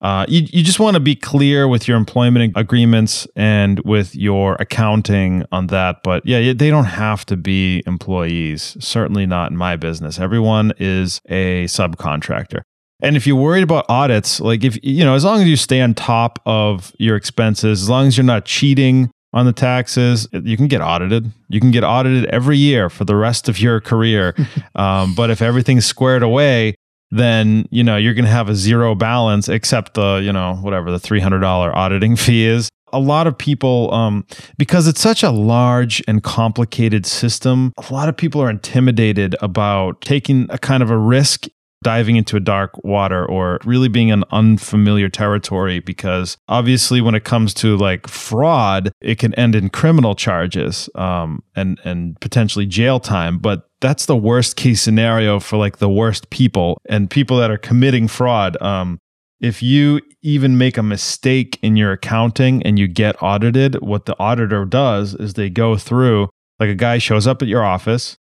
Uh, 0.01 0.25
you 0.29 0.47
you 0.51 0.63
just 0.63 0.79
want 0.79 0.95
to 0.95 0.99
be 0.99 1.15
clear 1.15 1.67
with 1.67 1.87
your 1.87 1.97
employment 1.97 2.53
agreements 2.55 3.27
and 3.35 3.79
with 3.81 4.15
your 4.15 4.55
accounting 4.59 5.43
on 5.51 5.67
that. 5.67 5.97
But 6.03 6.25
yeah, 6.25 6.53
they 6.53 6.69
don't 6.69 6.85
have 6.85 7.25
to 7.25 7.35
be 7.35 7.83
employees. 7.85 8.77
Certainly 8.79 9.25
not 9.25 9.51
in 9.51 9.57
my 9.57 9.75
business. 9.75 10.17
Everyone 10.19 10.71
is 10.79 11.19
a 11.27 11.65
subcontractor. 11.65 12.61
And 13.01 13.15
if 13.15 13.25
you're 13.25 13.35
worried 13.35 13.63
about 13.63 13.85
audits, 13.89 14.39
like 14.39 14.63
if 14.63 14.77
you 14.83 15.03
know, 15.03 15.15
as 15.15 15.25
long 15.25 15.41
as 15.41 15.47
you 15.47 15.55
stay 15.57 15.81
on 15.81 15.93
top 15.93 16.39
of 16.45 16.93
your 16.97 17.15
expenses, 17.15 17.81
as 17.81 17.89
long 17.89 18.07
as 18.07 18.17
you're 18.17 18.25
not 18.25 18.45
cheating 18.45 19.09
on 19.33 19.45
the 19.45 19.53
taxes, 19.53 20.27
you 20.31 20.57
can 20.57 20.67
get 20.67 20.81
audited. 20.81 21.31
You 21.49 21.59
can 21.59 21.71
get 21.71 21.83
audited 21.83 22.25
every 22.25 22.57
year 22.57 22.89
for 22.89 23.05
the 23.05 23.15
rest 23.15 23.47
of 23.47 23.59
your 23.59 23.79
career. 23.79 24.35
um, 24.75 25.13
but 25.15 25.29
if 25.29 25.41
everything's 25.41 25.85
squared 25.85 26.23
away, 26.23 26.75
then 27.11 27.65
you 27.71 27.83
know 27.83 27.97
you're 27.97 28.13
going 28.13 28.25
to 28.25 28.31
have 28.31 28.49
a 28.49 28.55
zero 28.55 28.95
balance, 28.95 29.49
except 29.49 29.93
the 29.93 30.21
you 30.23 30.31
know 30.31 30.55
whatever 30.55 30.91
the 30.91 30.99
three 30.99 31.19
hundred 31.19 31.39
dollar 31.39 31.75
auditing 31.75 32.15
fee 32.15 32.45
is. 32.45 32.69
A 32.91 32.99
lot 32.99 33.27
of 33.27 33.37
people, 33.37 33.93
um, 33.93 34.25
because 34.57 34.87
it's 34.87 34.99
such 34.99 35.21
a 35.21 35.29
large 35.29 36.01
and 36.07 36.23
complicated 36.23 37.05
system, 37.05 37.71
a 37.77 37.93
lot 37.93 38.09
of 38.09 38.17
people 38.17 38.41
are 38.41 38.49
intimidated 38.49 39.35
about 39.41 40.01
taking 40.01 40.47
a 40.49 40.57
kind 40.57 40.81
of 40.81 40.89
a 40.89 40.97
risk 40.97 41.45
diving 41.81 42.17
into 42.17 42.35
a 42.35 42.41
dark 42.41 42.71
water 42.83 43.25
or 43.25 43.59
really 43.63 43.87
being 43.87 44.09
in 44.09 44.23
unfamiliar 44.31 45.09
territory 45.09 45.79
because 45.79 46.37
obviously 46.47 46.99
when 46.99 47.15
it 47.15 47.23
comes 47.23 47.53
to 47.53 47.77
like 47.77 48.07
fraud 48.07 48.91
it 49.01 49.17
can 49.17 49.33
end 49.35 49.55
in 49.55 49.69
criminal 49.69 50.15
charges 50.15 50.89
um, 50.95 51.41
and 51.55 51.79
and 51.83 52.19
potentially 52.19 52.65
jail 52.65 52.99
time. 52.99 53.37
But 53.37 53.67
that's 53.81 54.05
the 54.05 54.17
worst 54.17 54.55
case 54.57 54.81
scenario 54.81 55.39
for 55.39 55.57
like 55.57 55.77
the 55.77 55.89
worst 55.89 56.29
people 56.29 56.81
and 56.89 57.09
people 57.09 57.37
that 57.37 57.51
are 57.51 57.57
committing 57.57 58.07
fraud. 58.07 58.61
Um, 58.61 58.99
if 59.39 59.63
you 59.63 60.01
even 60.21 60.57
make 60.57 60.77
a 60.77 60.83
mistake 60.83 61.57
in 61.61 61.77
your 61.77 61.93
accounting 61.93 62.61
and 62.63 62.77
you 62.77 62.87
get 62.87 63.21
audited 63.23 63.75
what 63.75 64.05
the 64.05 64.17
auditor 64.19 64.65
does 64.65 65.15
is 65.15 65.33
they 65.33 65.49
go 65.49 65.77
through 65.77 66.27
like 66.59 66.69
a 66.69 66.75
guy 66.75 66.97
shows 66.97 67.25
up 67.25 67.41
at 67.41 67.47
your 67.47 67.63
office 67.63 68.17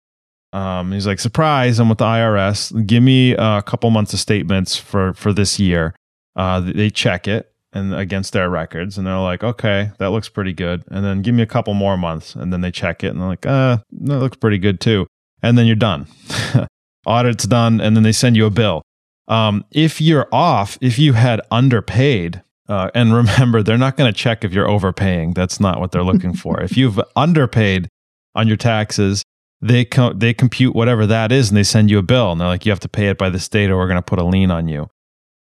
um, 0.53 0.91
he's 0.91 1.05
like, 1.05 1.19
surprise, 1.19 1.79
I'm 1.79 1.89
with 1.89 1.99
the 1.99 2.05
IRS. 2.05 2.85
Give 2.87 3.03
me 3.03 3.33
a 3.33 3.61
couple 3.61 3.89
months 3.91 4.13
of 4.13 4.19
statements 4.19 4.75
for 4.75 5.13
for 5.13 5.31
this 5.31 5.59
year. 5.59 5.95
Uh, 6.35 6.59
they 6.59 6.89
check 6.89 7.27
it 7.27 7.51
and 7.71 7.93
against 7.93 8.33
their 8.33 8.49
records, 8.49 8.97
and 8.97 9.05
they're 9.05 9.17
like, 9.19 9.43
okay, 9.43 9.91
that 9.99 10.09
looks 10.09 10.29
pretty 10.29 10.53
good. 10.53 10.83
And 10.89 11.05
then 11.05 11.21
give 11.21 11.35
me 11.35 11.43
a 11.43 11.47
couple 11.47 11.73
more 11.73 11.97
months, 11.97 12.35
and 12.35 12.51
then 12.51 12.61
they 12.61 12.71
check 12.71 13.03
it, 13.03 13.07
and 13.07 13.21
they're 13.21 13.27
like, 13.27 13.45
uh, 13.45 13.77
that 13.91 14.19
looks 14.19 14.37
pretty 14.37 14.57
good 14.57 14.79
too. 14.79 15.05
And 15.41 15.57
then 15.57 15.67
you're 15.67 15.75
done. 15.75 16.07
Audit's 17.05 17.45
done, 17.45 17.79
and 17.79 17.95
then 17.95 18.03
they 18.03 18.11
send 18.11 18.35
you 18.35 18.45
a 18.45 18.49
bill. 18.49 18.81
Um, 19.27 19.63
if 19.71 20.01
you're 20.01 20.27
off, 20.31 20.77
if 20.81 20.97
you 20.97 21.13
had 21.13 21.41
underpaid, 21.51 22.41
uh, 22.67 22.89
and 22.95 23.13
remember, 23.15 23.61
they're 23.61 23.77
not 23.77 23.97
going 23.97 24.11
to 24.11 24.17
check 24.17 24.43
if 24.43 24.51
you're 24.51 24.69
overpaying. 24.69 25.33
That's 25.33 25.59
not 25.59 25.79
what 25.79 25.91
they're 25.91 26.03
looking 26.03 26.33
for. 26.33 26.61
if 26.61 26.75
you've 26.75 26.99
underpaid 27.15 27.87
on 28.33 28.47
your 28.47 28.57
taxes, 28.57 29.23
they 29.61 29.85
co- 29.85 30.13
they 30.13 30.33
compute 30.33 30.75
whatever 30.75 31.05
that 31.05 31.31
is 31.31 31.49
and 31.49 31.57
they 31.57 31.63
send 31.63 31.89
you 31.89 31.97
a 31.97 32.03
bill 32.03 32.31
and 32.31 32.39
they're 32.39 32.47
like 32.47 32.65
you 32.65 32.71
have 32.71 32.79
to 32.81 32.89
pay 32.89 33.07
it 33.07 33.17
by 33.17 33.29
this 33.29 33.47
date 33.47 33.69
or 33.69 33.77
we're 33.77 33.87
going 33.87 33.97
to 33.97 34.01
put 34.01 34.19
a 34.19 34.23
lien 34.23 34.51
on 34.51 34.67
you. 34.67 34.89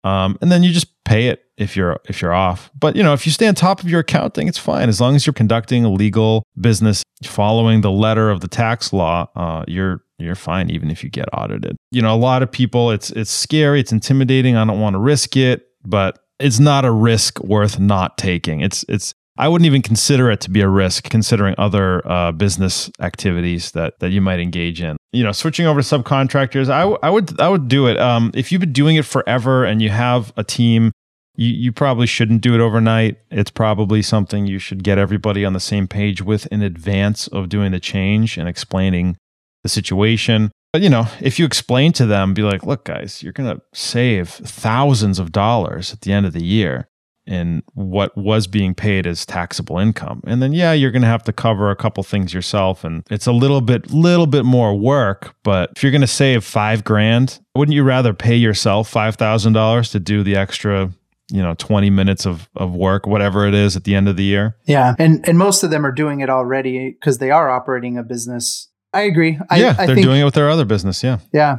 Um, 0.04 0.38
and 0.40 0.52
then 0.52 0.62
you 0.62 0.72
just 0.72 1.04
pay 1.04 1.28
it 1.28 1.42
if 1.56 1.76
you're 1.76 2.00
if 2.08 2.22
you're 2.22 2.32
off. 2.32 2.70
But 2.78 2.96
you 2.96 3.02
know 3.02 3.12
if 3.12 3.26
you 3.26 3.32
stay 3.32 3.46
on 3.46 3.54
top 3.54 3.80
of 3.80 3.90
your 3.90 4.00
accounting 4.00 4.48
it's 4.48 4.58
fine. 4.58 4.88
As 4.88 5.00
long 5.00 5.14
as 5.16 5.26
you're 5.26 5.34
conducting 5.34 5.84
a 5.84 5.90
legal 5.90 6.44
business 6.60 7.02
following 7.24 7.80
the 7.80 7.90
letter 7.90 8.30
of 8.30 8.40
the 8.40 8.48
tax 8.48 8.92
law 8.92 9.28
uh, 9.36 9.64
you're 9.66 10.02
you're 10.18 10.34
fine 10.34 10.70
even 10.70 10.90
if 10.90 11.04
you 11.04 11.10
get 11.10 11.28
audited. 11.32 11.76
You 11.90 12.02
know 12.02 12.14
a 12.14 12.16
lot 12.16 12.42
of 12.42 12.50
people 12.50 12.90
it's 12.90 13.10
it's 13.10 13.30
scary 13.30 13.80
it's 13.80 13.92
intimidating. 13.92 14.56
I 14.56 14.64
don't 14.64 14.80
want 14.80 14.94
to 14.94 15.00
risk 15.00 15.36
it 15.36 15.66
but 15.84 16.18
it's 16.38 16.58
not 16.58 16.84
a 16.84 16.90
risk 16.90 17.40
worth 17.40 17.78
not 17.78 18.18
taking. 18.18 18.60
It's 18.60 18.84
it's 18.88 19.14
I 19.38 19.48
wouldn't 19.48 19.66
even 19.66 19.82
consider 19.82 20.30
it 20.30 20.40
to 20.42 20.50
be 20.50 20.60
a 20.60 20.68
risk, 20.68 21.04
considering 21.04 21.54
other 21.58 22.06
uh, 22.06 22.32
business 22.32 22.90
activities 23.00 23.72
that 23.72 23.98
that 24.00 24.10
you 24.10 24.20
might 24.20 24.40
engage 24.40 24.80
in. 24.80 24.96
You 25.12 25.24
know, 25.24 25.32
switching 25.32 25.66
over 25.66 25.82
to 25.82 25.86
subcontractors, 25.86 26.68
I, 26.68 26.80
w- 26.80 26.98
I 27.02 27.10
would 27.10 27.40
I 27.40 27.48
would 27.48 27.68
do 27.68 27.86
it. 27.86 27.98
Um, 27.98 28.30
if 28.34 28.50
you've 28.50 28.60
been 28.60 28.72
doing 28.72 28.96
it 28.96 29.04
forever 29.04 29.64
and 29.64 29.82
you 29.82 29.90
have 29.90 30.32
a 30.36 30.44
team, 30.44 30.92
you 31.36 31.48
you 31.48 31.72
probably 31.72 32.06
shouldn't 32.06 32.40
do 32.40 32.54
it 32.54 32.60
overnight. 32.60 33.18
It's 33.30 33.50
probably 33.50 34.02
something 34.02 34.46
you 34.46 34.58
should 34.58 34.82
get 34.82 34.98
everybody 34.98 35.44
on 35.44 35.52
the 35.52 35.60
same 35.60 35.86
page 35.86 36.22
with 36.22 36.46
in 36.46 36.62
advance 36.62 37.28
of 37.28 37.48
doing 37.48 37.72
the 37.72 37.80
change 37.80 38.38
and 38.38 38.48
explaining 38.48 39.16
the 39.62 39.68
situation. 39.68 40.50
But 40.72 40.82
you 40.82 40.88
know, 40.88 41.06
if 41.20 41.38
you 41.38 41.44
explain 41.44 41.92
to 41.92 42.06
them, 42.06 42.34
be 42.34 42.42
like, 42.42 42.64
"Look, 42.64 42.84
guys, 42.84 43.22
you're 43.22 43.32
gonna 43.32 43.60
save 43.72 44.28
thousands 44.28 45.18
of 45.18 45.32
dollars 45.32 45.92
at 45.92 46.02
the 46.02 46.12
end 46.12 46.26
of 46.26 46.32
the 46.32 46.44
year." 46.44 46.88
In 47.26 47.62
what 47.74 48.16
was 48.16 48.46
being 48.46 48.74
paid 48.74 49.06
as 49.06 49.26
taxable 49.26 49.78
income. 49.78 50.22
And 50.26 50.42
then 50.42 50.52
yeah, 50.52 50.72
you're 50.72 50.90
going 50.90 51.02
to 51.02 51.08
have 51.08 51.24
to 51.24 51.32
cover 51.32 51.70
a 51.70 51.76
couple 51.76 52.02
things 52.02 52.32
yourself 52.32 52.84
and 52.84 53.02
it's 53.10 53.26
a 53.26 53.32
little 53.32 53.60
bit 53.60 53.90
little 53.90 54.26
bit 54.26 54.44
more 54.44 54.74
work, 54.78 55.34
but 55.42 55.72
if 55.76 55.82
you're 55.82 55.92
going 55.92 56.00
to 56.02 56.06
save 56.06 56.44
5 56.44 56.84
grand, 56.84 57.40
wouldn't 57.54 57.74
you 57.74 57.82
rather 57.82 58.12
pay 58.14 58.36
yourself 58.36 58.92
$5,000 58.92 59.90
to 59.92 60.00
do 60.00 60.22
the 60.22 60.36
extra 60.36 60.90
you 61.28 61.42
know 61.42 61.54
20 61.54 61.90
minutes 61.90 62.24
of, 62.24 62.48
of 62.54 62.72
work 62.74 63.04
whatever 63.04 63.46
it 63.46 63.54
is 63.54 63.76
at 63.76 63.82
the 63.82 63.96
end 63.96 64.08
of 64.08 64.16
the 64.16 64.22
year 64.22 64.56
yeah, 64.64 64.94
and 64.98 65.26
and 65.28 65.36
most 65.38 65.64
of 65.64 65.70
them 65.70 65.84
are 65.84 65.90
doing 65.90 66.20
it 66.20 66.30
already 66.30 66.90
because 66.90 67.18
they 67.18 67.32
are 67.32 67.50
operating 67.50 67.98
a 67.98 68.04
business. 68.04 68.68
I 68.92 69.02
agree. 69.02 69.38
I, 69.50 69.58
yeah 69.58 69.74
I 69.76 69.86
they're 69.86 69.96
think, 69.96 70.06
doing 70.06 70.20
it 70.20 70.24
with 70.24 70.34
their 70.34 70.48
other 70.48 70.64
business 70.64 71.02
yeah 71.02 71.18
Yeah. 71.32 71.58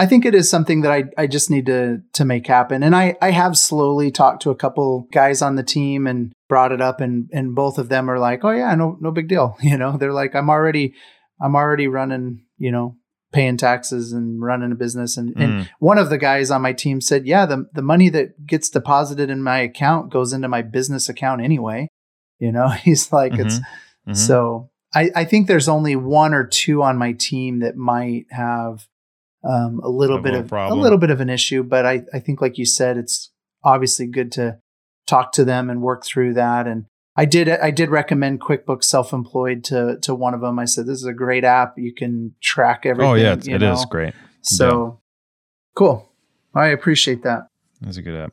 I 0.00 0.06
think 0.06 0.24
it 0.24 0.34
is 0.34 0.48
something 0.48 0.82
that 0.82 0.92
I, 0.92 1.04
I 1.18 1.26
just 1.26 1.50
need 1.50 1.66
to 1.66 2.00
to 2.14 2.24
make 2.24 2.46
happen. 2.46 2.82
And 2.84 2.94
I, 2.94 3.16
I 3.20 3.32
have 3.32 3.58
slowly 3.58 4.10
talked 4.12 4.42
to 4.42 4.50
a 4.50 4.56
couple 4.56 5.08
guys 5.12 5.42
on 5.42 5.56
the 5.56 5.62
team 5.64 6.06
and 6.06 6.32
brought 6.48 6.72
it 6.72 6.80
up 6.80 7.00
and 7.00 7.28
and 7.32 7.54
both 7.54 7.78
of 7.78 7.88
them 7.88 8.08
are 8.08 8.18
like, 8.18 8.44
Oh 8.44 8.50
yeah, 8.52 8.74
no 8.76 8.96
no 9.00 9.10
big 9.10 9.28
deal. 9.28 9.56
You 9.62 9.76
know, 9.76 9.96
they're 9.96 10.12
like, 10.12 10.34
I'm 10.36 10.48
already 10.50 10.94
I'm 11.40 11.56
already 11.56 11.88
running, 11.88 12.44
you 12.56 12.70
know, 12.72 12.96
paying 13.32 13.56
taxes 13.56 14.12
and 14.12 14.40
running 14.40 14.72
a 14.72 14.76
business. 14.76 15.16
And 15.16 15.34
and 15.36 15.52
Mm. 15.52 15.68
one 15.80 15.98
of 15.98 16.10
the 16.10 16.18
guys 16.18 16.50
on 16.50 16.62
my 16.62 16.72
team 16.72 17.00
said, 17.00 17.26
Yeah, 17.26 17.44
the 17.46 17.66
the 17.74 17.82
money 17.82 18.08
that 18.10 18.46
gets 18.46 18.70
deposited 18.70 19.28
in 19.30 19.42
my 19.42 19.58
account 19.58 20.12
goes 20.12 20.32
into 20.32 20.48
my 20.48 20.62
business 20.62 21.08
account 21.08 21.42
anyway. 21.42 21.88
You 22.38 22.52
know, 22.52 22.68
he's 22.86 23.12
like, 23.12 23.34
it's 23.38 23.58
Mhm. 24.06 24.16
so 24.16 24.70
I, 24.94 25.10
I 25.14 25.24
think 25.24 25.48
there's 25.48 25.68
only 25.68 25.96
one 25.96 26.32
or 26.32 26.44
two 26.46 26.82
on 26.82 26.96
my 26.96 27.12
team 27.12 27.58
that 27.60 27.76
might 27.76 28.24
have 28.30 28.86
um, 29.44 29.80
a 29.82 29.88
little 29.88 30.20
bit 30.20 30.34
of 30.34 30.48
problem. 30.48 30.78
a 30.78 30.82
little 30.82 30.98
bit 30.98 31.10
of 31.10 31.20
an 31.20 31.30
issue, 31.30 31.62
but 31.62 31.86
I, 31.86 32.02
I 32.12 32.18
think 32.18 32.40
like 32.40 32.58
you 32.58 32.66
said, 32.66 32.96
it's 32.96 33.30
obviously 33.64 34.06
good 34.06 34.32
to 34.32 34.58
talk 35.06 35.32
to 35.32 35.44
them 35.44 35.70
and 35.70 35.82
work 35.82 36.04
through 36.04 36.34
that. 36.34 36.66
And 36.66 36.86
I 37.16 37.24
did 37.24 37.48
I 37.48 37.70
did 37.70 37.90
recommend 37.90 38.40
QuickBooks 38.40 38.84
Self-Employed 38.84 39.64
to 39.64 39.98
to 40.02 40.14
one 40.14 40.34
of 40.34 40.40
them. 40.40 40.58
I 40.58 40.64
said 40.64 40.86
this 40.86 40.98
is 40.98 41.06
a 41.06 41.12
great 41.12 41.44
app. 41.44 41.74
You 41.76 41.94
can 41.94 42.34
track 42.42 42.82
everything. 42.84 43.10
oh 43.10 43.14
yeah 43.14 43.34
it's, 43.34 43.46
you 43.46 43.56
it 43.56 43.60
know? 43.60 43.72
is 43.72 43.84
great 43.86 44.14
So 44.42 45.00
cool. 45.74 46.08
I 46.54 46.68
appreciate 46.68 47.22
that. 47.22 47.48
That's 47.80 47.96
a 47.96 48.02
good 48.02 48.16
app. 48.16 48.32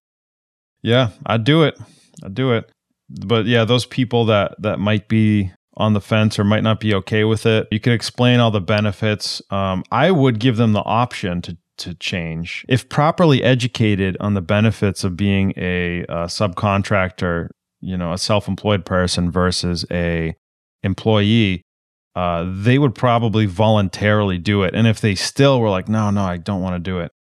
Yeah, 0.82 1.10
I'd 1.26 1.44
do 1.44 1.64
it. 1.64 1.80
I'd 2.24 2.34
do 2.34 2.54
it. 2.54 2.70
But 3.10 3.46
yeah, 3.46 3.66
those 3.66 3.86
people 3.86 4.26
that 4.26 4.56
that 4.62 4.80
might 4.80 5.08
be 5.08 5.52
on 5.78 5.94
the 5.94 6.02
fence 6.02 6.40
or 6.40 6.44
might 6.44 6.64
not 6.64 6.80
be 6.80 6.94
okay 6.96 7.24
with 7.24 7.46
it, 7.46 7.68
you 7.72 7.80
can 7.80 7.94
explain 7.94 8.40
all 8.40 8.52
the 8.52 8.62
benefits. 8.62 9.42
Um, 9.50 9.84
I 9.92 10.12
would 10.12 10.40
give 10.40 10.58
them 10.58 10.74
the 10.74 10.84
option 10.84 11.42
to 11.44 11.58
to 11.78 11.94
change 11.96 12.66
if 12.70 12.88
properly 12.88 13.44
educated 13.44 14.16
on 14.22 14.34
the 14.34 14.42
benefits 14.42 15.04
of 15.04 15.18
being 15.18 15.52
a, 15.58 16.06
uh 16.06 16.26
subcontractor. 16.26 17.50
you 17.82 17.98
know, 17.98 18.14
a 18.14 18.18
self-employed 18.18 18.86
person 18.86 19.30
versus 19.30 19.86
a 19.92 20.34
employee, 20.84 21.62
uh, 22.16 22.46
they 22.50 22.80
would 22.80 22.96
probably 22.96 23.46
voluntarily 23.46 24.38
do 24.38 24.64
it. 24.64 24.74
And 24.74 24.88
if 24.88 25.02
they 25.02 25.16
still 25.16 25.60
were 25.60 25.70
like, 25.70 25.90
no, 25.90 26.10
no, 26.12 26.24
I 26.24 26.38
don't 26.38 26.62
want 26.62 26.76
to 26.76 26.80
do 26.92 27.00
it, 27.00 27.12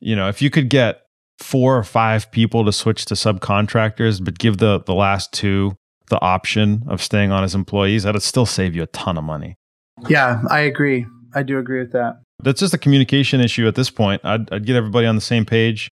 you 0.00 0.16
know, 0.16 0.28
if 0.28 0.42
you 0.42 0.50
could 0.50 0.68
get 0.68 1.02
four 1.38 1.78
or 1.78 1.84
five 1.84 2.30
people 2.30 2.64
to 2.64 2.72
switch 2.72 3.04
to 3.06 3.14
subcontractors, 3.14 4.22
but 4.22 4.38
give 4.38 4.58
the 4.58 4.80
the 4.84 4.94
last 4.94 5.32
two 5.32 5.76
the 6.10 6.20
option 6.20 6.84
of 6.88 7.02
staying 7.02 7.32
on 7.32 7.42
as 7.42 7.54
employees, 7.54 8.02
that'd 8.02 8.22
still 8.22 8.46
save 8.46 8.76
you 8.76 8.82
a 8.82 8.86
ton 8.88 9.16
of 9.16 9.24
money. 9.24 9.56
Yeah, 10.08 10.42
I 10.48 10.60
agree. 10.60 11.06
I 11.34 11.42
do 11.42 11.58
agree 11.58 11.80
with 11.80 11.92
that. 11.92 12.20
That's 12.42 12.60
just 12.60 12.74
a 12.74 12.78
communication 12.78 13.40
issue 13.40 13.66
at 13.66 13.74
this 13.74 13.90
point. 13.90 14.20
I'd, 14.24 14.52
I'd 14.52 14.66
get 14.66 14.76
everybody 14.76 15.06
on 15.06 15.14
the 15.14 15.20
same 15.20 15.44
page, 15.44 15.90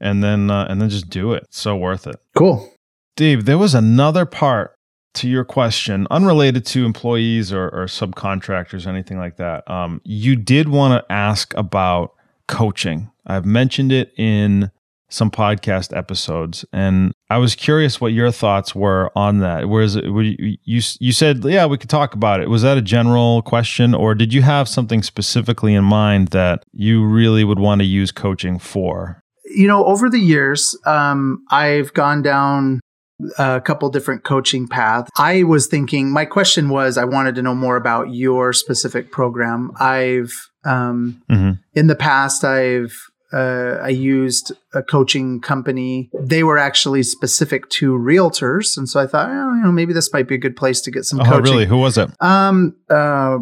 and 0.00 0.22
then 0.22 0.50
uh, 0.50 0.66
and 0.68 0.80
then 0.80 0.88
just 0.88 1.10
do 1.10 1.32
it. 1.32 1.46
so 1.50 1.76
worth 1.76 2.06
it. 2.06 2.16
Cool, 2.36 2.72
Dave. 3.16 3.44
There 3.44 3.58
was 3.58 3.74
another 3.74 4.26
part 4.26 4.74
to 5.14 5.28
your 5.28 5.44
question, 5.44 6.06
unrelated 6.10 6.64
to 6.64 6.84
employees 6.84 7.52
or, 7.52 7.68
or 7.68 7.86
subcontractors 7.86 8.86
or 8.86 8.90
anything 8.90 9.18
like 9.18 9.36
that. 9.36 9.68
Um, 9.68 10.00
you 10.04 10.36
did 10.36 10.68
want 10.68 11.02
to 11.04 11.12
ask 11.12 11.52
about 11.56 12.14
coaching. 12.48 13.10
I've 13.26 13.44
mentioned 13.44 13.92
it 13.92 14.12
in 14.16 14.70
some 15.10 15.30
podcast 15.30 15.96
episodes, 15.96 16.64
and 16.72 17.12
I 17.28 17.38
was 17.38 17.54
curious 17.54 18.00
what 18.00 18.12
your 18.12 18.30
thoughts 18.30 18.74
were 18.74 19.10
on 19.14 19.38
that. 19.40 19.68
Whereas 19.68 19.96
you, 19.96 20.56
you 20.64 20.80
you 21.00 21.12
said, 21.12 21.44
yeah, 21.44 21.66
we 21.66 21.76
could 21.76 21.90
talk 21.90 22.14
about 22.14 22.40
it. 22.40 22.48
Was 22.48 22.62
that 22.62 22.78
a 22.78 22.82
general 22.82 23.42
question, 23.42 23.94
or 23.94 24.14
did 24.14 24.32
you 24.32 24.42
have 24.42 24.68
something 24.68 25.02
specifically 25.02 25.74
in 25.74 25.84
mind 25.84 26.28
that 26.28 26.64
you 26.72 27.04
really 27.04 27.44
would 27.44 27.58
want 27.58 27.80
to 27.80 27.86
use 27.86 28.10
coaching 28.10 28.58
for? 28.58 29.22
You 29.44 29.66
know, 29.66 29.84
over 29.84 30.08
the 30.08 30.20
years, 30.20 30.78
um, 30.86 31.44
I've 31.50 31.92
gone 31.92 32.22
down 32.22 32.80
a 33.38 33.60
couple 33.60 33.88
different 33.90 34.24
coaching 34.24 34.66
paths. 34.66 35.10
I 35.18 35.42
was 35.42 35.66
thinking, 35.66 36.10
my 36.10 36.24
question 36.24 36.68
was, 36.68 36.96
I 36.96 37.04
wanted 37.04 37.34
to 37.34 37.42
know 37.42 37.54
more 37.54 37.76
about 37.76 38.14
your 38.14 38.52
specific 38.52 39.10
program. 39.10 39.72
I've 39.78 40.32
um, 40.64 41.22
mm-hmm. 41.30 41.52
in 41.74 41.86
the 41.86 41.96
past, 41.96 42.44
I've 42.44 43.09
uh, 43.32 43.78
I 43.80 43.88
used 43.88 44.52
a 44.74 44.82
coaching 44.82 45.40
company. 45.40 46.10
They 46.18 46.42
were 46.42 46.58
actually 46.58 47.02
specific 47.02 47.68
to 47.70 47.92
realtors, 47.92 48.76
and 48.76 48.88
so 48.88 49.00
I 49.00 49.06
thought, 49.06 49.28
oh, 49.30 49.54
you 49.54 49.62
know, 49.62 49.72
maybe 49.72 49.92
this 49.92 50.12
might 50.12 50.26
be 50.26 50.34
a 50.34 50.38
good 50.38 50.56
place 50.56 50.80
to 50.82 50.90
get 50.90 51.04
some. 51.04 51.18
Coaching. 51.18 51.32
Oh, 51.32 51.36
coaching. 51.36 51.52
really? 51.54 51.66
Who 51.66 51.78
was 51.78 51.98
it? 51.98 52.10
Um. 52.20 52.76
Uh, 52.88 53.38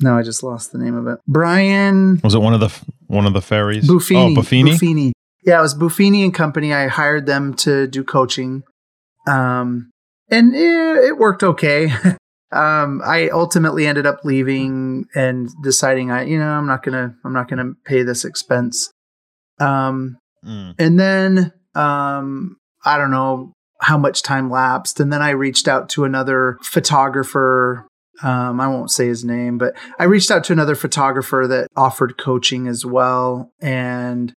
no, 0.00 0.18
I 0.18 0.22
just 0.22 0.42
lost 0.42 0.72
the 0.72 0.78
name 0.78 0.94
of 0.94 1.06
it. 1.06 1.20
Brian. 1.26 2.20
Was 2.22 2.34
it 2.34 2.40
one 2.40 2.54
of 2.54 2.60
the 2.60 2.72
one 3.06 3.26
of 3.26 3.32
the 3.32 3.40
Ferrys? 3.40 3.86
Buffini. 3.86 4.36
Oh, 4.36 4.40
Buffini. 4.40 4.72
Buffini. 4.72 5.12
Yeah, 5.44 5.58
it 5.58 5.62
was 5.62 5.74
Buffini 5.74 6.24
and 6.24 6.34
Company. 6.34 6.72
I 6.72 6.88
hired 6.88 7.26
them 7.26 7.54
to 7.54 7.86
do 7.86 8.02
coaching, 8.02 8.62
um, 9.26 9.90
and 10.30 10.54
it, 10.54 11.04
it 11.04 11.18
worked 11.18 11.42
okay. 11.42 11.92
um, 12.54 13.02
I 13.04 13.28
ultimately 13.30 13.86
ended 13.86 14.06
up 14.06 14.24
leaving 14.24 15.06
and 15.14 15.50
deciding 15.62 16.10
I, 16.10 16.24
you 16.24 16.38
know, 16.38 16.48
I'm 16.48 16.66
not 16.66 16.82
gonna, 16.82 17.14
I'm 17.24 17.32
not 17.32 17.48
gonna 17.48 17.72
pay 17.84 18.02
this 18.02 18.24
expense. 18.24 18.90
Um, 19.60 20.18
mm. 20.44 20.74
and 20.78 20.98
then, 20.98 21.52
um, 21.74 22.56
I 22.84 22.98
don't 22.98 23.10
know 23.10 23.52
how 23.80 23.98
much 23.98 24.22
time 24.22 24.50
lapsed, 24.50 25.00
and 25.00 25.12
then 25.12 25.22
I 25.22 25.30
reached 25.30 25.68
out 25.68 25.88
to 25.90 26.04
another 26.04 26.58
photographer. 26.62 27.86
Um, 28.22 28.60
I 28.60 28.68
won't 28.68 28.90
say 28.90 29.08
his 29.08 29.24
name, 29.24 29.58
but 29.58 29.74
I 29.98 30.04
reached 30.04 30.30
out 30.30 30.44
to 30.44 30.52
another 30.52 30.74
photographer 30.74 31.46
that 31.48 31.68
offered 31.76 32.16
coaching 32.16 32.68
as 32.68 32.86
well, 32.86 33.50
and 33.60 34.32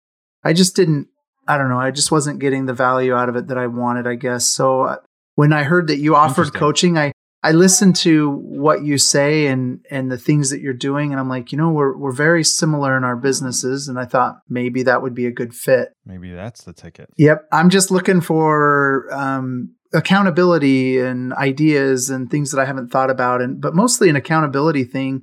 I 0.43 0.53
just 0.53 0.75
didn't. 0.75 1.07
I 1.47 1.57
don't 1.57 1.69
know. 1.69 1.79
I 1.79 1.91
just 1.91 2.11
wasn't 2.11 2.39
getting 2.39 2.65
the 2.65 2.73
value 2.73 3.13
out 3.13 3.29
of 3.29 3.35
it 3.35 3.47
that 3.47 3.57
I 3.57 3.67
wanted. 3.67 4.07
I 4.07 4.15
guess 4.15 4.45
so. 4.45 4.83
Uh, 4.83 4.97
when 5.35 5.53
I 5.53 5.63
heard 5.63 5.87
that 5.87 5.97
you 5.97 6.15
offered 6.15 6.53
coaching, 6.53 6.97
I 6.97 7.11
I 7.45 7.51
listen 7.51 7.93
to 7.93 8.31
what 8.31 8.83
you 8.83 8.97
say 8.97 9.45
and 9.45 9.85
and 9.91 10.11
the 10.11 10.17
things 10.17 10.49
that 10.49 10.61
you're 10.61 10.73
doing, 10.73 11.11
and 11.11 11.19
I'm 11.19 11.29
like, 11.29 11.51
you 11.51 11.59
know, 11.59 11.69
we're 11.69 11.95
we're 11.95 12.11
very 12.11 12.43
similar 12.43 12.97
in 12.97 13.03
our 13.03 13.15
businesses, 13.15 13.87
and 13.87 13.99
I 13.99 14.05
thought 14.05 14.39
maybe 14.49 14.81
that 14.81 15.03
would 15.03 15.13
be 15.13 15.27
a 15.27 15.31
good 15.31 15.53
fit. 15.53 15.89
Maybe 16.07 16.31
that's 16.31 16.63
the 16.63 16.73
ticket. 16.73 17.11
Yep, 17.17 17.45
I'm 17.51 17.69
just 17.69 17.91
looking 17.91 18.19
for 18.19 19.07
um, 19.13 19.75
accountability 19.93 20.97
and 20.97 21.33
ideas 21.33 22.09
and 22.09 22.31
things 22.31 22.49
that 22.49 22.59
I 22.59 22.65
haven't 22.65 22.89
thought 22.89 23.11
about, 23.11 23.43
and 23.43 23.61
but 23.61 23.75
mostly 23.75 24.09
an 24.09 24.15
accountability 24.15 24.83
thing, 24.83 25.21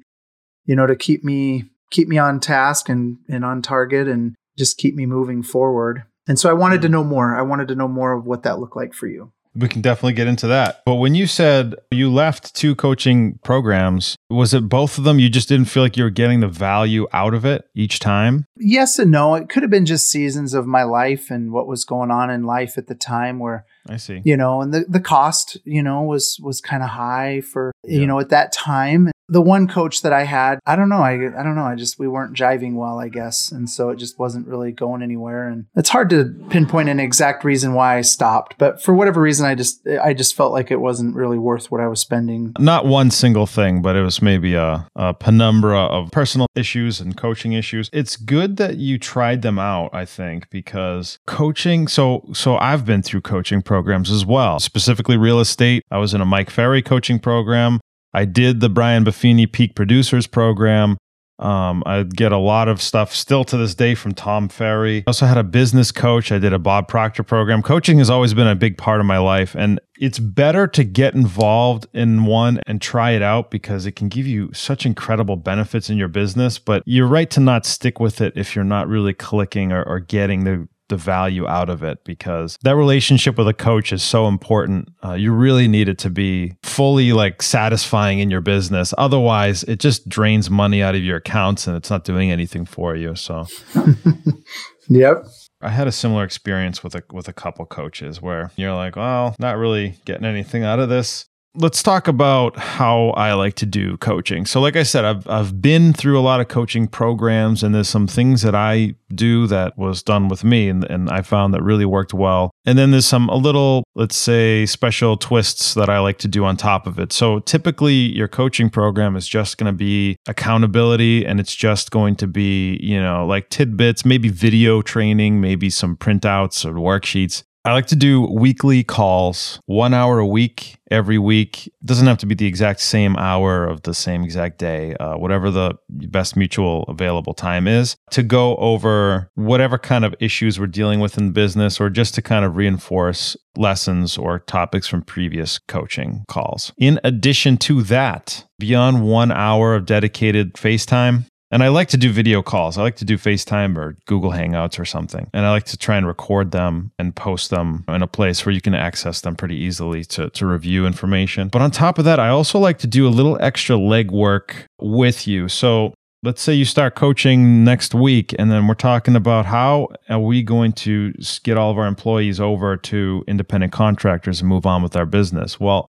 you 0.65 0.77
know, 0.77 0.87
to 0.87 0.95
keep 0.95 1.25
me 1.25 1.65
keep 1.91 2.07
me 2.07 2.19
on 2.19 2.39
task 2.39 2.89
and 2.89 3.17
and 3.29 3.45
on 3.45 3.63
target, 3.63 4.07
and 4.07 4.37
just 4.57 4.79
keep 4.79 4.95
me 4.95 5.07
moving 5.07 5.43
forward. 5.43 6.05
And 6.29 6.39
so 6.39 6.49
I 6.49 6.53
wanted 6.53 6.83
to 6.83 6.89
mm. 6.89 6.93
know 6.93 7.03
more. 7.03 7.37
I 7.37 7.43
wanted 7.43 7.67
to 7.67 7.75
know 7.75 7.89
more 7.89 8.13
of 8.13 8.25
what 8.25 8.45
that 8.45 8.61
looked 8.61 8.77
like 8.77 8.95
for 8.95 9.09
you. 9.09 9.33
We 9.55 9.69
can 9.69 9.83
definitely 9.83 10.15
get 10.15 10.27
into 10.27 10.47
that. 10.49 10.83
But 10.87 10.95
when 10.97 11.15
you 11.15 11.27
said 11.27 11.75
you 11.91 12.11
left 12.11 12.55
two 12.55 12.75
coaching 12.75 13.39
programs, 13.45 14.17
was 14.31 14.55
it 14.55 14.69
both 14.69 14.99
of 14.99 15.05
them? 15.05 15.19
You 15.19 15.29
just 15.29 15.49
didn't 15.49 15.67
feel 15.67 15.83
like 15.83 15.97
you 15.97 16.05
were 16.05 16.11
getting 16.11 16.41
the 16.41 16.49
value 16.49 17.07
out 17.13 17.35
of 17.35 17.45
it 17.45 17.69
each 17.75 17.99
time? 17.99 18.47
Yes 18.57 18.99
and 18.99 19.11
no. 19.11 19.35
It 19.35 19.49
could 19.49 19.63
have 19.63 19.71
been 19.71 19.87
just 19.87 20.11
seasons 20.11 20.55
of 20.55 20.67
my 20.67 20.85
life 20.85 21.31
and 21.31 21.53
what 21.53 21.67
was 21.67 21.85
going 21.85 22.11
on 22.11 22.31
in 22.31 22.45
life 22.45 22.79
at 22.79 22.87
the 22.87 22.95
time 22.95 23.39
where 23.39 23.67
I 23.89 23.97
see. 23.97 24.23
You 24.25 24.37
know, 24.37 24.63
and 24.63 24.73
the, 24.73 24.85
the 24.89 25.01
cost, 25.01 25.59
you 25.65 25.83
know, 25.83 26.03
was 26.03 26.39
was 26.43 26.61
kind 26.61 26.83
of 26.83 26.91
high 26.91 27.41
for 27.41 27.73
yeah. 27.85 27.99
you 27.99 28.07
know, 28.07 28.21
at 28.21 28.31
that 28.31 28.53
time 28.53 29.11
the 29.33 29.41
one 29.43 29.67
coach 29.67 30.03
that 30.03 30.13
I 30.13 30.25
had, 30.25 30.61
I 30.67 30.77
don't 30.77 30.89
know, 30.89 30.97
I 30.97 31.13
I 31.13 31.43
don't 31.43 31.57
know, 31.57 31.65
I 31.65 31.75
just 31.75 31.99
we 31.99 32.07
weren't 32.07 32.37
jiving 32.37 32.75
well, 32.75 33.01
I 33.01 33.09
guess, 33.09 33.51
and 33.51 33.69
so 33.69 33.89
it 33.89 33.97
just 33.97 34.19
wasn't 34.19 34.47
really 34.47 34.73
going 34.73 35.03
anywhere. 35.03 35.49
And 35.49 35.67
it's 35.75 35.89
hard 35.89 36.11
to 36.11 36.35
pinpoint 36.51 36.89
an 36.89 37.01
exact 37.01 37.43
reason 37.43 37.73
why 37.73 37.97
I 37.97 38.03
stopped, 38.03 38.57
but 38.59 38.83
for 38.83 38.93
whatever 38.93 39.21
reason, 39.21 39.47
I 39.47 39.55
just 39.55 39.87
I 40.03 40.13
just 40.13 40.37
felt 40.37 40.53
like 40.53 40.71
it 40.71 40.81
wasn't 40.81 41.17
really 41.17 41.39
worth 41.39 41.71
what 41.71 41.81
I 41.81 41.87
was 41.87 42.01
spending. 42.01 42.53
Not 42.59 42.87
one 42.87 43.11
single 43.11 43.47
thing, 43.47 43.81
but 43.81 43.97
it 43.97 44.03
was 44.03 44.21
maybe 44.21 44.55
a, 44.55 44.87
a 44.95 45.15
penumbra 45.15 45.79
of 45.79 46.11
personal 46.11 46.47
issues 46.55 47.01
and 47.01 47.17
coaching 47.17 47.55
issues. 47.55 47.89
It's 47.93 48.17
good 48.17 48.59
that 48.59 48.77
you 48.77 48.99
tried 48.99 49.43
them 49.43 49.59
out, 49.59 49.95
I 49.95 50.05
think, 50.05 50.51
because 50.51 51.19
coaching. 51.27 51.89
So 51.89 52.29
so 52.35 52.59
I've 52.59 52.85
been 52.85 53.03
through 53.03 53.23
coaching 53.23 53.63
programs 53.63 54.11
as 54.11 54.27
well, 54.27 54.61
specifically 54.61 55.17
real 55.17 55.41
estate. 55.41 55.83
I 55.91 55.99
was 55.99 56.13
in 56.13 56.21
a 56.21 56.27
Mike 56.27 56.51
Ferry 56.51 56.83
coaching 56.83 57.19
program. 57.19 57.81
I 58.15 58.25
did 58.25 58.61
the 58.61 58.69
Brian 58.69 59.05
Buffini 59.05 59.51
Peak 59.51 59.75
Producers 59.75 60.27
program. 60.27 60.97
Um, 61.39 61.83
I 61.87 62.05
get 62.05 62.31
a 62.31 62.39
lot 62.39 62.69
of 62.69 62.81
stuff 62.81 63.13
still 63.13 63.43
to 63.45 63.57
this 63.57 63.75
day 63.75 63.97
from 63.97 64.15
Tom 64.15 64.49
Ferry. 64.49 64.99
I 64.99 65.05
also 65.09 65.27
had 65.27 65.39
a 65.39 65.43
business 65.43 65.91
coach. 65.91 66.31
I 66.31 66.39
did 66.39 66.53
a 66.53 66.59
Bob 66.59 66.87
Proctor 66.87 67.25
program. 67.25 67.63
Coaching 67.63 67.99
has 67.99 68.09
always 68.09 68.33
been 68.33 68.47
a 68.47 68.55
big 68.55 68.79
part 68.79 69.01
of 69.01 69.07
my 69.07 69.19
life. 69.19 69.57
And 69.57 69.81
it's 69.97 70.21
better 70.21 70.69
to 70.69 70.85
get 70.85 71.15
involved 71.15 71.89
in 71.93 72.27
one 72.27 72.61
and 72.67 72.81
try 72.81 73.13
it 73.13 73.23
out 73.23 73.51
because 73.51 73.87
it 73.87 73.93
can 73.93 74.09
give 74.09 74.27
you 74.27 74.53
such 74.53 74.87
incredible 74.87 75.37
benefits 75.37 75.91
in 75.91 75.97
your 75.97 76.07
business. 76.07 76.59
But 76.59 76.85
you're 76.87 77.09
right 77.09 77.31
to 77.31 77.41
not 77.41 77.67
stick 77.67 77.99
with 77.99 78.21
it 78.21 78.35
if 78.37 78.55
you're 78.55 78.65
not 78.65 78.87
really 78.87 79.15
clicking 79.15 79.73
or, 79.73 79.83
or 79.83 79.99
getting 79.99 80.45
the 80.45 80.69
the 80.93 80.97
value 80.99 81.49
out 81.49 81.71
of 81.71 81.83
it 81.83 82.05
because 82.05 82.59
that 82.63 82.77
relationship 82.77 83.39
with 83.39 83.49
a 83.49 83.55
coach 83.55 83.95
is 83.95 84.03
so 84.03 84.29
important. 84.29 84.93
Uh, 85.03 85.15
you 85.15 85.33
really 85.33 85.67
need 85.67 85.89
it 85.89 85.99
to 85.99 86.11
be 86.11 86.55
fully 86.63 87.15
like 87.15 87.41
satisfying 87.41 88.19
in 88.19 88.31
your 88.31 88.43
business. 88.43 88.93
Otherwise, 88.99 89.65
it 89.65 89.81
just 89.81 90.07
drains 90.07 90.51
money 90.51 90.83
out 90.83 90.95
of 90.95 91.03
your 91.03 91.17
accounts 91.17 91.67
and 91.67 91.77
it's 91.77 91.89
not 91.89 92.05
doing 92.05 92.31
anything 92.31 92.67
for 92.67 92.95
you. 92.95 93.17
So, 93.17 93.47
yep. 94.91 95.25
I 95.63 95.71
had 95.71 95.89
a 95.89 95.93
similar 95.93 96.25
experience 96.25 96.85
with 96.85 96.95
a 96.95 97.03
with 97.11 97.27
a 97.27 97.33
couple 97.33 97.65
coaches 97.65 98.21
where 98.21 98.51
you're 98.57 98.75
like, 98.75 98.97
well, 98.97 99.35
not 99.39 99.57
really 99.57 99.95
getting 100.05 100.27
anything 100.27 100.63
out 100.63 100.79
of 100.79 100.91
this 100.91 101.25
let's 101.55 101.83
talk 101.83 102.09
about 102.09 102.57
how 102.57 103.11
I 103.11 103.35
like 103.35 103.55
to 103.55 103.67
do 103.67 103.97
coaching. 103.99 104.47
So, 104.47 104.61
like 104.61 104.77
I 104.77 104.83
said, 104.83 105.05
I've 105.05 105.29
I've 105.29 105.61
been 105.61 105.93
through 105.93 106.19
a 106.19 106.23
lot 106.23 106.41
of 106.41 106.49
coaching 106.49 106.89
programs, 106.89 107.63
and 107.63 107.75
there's 107.75 107.89
some 107.89 108.07
things 108.07 108.43
that 108.43 108.55
I 108.55 108.95
do 109.15 109.47
that 109.49 109.77
was 109.77 110.03
done 110.03 110.29
with 110.29 110.45
me, 110.45 110.69
and, 110.69 110.85
and 110.85 111.11
I 111.11 111.23
found 111.23 111.53
that 111.55 111.63
really 111.63 111.85
worked 111.85 112.15
well. 112.15 112.51
And 112.65 112.79
then 112.79 112.91
there's 112.91 113.07
some 113.07 113.29
a 113.29 113.37
little, 113.37 113.85
let's 113.95 114.17
say, 114.17 114.65
special 114.67 115.17
twists 115.17 115.75
that 115.75 115.91
I 115.91 115.99
like 115.99 116.19
to 116.19 116.29
do 116.29 116.45
on 116.45 116.57
top 116.57 116.87
of 116.87 116.99
it. 116.99 117.13
So, 117.13 117.41
typically, 117.41 117.95
your 117.95 118.29
coaching 118.29 118.71
program 118.71 119.17
is 119.17 119.29
just 119.29 119.59
going 119.59 119.73
to 119.73 119.77
be 119.77 120.17
accountability, 120.27 121.27
and 121.27 121.39
it's 121.41 121.55
just 121.55 121.91
going 121.91 122.17
to 122.17 122.27
be, 122.27 122.79
you 122.83 123.01
know, 123.01 123.27
like 123.27 123.51
tidbits, 123.51 124.05
maybe 124.05 124.29
video 124.29 124.83
training, 124.83 125.41
maybe 125.41 125.69
some 125.71 125.97
printouts 125.97 126.65
or 126.65 126.75
worksheets 126.75 127.43
I 127.65 127.73
like 127.73 127.87
to 127.87 127.97
do 127.97 128.23
weekly 128.23 128.83
calls, 128.83 129.61
one 129.67 129.95
hour 129.95 130.19
a 130.19 130.27
week, 130.27 130.79
every 130.91 131.19
week. 131.19 131.69
It 131.69 131.87
doesn't 131.87 132.09
have 132.09 132.19
to 132.19 132.27
be 132.27 132.35
the 132.35 132.47
exact 132.47 132.81
same 132.81 133.17
hour 133.17 133.65
of 133.65 133.83
the 133.83 133.95
same 133.95 134.25
exact 134.25 134.59
day, 134.59 134.95
uh, 134.97 135.17
whatever 135.17 135.49
the 135.49 135.75
best 135.89 136.37
mutual 136.37 136.83
available 136.85 137.35
time 137.35 137.69
is, 137.69 137.97
to 138.11 138.25
go 138.25 138.57
over 138.57 139.31
whatever 139.35 139.79
kind 139.79 140.05
of 140.05 140.13
issues 140.19 140.59
we're 140.59 140.67
dealing 140.67 140.99
with 140.99 141.17
in 141.17 141.31
business 141.31 141.81
or 141.81 141.89
just 141.89 142.17
to 142.17 142.23
kind 142.23 142.45
of 142.45 142.57
reinforce 142.57 143.37
lessons 143.57 144.19
or 144.19 144.41
topics 144.41 144.89
from 144.89 145.03
previous 145.03 145.61
coaching 145.61 146.25
calls. 146.27 146.73
In 146.79 146.99
addition 147.05 147.59
to 147.59 147.83
that, 147.83 148.45
beyond 148.59 149.05
one 149.05 149.31
hour 149.31 149.77
of 149.77 149.87
dedicated 149.87 150.55
FaceTime, 150.55 151.27
And 151.53 151.63
I 151.63 151.69
like 151.69 151.89
to 151.89 151.99
do 151.99 152.11
video 152.11 152.43
calls. 152.43 152.79
I 152.79 152.83
like 152.83 152.97
to 152.97 153.05
do 153.05 153.19
FaceTime 153.19 153.77
or 153.77 153.99
Google 154.07 154.31
Hangouts 154.31 154.79
or 154.79 154.87
something. 154.87 155.29
And 155.35 155.45
I 155.45 155.51
like 155.51 155.65
to 155.67 155.77
try 155.77 155.99
and 155.99 156.07
record 156.07 156.51
them 156.51 156.93
and 156.99 157.15
post 157.15 157.51
them 157.51 157.85
in 157.89 158.03
a 158.03 158.07
place 158.07 158.47
where 158.47 158.55
you 158.55 158.63
can 158.63 158.75
access 158.75 159.21
them 159.21 159.37
pretty 159.37 159.57
easily 159.57 160.03
to, 160.07 160.31
to 160.31 160.47
review 160.47 160.87
information. 160.87 161.49
But 161.49 161.61
on 161.61 161.71
top 161.71 161.99
of 161.99 162.07
that, 162.07 162.19
I 162.19 162.31
also 162.31 162.59
like 162.59 162.79
to 162.79 162.87
do 162.87 163.07
a 163.07 163.11
little 163.11 163.37
extra 163.43 163.77
legwork 163.77 164.65
with 164.81 165.29
you. 165.29 165.47
So 165.49 165.93
let's 166.23 166.41
say 166.41 166.55
you 166.55 166.65
start 166.65 166.95
coaching 166.95 167.65
next 167.65 167.95
week 167.95 168.35
and 168.39 168.51
then 168.51 168.67
we're 168.67 168.75
talking 168.75 169.17
about 169.17 169.45
how 169.45 169.89
are 170.09 170.21
we 170.21 170.43
going 170.43 170.73
to 170.73 171.13
get 171.43 171.59
all 171.59 171.71
of 171.71 171.77
our 171.77 171.87
employees 171.87 172.41
over 172.41 172.77
to 172.77 173.25
independent 173.27 173.73
contractors 173.73 174.41
and 174.41 174.49
move 174.49 174.65
on 174.65 174.83
with 174.83 174.95
our 174.95 175.07
business 175.07 175.59
well 175.59 175.89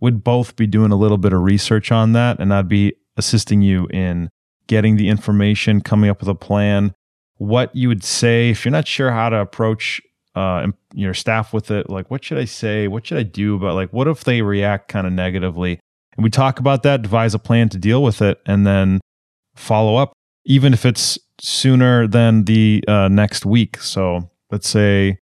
we'd 0.00 0.24
both 0.24 0.56
be 0.56 0.66
doing 0.66 0.90
a 0.90 0.96
little 0.96 1.16
bit 1.16 1.32
of 1.32 1.40
research 1.42 1.92
on 1.92 2.12
that 2.12 2.40
and 2.40 2.52
i'd 2.52 2.68
be 2.68 2.92
assisting 3.16 3.62
you 3.62 3.86
in 3.92 4.28
getting 4.68 4.96
the 4.96 5.08
information 5.08 5.80
coming 5.80 6.08
up 6.08 6.20
with 6.20 6.28
a 6.28 6.34
plan 6.34 6.94
what 7.38 7.74
you 7.74 7.88
would 7.88 8.04
say 8.04 8.50
if 8.50 8.64
you're 8.64 8.72
not 8.72 8.86
sure 8.86 9.10
how 9.10 9.28
to 9.28 9.36
approach 9.36 10.00
uh, 10.34 10.66
your 10.94 11.14
staff 11.14 11.52
with 11.52 11.70
it 11.70 11.90
like 11.90 12.10
what 12.10 12.24
should 12.24 12.38
i 12.38 12.44
say 12.44 12.86
what 12.86 13.06
should 13.06 13.18
i 13.18 13.22
do 13.22 13.56
about 13.56 13.74
like 13.74 13.92
what 13.92 14.06
if 14.06 14.24
they 14.24 14.42
react 14.42 14.88
kind 14.88 15.06
of 15.06 15.12
negatively 15.12 15.80
and 16.18 16.24
we 16.24 16.30
talk 16.30 16.58
about 16.58 16.82
that 16.82 17.02
devise 17.02 17.32
a 17.32 17.38
plan 17.38 17.68
to 17.68 17.78
deal 17.78 18.02
with 18.02 18.20
it 18.20 18.40
and 18.44 18.66
then 18.66 19.00
follow 19.54 19.94
up, 19.94 20.12
even 20.44 20.72
if 20.72 20.84
it's 20.84 21.16
sooner 21.40 22.08
than 22.08 22.44
the 22.44 22.84
uh, 22.88 23.06
next 23.06 23.46
week. 23.46 23.78
So 23.78 24.28
let's 24.50 24.68
say 24.68 25.18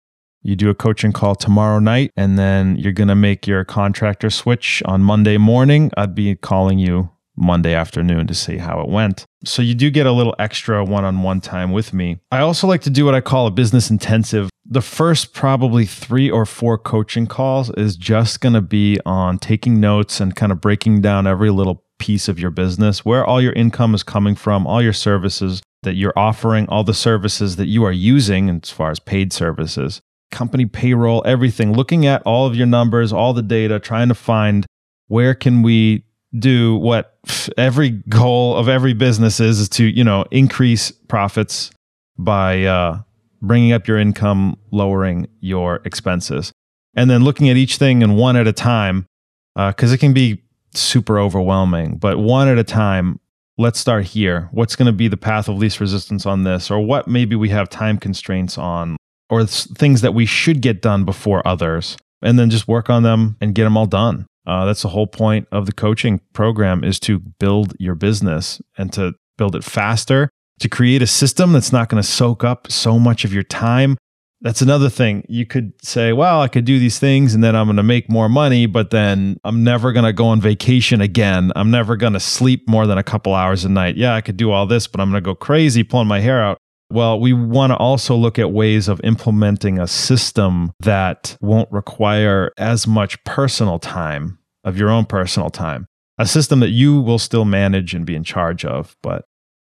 you 0.43 0.55
do 0.55 0.69
a 0.69 0.75
coaching 0.75 1.13
call 1.13 1.35
tomorrow 1.35 1.79
night 1.79 2.11
and 2.15 2.39
then 2.39 2.77
you're 2.77 2.93
going 2.93 3.09
to 3.09 3.15
make 3.15 3.47
your 3.47 3.65
contractor 3.65 4.29
switch 4.29 4.83
on 4.85 5.03
Monday 5.03 5.39
morning. 5.39 5.91
I'd 5.97 6.15
be 6.15 6.35
calling 6.35 6.79
you 6.79 7.11
Monday 7.37 7.75
afternoon 7.75 8.27
to 8.27 8.35
see 8.35 8.59
how 8.59 8.81
it 8.81 8.89
went. 8.89 9.25
So 9.45 9.63
you 9.63 9.75
do 9.75 9.91
get 9.91 10.07
a 10.07 10.13
little 10.13 10.35
extra 10.39 10.85
one 10.85 11.05
on 11.05 11.23
one 11.23 11.41
time 11.41 11.73
with 11.73 11.93
me. 11.93 12.19
I 12.31 12.41
also 12.41 12.67
like 12.67 12.83
to 12.83 12.91
do 12.91 13.05
what 13.05 13.15
I 13.15 13.21
call 13.21 13.47
a 13.47 13.51
business 13.51 13.91
intensive. 13.91 14.51
The 14.65 14.83
first 14.83 15.33
probably 15.33 15.85
three 15.87 16.31
or 16.31 16.47
four 16.47 16.79
coaching 16.79 17.27
calls 17.27 17.71
is 17.71 17.97
just 17.97 18.41
going 18.41 18.53
to 18.53 18.61
be 18.61 18.99
on 19.05 19.39
taking 19.39 19.81
notes 19.81 20.21
and 20.21 20.37
kind 20.37 20.53
of 20.53 20.61
breaking 20.61 21.01
down 21.01 21.27
every 21.27 21.51
little 21.51 21.85
piece 21.99 22.29
of 22.29 22.39
your 22.39 22.51
business, 22.51 23.05
where 23.05 23.25
all 23.25 23.41
your 23.41 23.53
income 23.53 23.95
is 23.95 24.03
coming 24.03 24.35
from, 24.35 24.67
all 24.67 24.83
your 24.83 24.93
services 24.93 25.63
that 25.83 25.95
you're 25.95 26.17
offering, 26.17 26.69
all 26.69 26.85
the 26.85 26.95
services 26.95 27.57
that 27.57 27.67
you 27.67 27.85
are 27.85 27.93
using 27.93 28.49
as 28.51 28.71
far 28.71 28.91
as 28.91 29.01
paid 29.01 29.33
services, 29.33 30.01
company 30.31 30.67
payroll, 30.67 31.23
everything, 31.27 31.73
looking 31.73 32.07
at 32.07 32.23
all 32.23 32.47
of 32.47 32.55
your 32.55 32.67
numbers, 32.67 33.13
all 33.13 33.33
the 33.33 33.43
data, 33.43 33.79
trying 33.79 34.09
to 34.09 34.15
find 34.15 34.67
where 35.09 35.35
can 35.35 35.63
we 35.63 36.05
do 36.39 36.77
what 36.77 37.19
every 37.57 37.91
goal 37.91 38.57
of 38.57 38.69
every 38.69 38.95
business 38.95 39.41
is 39.41 39.61
is 39.61 39.69
to, 39.71 39.85
you 39.85 40.05
know, 40.05 40.25
increase 40.31 40.91
profits 40.91 41.71
by 42.19 42.65
uh, 42.65 43.01
bringing 43.41 43.73
up 43.73 43.87
your 43.87 43.99
income, 43.99 44.57
lowering 44.71 45.29
your 45.41 45.81
expenses. 45.85 46.53
And 46.95 47.11
then 47.11 47.25
looking 47.25 47.49
at 47.49 47.57
each 47.57 47.77
thing 47.77 48.03
and 48.03 48.17
one 48.17 48.37
at 48.37 48.47
a 48.47 48.53
time, 48.53 49.07
because 49.55 49.91
uh, 49.91 49.95
it 49.95 50.01
can 50.01 50.13
be 50.13 50.43
super 50.75 51.19
overwhelming, 51.19 51.97
but 51.97 52.19
one 52.19 52.49
at 52.49 52.59
a 52.59 52.65
time. 52.65 53.19
Let's 53.59 53.79
start 53.79 54.05
here. 54.05 54.49
What's 54.53 54.77
going 54.77 54.87
to 54.87 54.93
be 54.93 55.09
the 55.09 55.17
path 55.19 55.47
of 55.47 55.57
least 55.59 55.79
resistance 55.79 56.25
on 56.25 56.45
this, 56.45 56.71
or 56.71 56.81
what 56.81 57.07
maybe 57.07 57.37
we 57.37 57.51
have 57.51 57.69
time 57.69 57.99
constraints 57.99 58.57
on, 58.57 58.97
or 59.29 59.45
things 59.45 60.01
that 60.01 60.15
we 60.15 60.25
should 60.25 60.63
get 60.63 60.81
done 60.81 61.05
before 61.05 61.47
others, 61.47 61.99
and 62.23 62.39
then 62.39 62.49
just 62.49 62.67
work 62.67 62.89
on 62.89 63.03
them 63.03 63.37
and 63.43 63.55
get 63.55 63.65
them 63.65 63.77
all 63.77 63.87
done. 63.87 64.27
Uh, 64.47 64.65
that's 64.65 64.83
the 64.83 64.89
whole 64.89 65.07
point 65.07 65.47
of 65.53 65.67
the 65.67 65.73
coaching 65.73 66.21
program 66.33 66.83
is 66.83 66.99
to 67.01 67.19
build 67.19 67.75
your 67.79 67.95
business 67.95 68.61
and 68.77 68.93
to 68.93 69.13
build 69.39 69.55
it 69.55 69.65
faster, 69.65 70.29
to 70.61 70.69
create 70.69 71.03
a 71.03 71.07
system 71.07 71.53
that's 71.53 71.73
not 71.73 71.89
going 71.89 72.03
to 72.03 72.09
soak 72.09 72.43
up 72.43 72.71
so 72.71 72.99
much 72.99 73.25
of 73.25 73.33
your 73.33 73.45
time 73.45 73.97
that's 74.43 74.61
another 74.61 74.91
thing. 74.91 75.25
You 75.29 75.47
could 75.47 75.73
say, 75.83 76.13
well, 76.13 76.43
I 76.43 76.49
could 76.49 76.65
do 76.65 76.79
these 76.79 76.99
things 76.99 77.33
and 77.33 77.43
then 77.43 77.55
I'm 77.55 77.67
going 77.67 77.77
to 77.77 77.85
make 77.85 78.11
more 78.11 78.29
money, 78.29 78.67
but 78.67 78.91
then 78.91 79.39
I'm 79.45 79.63
never 79.63 79.93
going 79.93 80.05
to 80.05 80.13
go 80.13 80.27
on 80.27 80.41
vacation 80.41 81.01
again. 81.01 81.53
I'm 81.55 81.71
never 81.71 81.97
going 81.97 82.13
to 82.15 82.21
sleep 82.21 82.69
more 82.69 82.87
than 82.87 82.99
a 82.99 83.05
couple 83.05 83.35
hours 83.35 83.65
a 83.65 83.69
night. 83.69 83.97
Yeah, 83.97 84.15
I 84.15 84.21
could 84.21 84.37
do 84.37 84.51
all 84.51 84.67
this, 84.67 84.89
but 84.89 85.01
I'm 85.01 85.11
going 85.11 85.23
to 85.23 85.25
go 85.25 85.37
crazy 85.37 85.85
pulling 85.85 86.09
my 86.09 86.21
hair 86.21 86.43
out. 86.43 86.59
Well, 86.93 87.19
we 87.19 87.33
want 87.33 87.71
to 87.71 87.77
also 87.79 88.15
look 88.15 88.39
at 88.39 88.53
ways 88.53 88.87
of 88.87 89.01
implementing 89.03 89.79
a 89.79 89.87
system 89.87 90.73
that 90.81 91.39
won't 91.41 91.73
require 91.73 92.53
as 92.59 92.87
much 92.87 93.25
personal 93.25 93.79
time 93.79 94.39
of 94.63 94.77
your 94.77 94.91
own 94.91 95.07
personal 95.07 95.49
time. 95.49 95.87
A 96.19 96.27
system 96.27 96.61
that 96.61 96.69
you 96.69 97.01
will 97.01 97.19
still 97.19 97.47
manage 97.47 97.95
and 97.95 98.05
be 98.05 98.15
in 98.15 98.25
charge 98.25 98.67
of, 98.67 98.95
but 99.03 99.25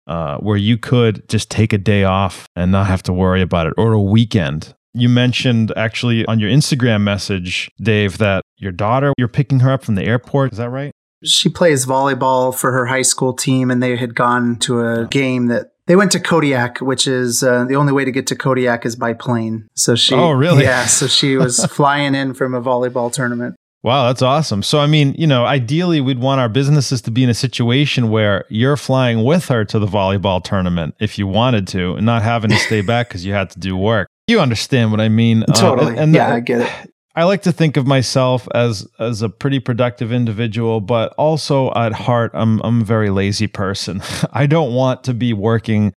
uh, 0.07 0.37
where 0.37 0.59
you 0.59 0.77
could 0.77 1.27
just 1.31 1.51
take 1.51 1.73
a 1.73 1.79
day 1.79 2.05
off 2.05 2.47
and 2.57 2.71
not 2.71 2.89
have 2.89 3.03
to 3.05 3.13
worry 3.15 3.41
about 3.41 3.69
it 3.69 3.73
or 3.79 3.95
a 3.95 4.03
weekend. 4.03 4.75
You 4.93 5.09
mentioned 5.09 5.73
actually 5.79 6.27
on 6.27 6.39
your 6.41 6.51
Instagram 6.51 7.01
message, 7.01 7.71
Dave, 7.81 8.19
that 8.19 8.43
your 8.59 8.71
daughter, 8.71 9.15
you're 9.17 9.29
picking 9.29 9.61
her 9.61 9.73
up 9.73 9.83
from 9.83 9.95
the 9.95 10.05
airport. 10.05 10.53
Is 10.53 10.59
that 10.59 10.69
right? 10.69 10.93
She 11.25 11.49
plays 11.49 11.87
volleyball 11.87 12.55
for 12.55 12.71
her 12.71 12.85
high 12.85 13.01
school 13.01 13.33
team, 13.33 13.71
and 13.71 13.83
they 13.83 13.97
had 13.97 14.15
gone 14.15 14.57
to 14.59 14.87
a 14.87 15.07
game 15.07 15.47
that 15.47 15.71
they 15.87 15.97
went 15.97 16.13
to 16.13 16.21
Kodiak, 16.21 16.81
which 16.81 17.07
is 17.07 17.43
uh, 17.43 17.65
the 17.65 17.77
only 17.77 17.93
way 17.93 18.05
to 18.05 18.13
get 18.13 18.27
to 18.29 18.37
Kodiak 18.37 18.87
is 18.87 18.97
by 18.97 19.13
plane. 19.13 19.69
So 19.75 19.95
she, 19.95 20.15
oh 20.15 20.31
really? 20.31 20.65
Yeah, 20.65 20.87
so 20.87 21.07
she 21.07 21.37
was 21.37 21.65
flying 21.71 22.15
in 22.15 22.35
from 22.35 22.55
a 22.55 22.63
volleyball 22.63 23.13
tournament. 23.13 23.57
Wow, 23.83 24.07
that's 24.07 24.23
awesome. 24.23 24.63
So, 24.63 24.81
I 24.81 24.87
mean, 24.87 25.15
you 25.19 25.27
know, 25.27 25.45
ideally, 25.45 26.01
we'd 26.01 26.19
want 26.19 26.41
our 26.41 26.49
businesses 26.49 27.03
to 27.03 27.11
be 27.11 27.23
in 27.23 27.29
a 27.29 27.35
situation 27.35 28.09
where 28.09 28.47
you're 28.49 28.79
flying 28.79 29.25
with 29.25 29.49
her 29.49 29.63
to 29.67 29.79
the 29.79 29.87
volleyball 29.87 30.43
tournament 30.43 30.95
if 31.01 31.19
you 31.19 31.27
wanted 31.27 31.69
to, 31.69 31.95
and 31.97 32.07
not 32.07 32.23
having 32.23 32.49
to 32.49 32.57
stay 32.57 32.81
back 32.81 33.09
because 33.09 33.27
you 33.27 33.35
had 33.35 33.51
to 33.51 33.59
do 33.59 33.77
work. 33.77 34.09
You 34.27 34.41
understand 34.41 34.91
what 34.91 35.03
I 35.03 35.11
mean? 35.11 35.45
Totally. 35.55 35.89
Uh, 35.89 35.91
and, 35.91 35.99
and 35.99 36.15
yeah, 36.15 36.31
the, 36.31 36.35
I 36.37 36.41
get 36.41 36.61
it. 36.63 36.94
I 37.17 37.25
like 37.25 37.43
to 37.43 37.53
think 37.53 37.77
of 37.77 37.87
myself 37.87 38.49
as 38.55 38.89
as 38.99 39.23
a 39.23 39.29
pretty 39.29 39.61
productive 39.61 40.13
individual, 40.13 40.81
but 40.81 41.13
also 41.17 41.73
at 41.75 41.93
heart, 41.93 42.33
I'm 42.35 42.61
I'm 42.63 42.83
a 42.83 42.85
very 42.85 43.11
lazy 43.11 43.47
person. 43.47 44.03
I 44.33 44.47
don't 44.47 44.75
want 44.75 45.05
to 45.05 45.15
be 45.15 45.33
working 45.33 45.93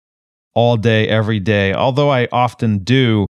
all 0.54 0.76
day 0.76 1.08
every 1.08 1.40
day, 1.40 1.72
although 1.72 2.10
I 2.10 2.28
often 2.32 2.78
do. 2.78 3.26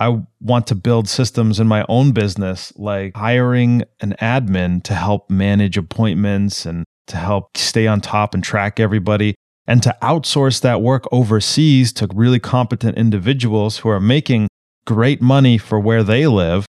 I 0.00 0.20
want 0.40 0.66
to 0.66 0.74
build 0.74 1.08
systems 1.08 1.60
in 1.60 1.68
my 1.68 1.86
own 1.88 2.10
business, 2.10 2.72
like 2.76 3.16
hiring 3.16 3.84
an 4.00 4.16
admin 4.20 4.82
to 4.82 4.94
help 4.94 5.30
manage 5.30 5.78
appointments 5.78 6.66
and 6.66 6.84
to 7.06 7.16
help 7.16 7.56
stay 7.56 7.86
on 7.86 8.00
top 8.00 8.34
and 8.34 8.42
track 8.42 8.80
everybody, 8.80 9.36
and 9.66 9.80
to 9.84 9.96
outsource 10.02 10.60
that 10.62 10.82
work 10.82 11.04
overseas 11.12 11.92
to 11.94 12.08
really 12.12 12.40
competent 12.40 12.98
individuals 12.98 13.78
who 13.78 13.88
are 13.88 14.00
making 14.00 14.48
great 14.86 15.22
money 15.22 15.56
for 15.56 15.78
where 15.78 16.02
they 16.02 16.26
live. 16.26 16.66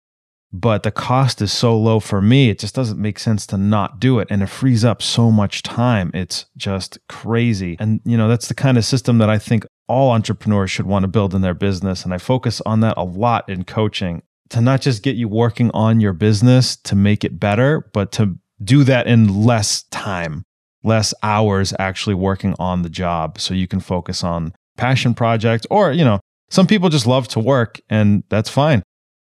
But 0.50 0.82
the 0.82 0.90
cost 0.90 1.42
is 1.42 1.52
so 1.52 1.78
low 1.78 2.00
for 2.00 2.22
me, 2.22 2.48
it 2.48 2.58
just 2.58 2.74
doesn't 2.74 3.00
make 3.00 3.18
sense 3.18 3.46
to 3.48 3.58
not 3.58 4.00
do 4.00 4.18
it. 4.18 4.28
And 4.30 4.42
it 4.42 4.48
frees 4.48 4.84
up 4.84 5.02
so 5.02 5.30
much 5.30 5.62
time. 5.62 6.10
It's 6.14 6.46
just 6.56 6.98
crazy. 7.08 7.76
And, 7.78 8.00
you 8.04 8.16
know, 8.16 8.28
that's 8.28 8.48
the 8.48 8.54
kind 8.54 8.78
of 8.78 8.84
system 8.84 9.18
that 9.18 9.28
I 9.28 9.38
think 9.38 9.66
all 9.88 10.12
entrepreneurs 10.12 10.70
should 10.70 10.86
want 10.86 11.02
to 11.02 11.08
build 11.08 11.34
in 11.34 11.42
their 11.42 11.54
business. 11.54 12.04
And 12.04 12.14
I 12.14 12.18
focus 12.18 12.62
on 12.64 12.80
that 12.80 12.94
a 12.96 13.04
lot 13.04 13.48
in 13.48 13.64
coaching 13.64 14.22
to 14.50 14.60
not 14.62 14.80
just 14.80 15.02
get 15.02 15.16
you 15.16 15.28
working 15.28 15.70
on 15.72 16.00
your 16.00 16.14
business 16.14 16.76
to 16.76 16.96
make 16.96 17.24
it 17.24 17.38
better, 17.38 17.88
but 17.92 18.10
to 18.12 18.38
do 18.62 18.84
that 18.84 19.06
in 19.06 19.44
less 19.44 19.82
time, 19.84 20.44
less 20.82 21.12
hours 21.22 21.74
actually 21.78 22.14
working 22.14 22.54
on 22.58 22.82
the 22.82 22.88
job 22.88 23.38
so 23.38 23.52
you 23.52 23.68
can 23.68 23.80
focus 23.80 24.24
on 24.24 24.54
passion 24.78 25.12
projects 25.12 25.66
or, 25.70 25.92
you 25.92 26.04
know, 26.04 26.20
some 26.50 26.66
people 26.66 26.88
just 26.88 27.06
love 27.06 27.28
to 27.28 27.40
work 27.40 27.80
and 27.90 28.22
that's 28.30 28.48
fine. 28.48 28.82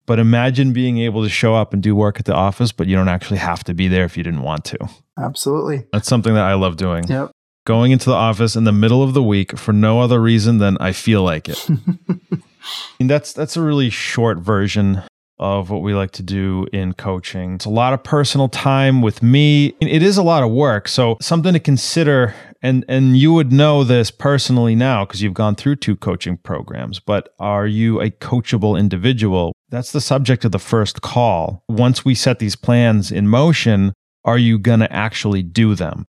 But 0.07 0.19
imagine 0.19 0.73
being 0.73 0.97
able 0.99 1.21
to 1.23 1.29
show 1.29 1.53
up 1.53 1.73
and 1.73 1.83
do 1.83 1.95
work 1.95 2.19
at 2.19 2.25
the 2.25 2.33
office, 2.33 2.71
but 2.71 2.87
you 2.87 2.95
don't 2.95 3.09
actually 3.09 3.37
have 3.37 3.63
to 3.65 3.75
be 3.75 3.87
there 3.87 4.05
if 4.05 4.17
you 4.17 4.23
didn't 4.23 4.41
want 4.41 4.65
to. 4.65 4.77
Absolutely. 5.19 5.85
That's 5.93 6.07
something 6.07 6.33
that 6.33 6.45
I 6.45 6.55
love 6.55 6.77
doing. 6.77 7.03
Yep 7.07 7.31
going 7.67 7.91
into 7.91 8.09
the 8.09 8.15
office 8.15 8.55
in 8.55 8.63
the 8.63 8.71
middle 8.71 9.03
of 9.03 9.13
the 9.13 9.21
week 9.21 9.57
for 9.57 9.73
no 9.73 9.99
other 9.99 10.21
reason 10.21 10.57
than 10.59 10.77
I 10.79 10.93
feel 10.93 11.21
like 11.21 11.49
it. 11.49 11.67
and 12.99 13.09
that's 13.09 13.33
that's 13.33 13.57
a 13.57 13.61
really 13.61 13.89
short 13.89 14.37
version 14.37 15.01
of 15.37 15.69
what 15.69 15.81
we 15.81 15.93
like 15.93 16.11
to 16.11 16.23
do 16.23 16.65
in 16.71 16.93
coaching. 16.93 17.55
It's 17.55 17.65
a 17.65 17.69
lot 17.69 17.93
of 17.93 18.03
personal 18.03 18.47
time 18.47 19.01
with 19.01 19.21
me. 19.21 19.75
It 19.81 20.01
is 20.01 20.17
a 20.17 20.23
lot 20.23 20.43
of 20.43 20.51
work. 20.51 20.87
So 20.87 21.17
something 21.21 21.51
to 21.53 21.59
consider 21.59 22.33
and 22.61 22.85
and 22.87 23.17
you 23.17 23.33
would 23.33 23.51
know 23.51 23.83
this 23.83 24.11
personally 24.11 24.73
now 24.73 25.05
because 25.05 25.21
you've 25.21 25.33
gone 25.33 25.55
through 25.55 25.75
two 25.75 25.97
coaching 25.97 26.37
programs, 26.37 26.99
but 26.99 27.35
are 27.37 27.67
you 27.67 28.01
a 28.01 28.09
coachable 28.09 28.79
individual? 28.79 29.53
That's 29.69 29.91
the 29.91 30.01
subject 30.01 30.45
of 30.45 30.51
the 30.51 30.59
first 30.59 31.01
call. 31.01 31.63
Once 31.67 32.05
we 32.05 32.15
set 32.15 32.39
these 32.39 32.55
plans 32.55 33.11
in 33.11 33.27
motion, 33.27 33.93
are 34.23 34.37
you 34.37 34.57
going 34.59 34.79
to 34.79 34.91
actually 34.91 35.43
do 35.43 35.75
them? 35.75 36.05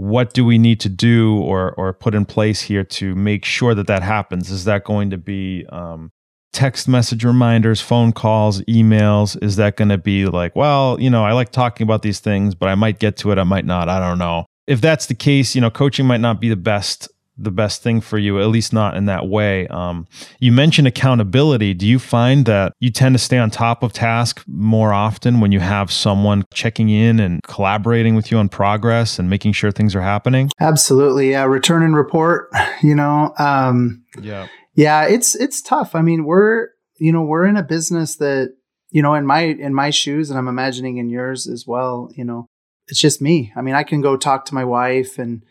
what 0.00 0.32
do 0.32 0.44
we 0.44 0.56
need 0.56 0.80
to 0.80 0.88
do 0.88 1.38
or 1.40 1.72
or 1.72 1.92
put 1.92 2.14
in 2.14 2.24
place 2.24 2.62
here 2.62 2.84
to 2.84 3.14
make 3.14 3.44
sure 3.44 3.74
that 3.74 3.86
that 3.86 4.02
happens? 4.02 4.50
Is 4.50 4.64
that 4.64 4.84
going 4.84 5.10
to 5.10 5.18
be 5.18 5.66
um, 5.68 6.10
text 6.52 6.88
message 6.88 7.22
reminders, 7.22 7.80
phone 7.80 8.12
calls, 8.12 8.62
emails? 8.62 9.40
Is 9.42 9.56
that 9.56 9.76
going 9.76 9.90
to 9.90 9.98
be 9.98 10.24
like, 10.24 10.56
well, 10.56 10.98
you 10.98 11.10
know, 11.10 11.24
I 11.24 11.32
like 11.32 11.52
talking 11.52 11.84
about 11.84 12.02
these 12.02 12.18
things, 12.18 12.54
but 12.54 12.68
I 12.68 12.74
might 12.74 12.98
get 12.98 13.18
to 13.18 13.30
it, 13.30 13.38
I 13.38 13.44
might 13.44 13.66
not, 13.66 13.88
I 13.88 14.00
don't 14.00 14.18
know. 14.18 14.46
If 14.66 14.80
that's 14.80 15.06
the 15.06 15.14
case, 15.14 15.54
you 15.54 15.60
know, 15.60 15.70
coaching 15.70 16.06
might 16.06 16.20
not 16.20 16.40
be 16.40 16.48
the 16.48 16.56
best 16.56 17.08
the 17.40 17.50
best 17.50 17.82
thing 17.82 18.00
for 18.00 18.18
you, 18.18 18.38
at 18.40 18.48
least 18.48 18.72
not 18.72 18.96
in 18.96 19.06
that 19.06 19.26
way. 19.26 19.66
Um, 19.68 20.06
you 20.38 20.52
mentioned 20.52 20.86
accountability. 20.86 21.72
Do 21.74 21.86
you 21.86 21.98
find 21.98 22.44
that 22.44 22.74
you 22.80 22.90
tend 22.90 23.14
to 23.14 23.18
stay 23.18 23.38
on 23.38 23.50
top 23.50 23.82
of 23.82 23.92
task 23.92 24.44
more 24.46 24.92
often 24.92 25.40
when 25.40 25.50
you 25.50 25.60
have 25.60 25.90
someone 25.90 26.44
checking 26.52 26.90
in 26.90 27.18
and 27.18 27.42
collaborating 27.42 28.14
with 28.14 28.30
you 28.30 28.38
on 28.38 28.48
progress 28.48 29.18
and 29.18 29.30
making 29.30 29.52
sure 29.52 29.72
things 29.72 29.94
are 29.96 30.02
happening? 30.02 30.50
Absolutely. 30.60 31.30
Yeah. 31.30 31.44
Return 31.44 31.82
and 31.82 31.96
report, 31.96 32.50
you 32.82 32.94
know, 32.94 33.32
um, 33.38 34.04
yeah. 34.20 34.46
Yeah. 34.74 35.06
It's, 35.06 35.34
it's 35.34 35.62
tough. 35.62 35.94
I 35.94 36.02
mean, 36.02 36.24
we're, 36.24 36.68
you 36.98 37.12
know, 37.12 37.22
we're 37.22 37.46
in 37.46 37.56
a 37.56 37.62
business 37.62 38.16
that, 38.16 38.54
you 38.90 39.02
know, 39.02 39.14
in 39.14 39.24
my, 39.24 39.42
in 39.42 39.74
my 39.74 39.90
shoes, 39.90 40.30
and 40.30 40.38
I'm 40.38 40.48
imagining 40.48 40.98
in 40.98 41.08
yours 41.08 41.46
as 41.46 41.66
well, 41.66 42.10
you 42.14 42.24
know, 42.24 42.46
it's 42.88 43.00
just 43.00 43.22
me. 43.22 43.52
I 43.56 43.62
mean, 43.62 43.74
I 43.74 43.84
can 43.84 44.00
go 44.00 44.16
talk 44.16 44.44
to 44.46 44.54
my 44.54 44.64
wife 44.64 45.18
and, 45.18 45.42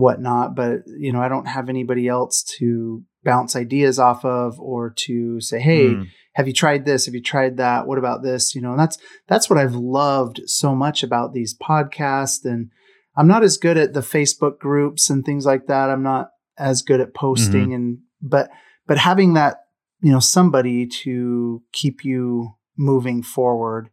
whatnot, 0.00 0.54
but 0.54 0.80
you 0.86 1.12
know, 1.12 1.20
I 1.20 1.28
don't 1.28 1.46
have 1.46 1.68
anybody 1.68 2.08
else 2.08 2.42
to 2.58 3.04
bounce 3.24 3.54
ideas 3.54 3.98
off 3.98 4.24
of 4.24 4.58
or 4.58 4.90
to 4.96 5.40
say, 5.40 5.60
hey, 5.60 5.88
mm. 5.88 6.06
have 6.34 6.46
you 6.46 6.54
tried 6.54 6.84
this? 6.84 7.06
Have 7.06 7.14
you 7.14 7.22
tried 7.22 7.58
that? 7.58 7.86
What 7.86 7.98
about 7.98 8.22
this? 8.22 8.54
You 8.54 8.62
know, 8.62 8.70
and 8.70 8.80
that's 8.80 8.98
that's 9.28 9.48
what 9.50 9.58
I've 9.58 9.74
loved 9.74 10.40
so 10.46 10.74
much 10.74 11.02
about 11.02 11.32
these 11.32 11.56
podcasts. 11.56 12.44
And 12.44 12.70
I'm 13.16 13.28
not 13.28 13.44
as 13.44 13.58
good 13.58 13.76
at 13.76 13.92
the 13.92 14.00
Facebook 14.00 14.58
groups 14.58 15.10
and 15.10 15.24
things 15.24 15.46
like 15.46 15.66
that. 15.66 15.90
I'm 15.90 16.02
not 16.02 16.30
as 16.58 16.82
good 16.82 17.00
at 17.00 17.14
posting 17.14 17.66
mm-hmm. 17.66 17.74
and 17.74 17.98
but 18.20 18.50
but 18.86 18.98
having 18.98 19.34
that, 19.34 19.64
you 20.02 20.12
know, 20.12 20.20
somebody 20.20 20.86
to 20.86 21.62
keep 21.72 22.04
you 22.04 22.56
moving 22.76 23.22
forward 23.22 23.90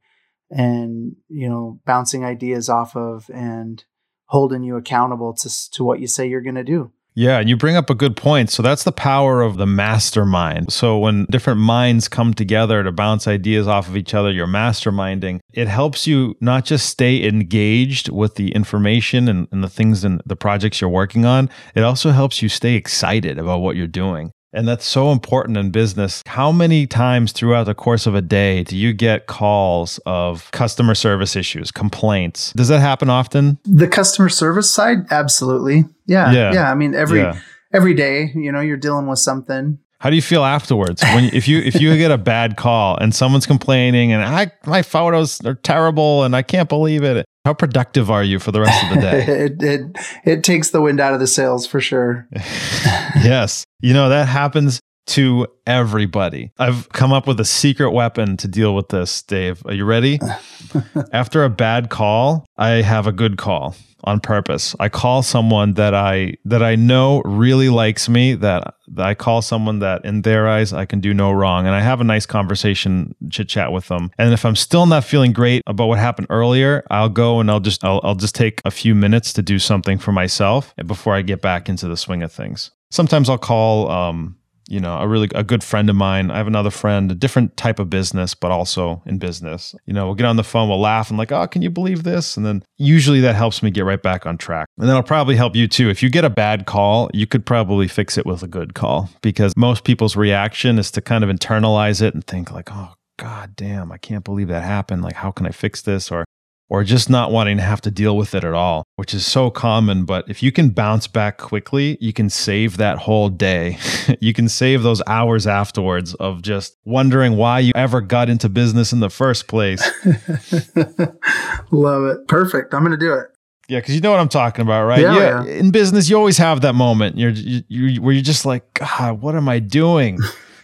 and 0.50 1.16
you 1.28 1.50
know 1.50 1.80
bouncing 1.86 2.24
ideas 2.24 2.70
off 2.70 2.96
of 2.96 3.30
and 3.34 3.84
holding 4.28 4.64
you 4.64 4.76
accountable 4.76 5.34
to, 5.34 5.72
to 5.72 5.84
what 5.84 6.00
you 6.00 6.08
say 6.08 6.28
you're 6.28 6.42
going 6.42 6.56
to 6.56 6.64
do. 6.64 6.92
Yeah, 7.20 7.40
and 7.40 7.50
you 7.50 7.58
bring 7.58 7.76
up 7.76 7.90
a 7.90 7.96
good 7.96 8.16
point. 8.16 8.52
So 8.52 8.62
that's 8.62 8.84
the 8.84 8.92
power 8.92 9.42
of 9.42 9.58
the 9.58 9.66
mastermind. 9.66 10.72
So 10.72 11.00
when 11.00 11.26
different 11.32 11.60
minds 11.60 12.08
come 12.08 12.36
together 12.36 12.84
to 12.84 12.92
bounce 12.92 13.28
ideas 13.28 13.68
off 13.68 13.88
of 13.88 13.98
each 13.98 14.14
other, 14.14 14.30
you're 14.30 14.46
masterminding. 14.46 15.40
It 15.52 15.68
helps 15.68 16.06
you 16.06 16.36
not 16.42 16.64
just 16.64 16.88
stay 16.88 17.28
engaged 17.28 18.10
with 18.10 18.36
the 18.36 18.52
information 18.52 19.28
and, 19.28 19.48
and 19.52 19.64
the 19.64 19.70
things 19.70 20.04
and 20.04 20.22
the 20.28 20.36
projects 20.36 20.80
you're 20.80 20.92
working 20.92 21.26
on, 21.26 21.50
it 21.74 21.84
also 21.84 22.12
helps 22.12 22.44
you 22.44 22.50
stay 22.50 22.76
excited 22.76 23.40
about 23.40 23.62
what 23.62 23.76
you're 23.76 23.88
doing. 23.88 24.32
And 24.54 24.68
that's 24.68 24.86
so 24.86 25.12
important 25.12 25.58
in 25.58 25.72
business. 25.72 26.24
How 26.26 26.52
many 26.52 26.88
times 26.88 27.32
throughout 27.32 27.66
the 27.66 27.76
course 27.76 28.08
of 28.08 28.16
a 28.16 28.22
day 28.22 28.64
do 28.64 28.78
you 28.78 28.94
get 28.94 29.28
calls 29.28 30.00
of 30.06 30.50
customer 30.52 30.96
service 30.96 31.36
issues, 31.36 31.70
complaints? 31.72 32.54
Does 32.54 32.70
that 32.70 32.80
happen 32.80 33.10
often? 33.10 33.60
The 33.66 33.88
customer 33.88 34.30
service 34.30 34.72
side, 34.72 35.00
absolutely. 35.12 35.84
Yeah. 36.06 36.32
Yeah. 36.32 36.54
yeah. 36.54 36.72
I 36.72 36.76
mean, 36.76 36.96
every 36.96 37.20
yeah. 37.20 37.40
every 37.74 37.94
day, 37.94 38.32
you 38.36 38.52
know, 38.52 38.62
you're 38.62 38.78
dealing 38.78 39.08
with 39.08 39.20
something. 39.20 39.80
How 40.00 40.12
do 40.12 40.16
you 40.16 40.22
feel 40.22 40.46
afterwards 40.46 41.02
when 41.02 41.26
if 41.34 41.48
you 41.48 41.60
if 41.60 41.82
you 41.82 41.98
get 41.98 42.12
a 42.12 42.20
bad 42.20 42.56
call 42.56 42.98
and 42.98 43.16
someone's 43.16 43.48
complaining 43.48 44.12
and 44.12 44.24
I 44.24 44.52
my 44.66 44.84
photos 44.84 45.44
are 45.44 45.56
terrible 45.56 46.24
and 46.24 46.36
I 46.36 46.44
can't 46.44 46.70
believe 46.70 47.04
it? 47.04 47.26
How 47.48 47.54
productive 47.54 48.12
are 48.12 48.26
you 48.26 48.40
for 48.40 48.52
the 48.52 48.60
rest 48.60 48.84
of 48.84 48.90
the 48.90 49.02
day? 49.02 49.26
it, 49.46 49.64
it 49.64 49.98
it 50.26 50.44
takes 50.44 50.72
the 50.72 50.82
wind 50.82 51.00
out 51.00 51.14
of 51.14 51.22
the 51.22 51.28
sails 51.28 51.66
for 51.66 51.80
sure. 51.80 52.28
yes. 52.36 53.64
You 53.80 53.94
know, 53.94 54.10
that 54.10 54.28
happens 54.28 54.82
to 55.08 55.48
everybody. 55.66 56.52
I've 56.58 56.90
come 56.90 57.12
up 57.12 57.28
with 57.28 57.40
a 57.40 57.46
secret 57.46 57.92
weapon 57.92 58.38
to 58.38 58.48
deal 58.48 58.76
with 58.76 58.90
this, 58.90 59.22
Dave. 59.22 59.66
Are 59.66 59.74
you 59.74 59.86
ready? 59.86 60.20
After 61.14 61.44
a 61.44 61.50
bad 61.50 61.90
call, 61.90 62.46
I 62.58 62.82
have 62.82 63.08
a 63.08 63.12
good 63.12 63.38
call 63.38 63.76
on 64.04 64.20
purpose. 64.20 64.76
I 64.80 64.90
call 64.90 65.24
someone 65.24 65.74
that 65.74 65.94
I 65.94 66.36
that 66.46 66.62
I 66.62 66.76
know 66.76 67.22
really 67.26 67.70
likes 67.70 68.08
me 68.08 68.36
that, 68.36 68.76
that 68.90 69.06
I 69.06 69.14
call 69.16 69.42
someone 69.42 69.80
that 69.80 70.06
in 70.06 70.22
their 70.22 70.48
eyes 70.48 70.72
I 70.72 70.86
can 70.86 71.00
do 71.00 71.14
no 71.14 71.32
wrong 71.32 71.66
and 71.66 71.76
I 71.76 71.82
have 71.82 72.00
a 72.00 72.06
nice 72.06 72.26
conversation 72.26 73.16
chit 73.30 73.50
chat 73.50 73.72
with 73.72 73.88
them. 73.88 74.12
And 74.18 74.34
if 74.34 74.46
I'm 74.46 74.56
still 74.56 74.86
not 74.86 75.04
feeling 75.04 75.34
great 75.34 75.64
about 75.68 75.88
what 75.88 76.00
happened 76.00 76.28
earlier, 76.30 76.86
I'll 76.90 77.10
go 77.10 77.40
and 77.40 77.50
I'll 77.50 77.60
just 77.60 77.84
I'll, 77.84 78.00
I'll 78.04 78.16
just 78.16 78.36
take 78.36 78.62
a 78.66 78.72
few 78.72 78.94
minutes 78.94 79.34
to 79.34 79.42
do 79.42 79.60
something 79.60 79.98
for 79.98 80.12
myself 80.12 80.74
before 80.86 81.16
I 81.16 81.22
get 81.22 81.42
back 81.42 81.68
into 81.68 81.88
the 81.88 81.98
swing 81.98 82.24
of 82.24 82.32
things. 82.32 82.72
Sometimes 82.90 83.30
I'll 83.30 83.38
call 83.38 83.92
um, 83.92 84.38
you 84.68 84.80
know, 84.80 84.98
a 84.98 85.08
really 85.08 85.30
a 85.36 85.44
good 85.44 85.64
friend 85.64 85.90
of 85.90 85.96
mine. 85.96 86.32
I 86.32 86.38
have 86.38 86.48
another 86.48 86.70
friend, 86.70 87.12
a 87.12 87.16
different 87.16 87.58
type 87.58 87.80
of 87.80 87.90
business, 87.90 88.34
but 88.34 88.52
also 88.52 89.02
in 89.06 89.18
business. 89.18 89.76
You 89.86 89.94
know, 89.94 90.06
we'll 90.06 90.16
get 90.16 90.26
on 90.26 90.36
the 90.36 90.44
phone, 90.44 90.70
we'll 90.70 90.80
laugh, 90.80 91.10
and 91.10 91.18
like, 91.18 91.32
oh, 91.32 91.48
can 91.48 91.62
you 91.62 91.70
believe 91.70 92.04
this? 92.04 92.38
And 92.38 92.46
then 92.46 92.64
usually 92.78 93.22
that 93.22 93.36
helps 93.36 93.64
me 93.64 93.72
get 93.72 93.86
right 93.86 94.02
back 94.02 94.26
on 94.26 94.38
track. 94.38 94.68
And 94.78 94.88
that'll 94.88 95.04
probably 95.04 95.36
help 95.36 95.56
you 95.56 95.68
too. 95.68 95.90
If 95.90 96.04
you 96.04 96.10
get 96.10 96.26
a 96.26 96.30
bad 96.30 96.66
call, 96.66 97.10
you 97.14 97.28
could 97.28 97.46
probably 97.46 97.88
fix 97.88 98.18
it 98.18 98.26
with 98.26 98.44
a 98.44 98.48
good 98.48 98.74
call 98.74 99.10
because 99.22 99.54
most 99.56 99.84
people's 99.84 100.16
reaction 100.16 100.80
is 100.80 100.92
to 100.92 101.02
kind 101.02 101.24
of 101.24 101.30
internalize 101.30 102.02
it 102.02 102.14
and 102.14 102.26
think 102.26 102.52
like, 102.52 102.70
oh, 102.72 102.94
God 103.18 103.56
damn, 103.56 103.92
I 103.92 103.98
can't 103.98 104.24
believe 104.24 104.48
that 104.50 104.64
happened. 104.64 105.02
Like, 105.02 105.16
how 105.16 105.32
can 105.32 105.48
I 105.48 105.52
fix 105.52 105.82
this? 105.82 106.12
Or 106.12 106.24
or 106.70 106.84
just 106.84 107.10
not 107.10 107.32
wanting 107.32 107.58
to 107.58 107.64
have 107.64 107.82
to 107.82 107.92
deal 107.92 108.18
with 108.18 108.36
it 108.36 108.44
at 108.44 108.54
all, 108.54 108.84
which 108.96 109.14
is 109.14 109.26
so 109.26 109.50
common. 109.50 110.06
But 110.06 110.30
if 110.30 110.44
you 110.44 110.52
can 110.52 110.70
bounce 110.70 111.08
back 111.08 111.38
quickly, 111.38 111.98
you 112.02 112.12
can 112.14 112.30
save 112.30 112.78
that 112.78 113.00
whole 113.00 113.30
day. 113.30 113.78
you 114.20 114.34
can 114.34 114.50
save 114.50 114.84
those 114.84 115.02
hours 115.08 115.48
afterwards 115.48 116.14
of 116.16 116.42
just 116.42 116.78
wondering 116.86 117.38
why 117.38 117.60
you 117.60 117.72
ever 117.76 118.02
got 118.02 118.30
into 118.30 118.50
business 118.50 118.92
in 118.92 119.00
the 119.00 119.10
first 119.10 119.48
place. 119.48 119.82
Love 121.72 122.04
it. 122.06 122.28
Perfect. 122.28 122.74
I'm 122.74 122.82
going 122.82 122.92
to 122.92 122.98
do 122.98 123.14
it. 123.14 123.28
Yeah, 123.70 123.80
because 123.80 123.96
you 123.96 124.02
know 124.02 124.12
what 124.12 124.22
I'm 124.22 124.30
talking 124.30 124.62
about, 124.62 124.86
right? 124.86 125.02
Yeah, 125.02 125.16
yeah, 125.16 125.44
yeah. 125.44 125.52
In 125.52 125.72
business, 125.72 126.10
you 126.10 126.16
always 126.16 126.38
have 126.38 126.62
that 126.62 126.74
moment. 126.74 127.18
You're 127.18 127.32
you, 127.32 127.64
you, 127.68 128.02
where 128.02 128.14
you're 128.14 128.24
just 128.24 128.46
like, 128.46 128.74
God, 128.76 129.22
what 129.22 129.36
am 129.36 129.50
I 129.50 129.60
doing? 129.60 130.20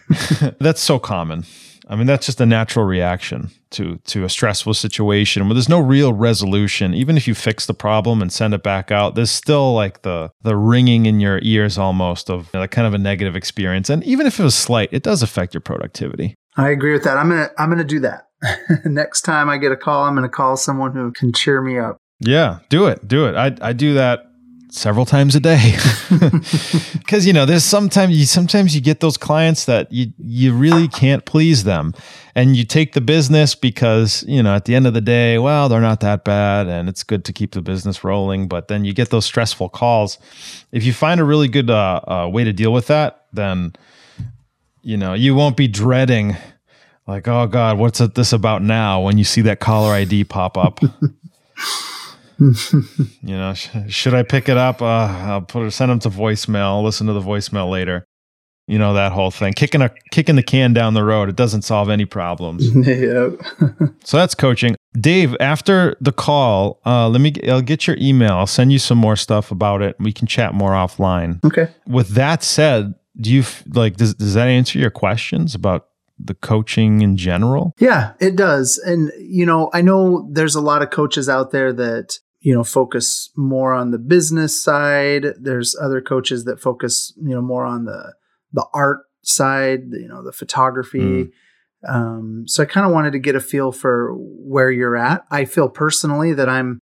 That's 0.58 0.80
so 0.80 0.98
common. 0.98 1.44
I 1.88 1.96
mean, 1.96 2.06
that's 2.06 2.26
just 2.26 2.40
a 2.40 2.46
natural 2.46 2.84
reaction 2.84 3.50
to 3.70 3.98
to 4.06 4.24
a 4.24 4.28
stressful 4.28 4.74
situation 4.74 5.46
where 5.46 5.54
there's 5.54 5.68
no 5.68 5.80
real 5.80 6.12
resolution. 6.12 6.94
Even 6.94 7.16
if 7.16 7.28
you 7.28 7.34
fix 7.34 7.66
the 7.66 7.74
problem 7.74 8.22
and 8.22 8.32
send 8.32 8.54
it 8.54 8.62
back 8.62 8.90
out, 8.90 9.14
there's 9.14 9.30
still 9.30 9.74
like 9.74 10.02
the 10.02 10.30
the 10.42 10.56
ringing 10.56 11.06
in 11.06 11.20
your 11.20 11.40
ears 11.42 11.76
almost 11.76 12.30
of 12.30 12.48
you 12.54 12.60
know, 12.60 12.66
kind 12.66 12.86
of 12.86 12.94
a 12.94 12.98
negative 12.98 13.36
experience. 13.36 13.90
And 13.90 14.02
even 14.04 14.26
if 14.26 14.40
it 14.40 14.42
was 14.42 14.54
slight, 14.54 14.88
it 14.92 15.02
does 15.02 15.22
affect 15.22 15.52
your 15.52 15.60
productivity. 15.60 16.34
I 16.56 16.70
agree 16.70 16.92
with 16.92 17.04
that. 17.04 17.18
I'm 17.18 17.28
gonna 17.28 17.50
I'm 17.58 17.68
gonna 17.68 17.84
do 17.84 18.00
that. 18.00 18.28
Next 18.84 19.22
time 19.22 19.50
I 19.50 19.58
get 19.58 19.72
a 19.72 19.76
call, 19.76 20.04
I'm 20.04 20.14
gonna 20.14 20.28
call 20.28 20.56
someone 20.56 20.92
who 20.92 21.12
can 21.12 21.32
cheer 21.32 21.60
me 21.60 21.78
up. 21.78 21.98
Yeah, 22.20 22.60
do 22.70 22.86
it. 22.86 23.06
Do 23.06 23.26
it. 23.26 23.34
I 23.34 23.54
I 23.60 23.72
do 23.72 23.94
that 23.94 24.26
several 24.74 25.06
times 25.06 25.34
a 25.34 25.40
day. 25.40 25.76
Because 26.94 27.26
you 27.26 27.32
know 27.32 27.44
there's 27.44 27.64
sometimes 27.64 28.16
you 28.16 28.24
sometimes 28.24 28.74
you 28.74 28.80
get 28.80 29.00
those 29.00 29.16
clients 29.16 29.66
that 29.66 29.92
you 29.92 30.12
you 30.18 30.54
really 30.54 30.88
can't 30.88 31.24
please 31.24 31.64
them. 31.64 31.94
And 32.34 32.56
you 32.56 32.64
take 32.64 32.94
the 32.94 33.00
business 33.00 33.54
because 33.54 34.24
you 34.26 34.42
know 34.42 34.54
at 34.54 34.64
the 34.64 34.74
end 34.74 34.86
of 34.86 34.94
the 34.94 35.00
day 35.00 35.38
well 35.38 35.68
they're 35.68 35.80
not 35.80 36.00
that 36.00 36.24
bad 36.24 36.66
and 36.66 36.88
it's 36.88 37.04
good 37.04 37.24
to 37.26 37.32
keep 37.32 37.52
the 37.52 37.62
business 37.62 38.02
rolling. 38.02 38.48
But 38.48 38.68
then 38.68 38.84
you 38.84 38.92
get 38.94 39.10
those 39.10 39.26
stressful 39.26 39.68
calls. 39.68 40.18
If 40.72 40.84
you 40.84 40.92
find 40.92 41.20
a 41.20 41.24
really 41.24 41.48
good 41.48 41.70
uh, 41.70 42.00
uh, 42.08 42.28
way 42.32 42.44
to 42.44 42.52
deal 42.52 42.72
with 42.72 42.86
that 42.86 43.26
then 43.32 43.74
you 44.82 44.96
know 44.96 45.14
you 45.14 45.34
won't 45.34 45.56
be 45.56 45.68
dreading 45.68 46.36
like 47.06 47.28
oh 47.28 47.46
god 47.46 47.78
what's 47.78 47.98
this 47.98 48.32
about 48.32 48.62
now? 48.62 49.00
when 49.00 49.18
you 49.18 49.24
see 49.24 49.42
that 49.42 49.60
caller 49.60 49.92
id 49.92 50.24
pop 50.24 50.56
up 50.56 50.80
you 53.22 53.36
know, 53.36 53.54
sh- 53.54 53.70
should 53.88 54.14
I 54.14 54.22
pick 54.22 54.48
it 54.48 54.56
up? 54.56 54.82
Uh, 54.82 55.06
I'll 55.06 55.42
put 55.42 55.66
it, 55.66 55.70
send 55.72 55.90
them 55.90 55.98
to 56.00 56.10
voicemail. 56.10 56.64
I'll 56.64 56.84
listen 56.84 57.06
to 57.06 57.12
the 57.12 57.20
voicemail 57.20 57.70
later. 57.70 58.04
You 58.66 58.78
know 58.78 58.94
that 58.94 59.12
whole 59.12 59.30
thing, 59.30 59.52
kicking 59.52 59.82
a 59.82 59.90
kicking 60.10 60.36
the 60.36 60.42
can 60.42 60.72
down 60.72 60.94
the 60.94 61.04
road. 61.04 61.28
It 61.28 61.36
doesn't 61.36 61.62
solve 61.62 61.90
any 61.90 62.06
problems. 62.06 62.74
yep. 62.86 63.38
so 64.04 64.16
that's 64.16 64.34
coaching. 64.34 64.74
Dave, 64.98 65.36
after 65.38 65.98
the 66.00 66.12
call, 66.12 66.80
uh, 66.86 67.10
let 67.10 67.20
me. 67.20 67.34
I'll 67.46 67.60
get 67.60 67.86
your 67.86 67.96
email. 68.00 68.32
I'll 68.32 68.46
send 68.46 68.72
you 68.72 68.78
some 68.78 68.96
more 68.96 69.16
stuff 69.16 69.50
about 69.50 69.82
it. 69.82 69.96
We 69.98 70.14
can 70.14 70.26
chat 70.26 70.54
more 70.54 70.70
offline. 70.70 71.44
Okay. 71.44 71.68
With 71.86 72.10
that 72.10 72.42
said, 72.42 72.94
do 73.20 73.30
you 73.30 73.44
like? 73.74 73.98
Does 73.98 74.14
does 74.14 74.32
that 74.32 74.48
answer 74.48 74.78
your 74.78 74.90
questions 74.90 75.54
about 75.54 75.88
the 76.18 76.34
coaching 76.34 77.02
in 77.02 77.16
general? 77.16 77.74
Yeah, 77.78 78.12
it 78.20 78.36
does. 78.36 78.78
And, 78.78 79.12
you 79.18 79.46
know, 79.46 79.70
I 79.72 79.82
know 79.82 80.28
there's 80.30 80.54
a 80.54 80.60
lot 80.60 80.82
of 80.82 80.90
coaches 80.90 81.28
out 81.28 81.50
there 81.50 81.72
that, 81.72 82.18
you 82.44 82.54
know, 82.54 82.62
focus 82.62 83.30
more 83.36 83.72
on 83.72 83.90
the 83.90 83.98
business 83.98 84.62
side. 84.62 85.24
There's 85.40 85.74
other 85.80 86.02
coaches 86.02 86.44
that 86.44 86.60
focus, 86.60 87.14
you 87.16 87.34
know, 87.34 87.40
more 87.40 87.64
on 87.64 87.86
the 87.86 88.14
the 88.52 88.66
art 88.74 88.98
side, 89.22 89.84
you 89.90 90.06
know, 90.06 90.22
the 90.22 90.30
photography. 90.30 90.98
Mm. 90.98 91.30
Um, 91.88 92.44
so 92.46 92.62
I 92.62 92.66
kind 92.66 92.86
of 92.86 92.92
wanted 92.92 93.12
to 93.12 93.18
get 93.18 93.34
a 93.34 93.40
feel 93.40 93.72
for 93.72 94.12
where 94.14 94.70
you're 94.70 94.96
at. 94.96 95.24
I 95.30 95.46
feel 95.46 95.70
personally 95.70 96.34
that 96.34 96.48
I'm 96.48 96.80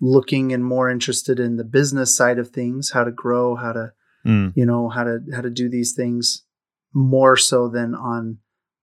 looking 0.00 0.52
and 0.52 0.64
more 0.64 0.90
interested 0.90 1.38
in 1.38 1.56
the 1.56 1.64
business 1.64 2.16
side 2.16 2.40
of 2.40 2.50
things, 2.50 2.90
how 2.90 3.04
to 3.04 3.12
grow, 3.12 3.54
how 3.54 3.72
to, 3.72 3.92
mm. 4.26 4.52
you 4.56 4.66
know, 4.66 4.88
how 4.88 5.04
to 5.04 5.20
how 5.32 5.40
to 5.40 5.50
do 5.50 5.68
these 5.68 5.92
things 5.94 6.44
more 6.92 7.36
so 7.36 7.68
than 7.68 7.94
on 7.94 8.38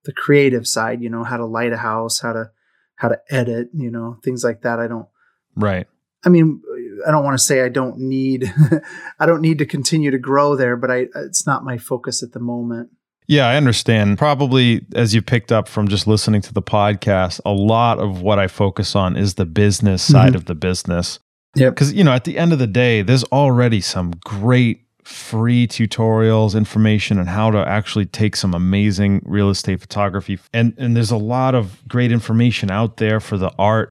the 0.06 0.12
creative 0.12 0.66
side, 0.66 1.02
you 1.02 1.10
know, 1.10 1.22
how 1.22 1.36
to 1.36 1.44
light 1.44 1.74
a 1.74 1.78
house, 1.78 2.20
how 2.20 2.32
to 2.32 2.50
how 2.96 3.08
to 3.08 3.20
edit, 3.28 3.68
you 3.74 3.90
know, 3.90 4.16
things 4.24 4.42
like 4.42 4.62
that. 4.62 4.78
I 4.80 4.88
don't 4.88 5.08
Right. 5.56 5.86
I 6.24 6.28
mean, 6.28 6.62
I 7.06 7.10
don't 7.10 7.24
want 7.24 7.38
to 7.38 7.44
say 7.44 7.62
I 7.62 7.68
don't 7.68 7.98
need 7.98 8.52
I 9.20 9.26
don't 9.26 9.42
need 9.42 9.58
to 9.58 9.66
continue 9.66 10.10
to 10.10 10.18
grow 10.18 10.56
there, 10.56 10.76
but 10.76 10.90
I 10.90 11.06
it's 11.16 11.46
not 11.46 11.64
my 11.64 11.78
focus 11.78 12.22
at 12.22 12.32
the 12.32 12.40
moment. 12.40 12.90
Yeah, 13.26 13.46
I 13.46 13.56
understand. 13.56 14.18
Probably 14.18 14.84
as 14.94 15.14
you 15.14 15.22
picked 15.22 15.50
up 15.50 15.68
from 15.68 15.88
just 15.88 16.06
listening 16.06 16.42
to 16.42 16.52
the 16.52 16.62
podcast, 16.62 17.40
a 17.46 17.52
lot 17.52 17.98
of 17.98 18.20
what 18.20 18.38
I 18.38 18.48
focus 18.48 18.94
on 18.94 19.16
is 19.16 19.34
the 19.34 19.46
business 19.46 20.02
side 20.02 20.28
mm-hmm. 20.28 20.36
of 20.36 20.44
the 20.44 20.54
business. 20.54 21.18
Yeah. 21.54 21.70
Because, 21.70 21.92
you 21.92 22.04
know, 22.04 22.12
at 22.12 22.24
the 22.24 22.38
end 22.38 22.52
of 22.52 22.58
the 22.58 22.66
day, 22.66 23.02
there's 23.02 23.24
already 23.24 23.80
some 23.80 24.12
great 24.24 24.82
free 25.04 25.66
tutorials, 25.66 26.56
information 26.56 27.18
on 27.18 27.26
how 27.26 27.50
to 27.50 27.58
actually 27.58 28.06
take 28.06 28.36
some 28.36 28.54
amazing 28.54 29.22
real 29.24 29.50
estate 29.50 29.80
photography. 29.80 30.38
And, 30.52 30.74
and 30.78 30.96
there's 30.96 31.10
a 31.10 31.16
lot 31.16 31.54
of 31.54 31.86
great 31.88 32.10
information 32.10 32.70
out 32.70 32.96
there 32.96 33.20
for 33.20 33.36
the 33.36 33.52
art 33.58 33.90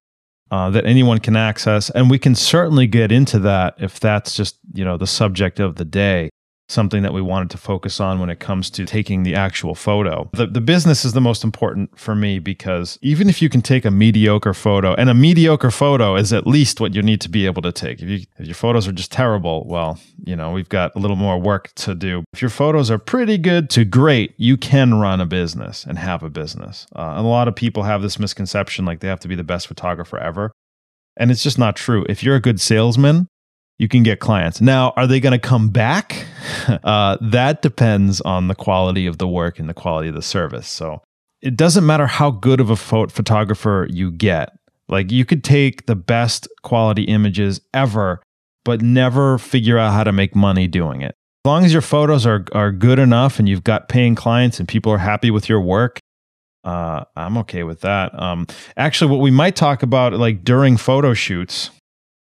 uh, 0.51 0.69
that 0.69 0.85
anyone 0.85 1.19
can 1.19 1.35
access. 1.35 1.89
And 1.89 2.09
we 2.09 2.19
can 2.19 2.35
certainly 2.35 2.87
get 2.87 3.11
into 3.11 3.39
that 3.39 3.75
if 3.77 3.99
that's 3.99 4.35
just, 4.35 4.59
you 4.73 4.85
know, 4.85 4.97
the 4.97 5.07
subject 5.07 5.59
of 5.59 5.75
the 5.75 5.85
day 5.85 6.29
something 6.73 7.03
that 7.03 7.13
we 7.13 7.21
wanted 7.21 7.49
to 7.51 7.57
focus 7.57 7.99
on 7.99 8.19
when 8.19 8.29
it 8.29 8.39
comes 8.39 8.69
to 8.71 8.85
taking 8.85 9.23
the 9.23 9.35
actual 9.35 9.75
photo. 9.75 10.29
The, 10.33 10.47
the 10.47 10.61
business 10.61 11.05
is 11.05 11.13
the 11.13 11.21
most 11.21 11.43
important 11.43 11.97
for 11.97 12.15
me 12.15 12.39
because 12.39 12.99
even 13.01 13.29
if 13.29 13.41
you 13.41 13.49
can 13.49 13.61
take 13.61 13.85
a 13.85 13.91
mediocre 13.91 14.53
photo, 14.53 14.93
and 14.95 15.09
a 15.09 15.13
mediocre 15.13 15.71
photo 15.71 16.15
is 16.15 16.33
at 16.33 16.47
least 16.47 16.81
what 16.81 16.93
you 16.93 17.01
need 17.01 17.21
to 17.21 17.29
be 17.29 17.45
able 17.45 17.61
to 17.61 17.71
take. 17.71 18.01
If, 18.01 18.09
you, 18.09 18.19
if 18.37 18.45
your 18.47 18.55
photos 18.55 18.87
are 18.87 18.91
just 18.91 19.11
terrible, 19.11 19.65
well, 19.67 19.99
you 20.25 20.35
know, 20.35 20.51
we've 20.51 20.69
got 20.69 20.95
a 20.95 20.99
little 20.99 21.15
more 21.15 21.37
work 21.39 21.73
to 21.75 21.95
do. 21.95 22.23
If 22.33 22.41
your 22.41 22.49
photos 22.49 22.89
are 22.89 22.97
pretty 22.97 23.37
good 23.37 23.69
to 23.71 23.85
great, 23.85 24.33
you 24.37 24.57
can 24.57 24.95
run 24.95 25.21
a 25.21 25.25
business 25.25 25.85
and 25.85 25.97
have 25.97 26.23
a 26.23 26.29
business. 26.29 26.87
Uh, 26.95 27.13
and 27.17 27.25
a 27.25 27.29
lot 27.29 27.47
of 27.47 27.55
people 27.55 27.83
have 27.83 28.01
this 28.01 28.19
misconception 28.19 28.85
like 28.85 28.99
they 28.99 29.07
have 29.07 29.19
to 29.21 29.27
be 29.27 29.35
the 29.35 29.43
best 29.43 29.67
photographer 29.67 30.17
ever. 30.17 30.51
And 31.15 31.29
it's 31.29 31.43
just 31.43 31.59
not 31.59 31.75
true. 31.75 32.05
If 32.09 32.23
you're 32.23 32.35
a 32.35 32.41
good 32.41 32.59
salesman, 32.59 33.27
you 33.79 33.87
can 33.87 34.03
get 34.03 34.19
clients. 34.19 34.61
Now, 34.61 34.93
are 34.95 35.07
they 35.07 35.19
going 35.19 35.31
to 35.31 35.39
come 35.39 35.69
back? 35.69 36.25
uh, 36.83 37.17
that 37.21 37.61
depends 37.61 38.21
on 38.21 38.47
the 38.47 38.55
quality 38.55 39.05
of 39.05 39.17
the 39.17 39.27
work 39.27 39.59
and 39.59 39.67
the 39.67 39.73
quality 39.73 40.09
of 40.09 40.15
the 40.15 40.21
service. 40.21 40.67
So 40.67 41.01
it 41.41 41.57
doesn't 41.57 41.85
matter 41.85 42.07
how 42.07 42.31
good 42.31 42.59
of 42.59 42.69
a 42.69 42.75
photographer 42.75 43.87
you 43.89 44.11
get. 44.11 44.57
Like 44.87 45.11
you 45.11 45.25
could 45.25 45.43
take 45.43 45.85
the 45.85 45.95
best 45.95 46.47
quality 46.61 47.03
images 47.03 47.61
ever, 47.73 48.21
but 48.63 48.81
never 48.81 49.37
figure 49.37 49.77
out 49.77 49.93
how 49.93 50.03
to 50.03 50.11
make 50.11 50.35
money 50.35 50.67
doing 50.67 51.01
it. 51.01 51.15
As 51.45 51.49
long 51.49 51.65
as 51.65 51.73
your 51.73 51.81
photos 51.81 52.25
are, 52.25 52.45
are 52.53 52.71
good 52.71 52.99
enough 52.99 53.39
and 53.39 53.49
you've 53.49 53.63
got 53.63 53.89
paying 53.89 54.15
clients 54.15 54.59
and 54.59 54.67
people 54.67 54.91
are 54.93 54.97
happy 54.97 55.31
with 55.31 55.49
your 55.49 55.59
work, 55.59 55.99
uh, 56.63 57.03
I'm 57.17 57.37
okay 57.39 57.63
with 57.63 57.81
that. 57.81 58.17
Um, 58.17 58.47
actually, 58.77 59.11
what 59.11 59.19
we 59.19 59.31
might 59.31 59.55
talk 59.57 59.83
about, 59.83 60.13
like 60.13 60.45
during 60.45 60.77
photo 60.77 61.13
shoots, 61.13 61.69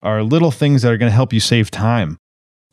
are 0.01 0.23
little 0.23 0.51
things 0.51 0.81
that 0.81 0.91
are 0.91 0.97
going 0.97 1.09
to 1.09 1.15
help 1.15 1.33
you 1.33 1.39
save 1.39 1.71
time. 1.71 2.17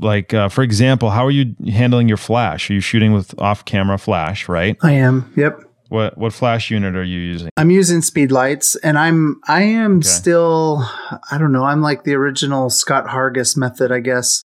Like, 0.00 0.34
uh, 0.34 0.48
for 0.48 0.62
example, 0.62 1.10
how 1.10 1.24
are 1.24 1.30
you 1.30 1.54
handling 1.66 2.08
your 2.08 2.16
flash? 2.16 2.68
Are 2.68 2.74
you 2.74 2.80
shooting 2.80 3.12
with 3.12 3.38
off 3.40 3.64
camera 3.64 3.98
flash, 3.98 4.48
right? 4.48 4.76
I 4.82 4.92
am. 4.92 5.32
Yep. 5.36 5.60
What 5.88 6.18
what 6.18 6.32
flash 6.32 6.70
unit 6.70 6.96
are 6.96 7.04
you 7.04 7.20
using? 7.20 7.50
I'm 7.56 7.70
using 7.70 8.00
Speedlights, 8.00 8.76
and 8.82 8.98
I'm 8.98 9.40
I 9.46 9.62
am 9.62 9.98
okay. 9.98 10.08
still 10.08 10.82
I 11.30 11.38
don't 11.38 11.52
know. 11.52 11.64
I'm 11.64 11.82
like 11.82 12.04
the 12.04 12.14
original 12.14 12.70
Scott 12.70 13.06
Hargis 13.06 13.56
method, 13.56 13.92
I 13.92 14.00
guess. 14.00 14.42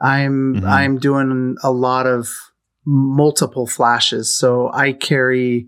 I'm 0.00 0.54
mm-hmm. 0.54 0.66
I'm 0.66 0.98
doing 0.98 1.56
a 1.62 1.72
lot 1.72 2.06
of 2.06 2.28
multiple 2.84 3.66
flashes, 3.66 4.36
so 4.36 4.70
I 4.72 4.92
carry 4.92 5.66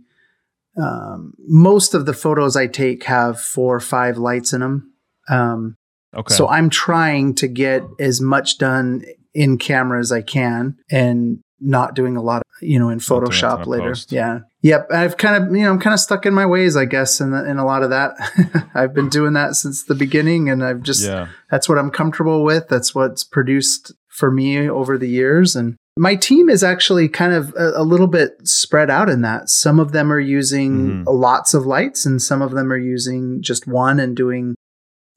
um, 0.80 1.32
most 1.38 1.94
of 1.94 2.07
the 2.07 2.12
photos 2.12 2.55
I 2.55 2.66
take 2.68 3.05
have 3.05 3.40
four 3.40 3.74
or 3.74 3.80
five 3.80 4.18
lights 4.18 4.53
in 4.53 4.61
them. 4.61 4.92
Um, 5.28 5.76
Okay. 6.14 6.34
So 6.34 6.48
I'm 6.48 6.70
trying 6.70 7.34
to 7.36 7.48
get 7.48 7.82
as 7.98 8.20
much 8.20 8.59
done 8.59 9.04
in 9.34 9.59
camera 9.59 10.00
as 10.00 10.11
I 10.11 10.22
can 10.22 10.76
and 10.90 11.40
not 11.61 11.94
doing 11.94 12.16
a 12.16 12.22
lot 12.22 12.38
of, 12.38 12.62
you 12.62 12.78
know, 12.78 12.88
in 12.88 12.98
Photoshop 12.98 13.66
later. 13.66 13.90
Post. 13.90 14.12
Yeah. 14.12 14.40
Yep. 14.62 14.88
I've 14.92 15.16
kind 15.16 15.42
of, 15.42 15.54
you 15.54 15.62
know, 15.62 15.70
I'm 15.70 15.80
kind 15.80 15.94
of 15.94 16.00
stuck 16.00 16.24
in 16.24 16.34
my 16.34 16.46
ways, 16.46 16.76
I 16.76 16.84
guess, 16.84 17.20
in, 17.20 17.32
the, 17.32 17.48
in 17.48 17.59
a 17.59 17.66
lot 17.66 17.82
of 17.82 17.90
that. 17.90 18.70
I've 18.74 18.94
been 18.94 19.09
doing 19.09 19.34
that 19.34 19.54
since 19.54 19.84
the 19.84 19.94
beginning 19.94 20.48
and 20.48 20.64
I've 20.64 20.82
just, 20.82 21.04
yeah. 21.04 21.28
that's 21.50 21.68
what 21.68 21.78
I'm 21.78 21.90
comfortable 21.90 22.44
with. 22.44 22.68
That's 22.68 22.94
what's 22.94 23.24
produced 23.24 23.92
for 24.09 24.30
me 24.30 24.68
over 24.68 24.98
the 24.98 25.09
years. 25.09 25.56
And 25.56 25.76
my 25.96 26.14
team 26.14 26.48
is 26.48 26.62
actually 26.62 27.09
kind 27.09 27.32
of 27.32 27.54
a, 27.56 27.72
a 27.76 27.82
little 27.82 28.06
bit 28.06 28.46
spread 28.46 28.90
out 28.90 29.09
in 29.09 29.22
that. 29.22 29.48
Some 29.48 29.80
of 29.80 29.92
them 29.92 30.12
are 30.12 30.20
using 30.20 31.04
mm-hmm. 31.04 31.09
lots 31.09 31.54
of 31.54 31.66
lights 31.66 32.06
and 32.06 32.22
some 32.22 32.40
of 32.40 32.52
them 32.52 32.72
are 32.72 32.78
using 32.78 33.42
just 33.42 33.66
one 33.66 34.00
and 34.00 34.16
doing 34.16 34.54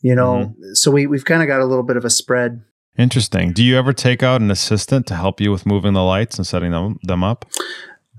you 0.01 0.15
know 0.15 0.53
mm-hmm. 0.55 0.73
so 0.73 0.91
we, 0.91 1.07
we've 1.07 1.25
kind 1.25 1.41
of 1.41 1.47
got 1.47 1.61
a 1.61 1.65
little 1.65 1.83
bit 1.83 1.97
of 1.97 2.05
a 2.05 2.09
spread. 2.09 2.63
Interesting. 2.97 3.53
Do 3.53 3.63
you 3.63 3.77
ever 3.77 3.93
take 3.93 4.21
out 4.21 4.41
an 4.41 4.51
assistant 4.51 5.07
to 5.07 5.15
help 5.15 5.39
you 5.39 5.49
with 5.49 5.65
moving 5.65 5.93
the 5.93 6.03
lights 6.03 6.37
and 6.37 6.45
setting 6.45 6.71
them, 6.71 6.99
them 7.03 7.23
up? 7.23 7.45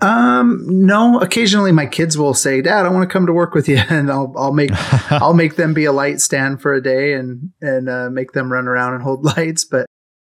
Um 0.01 0.65
no. 0.67 1.21
Occasionally 1.21 1.73
my 1.73 1.87
kids 1.87 2.19
will 2.19 2.35
say 2.35 2.61
dad 2.61 2.87
i 2.87 2.89
want 2.89 3.09
to 3.09 3.13
come 3.13 3.27
to 3.27 3.33
work 3.33 3.55
with 3.55 3.69
you 3.69 3.77
and 3.89 4.11
i'll 4.11 4.33
i'll 4.37 4.53
make 4.53 4.71
i'll 5.13 5.35
make 5.35 5.57
them 5.57 5.75
be 5.75 5.85
a 5.85 5.93
light 5.93 6.21
stand 6.21 6.61
for 6.61 6.75
a 6.75 6.83
day 6.83 7.15
and 7.15 7.53
and 7.61 7.89
uh, 7.89 8.11
make 8.11 8.33
them 8.33 8.53
run 8.53 8.67
around 8.67 8.95
and 8.95 9.03
hold 9.03 9.25
lights 9.37 9.65
but 9.65 9.87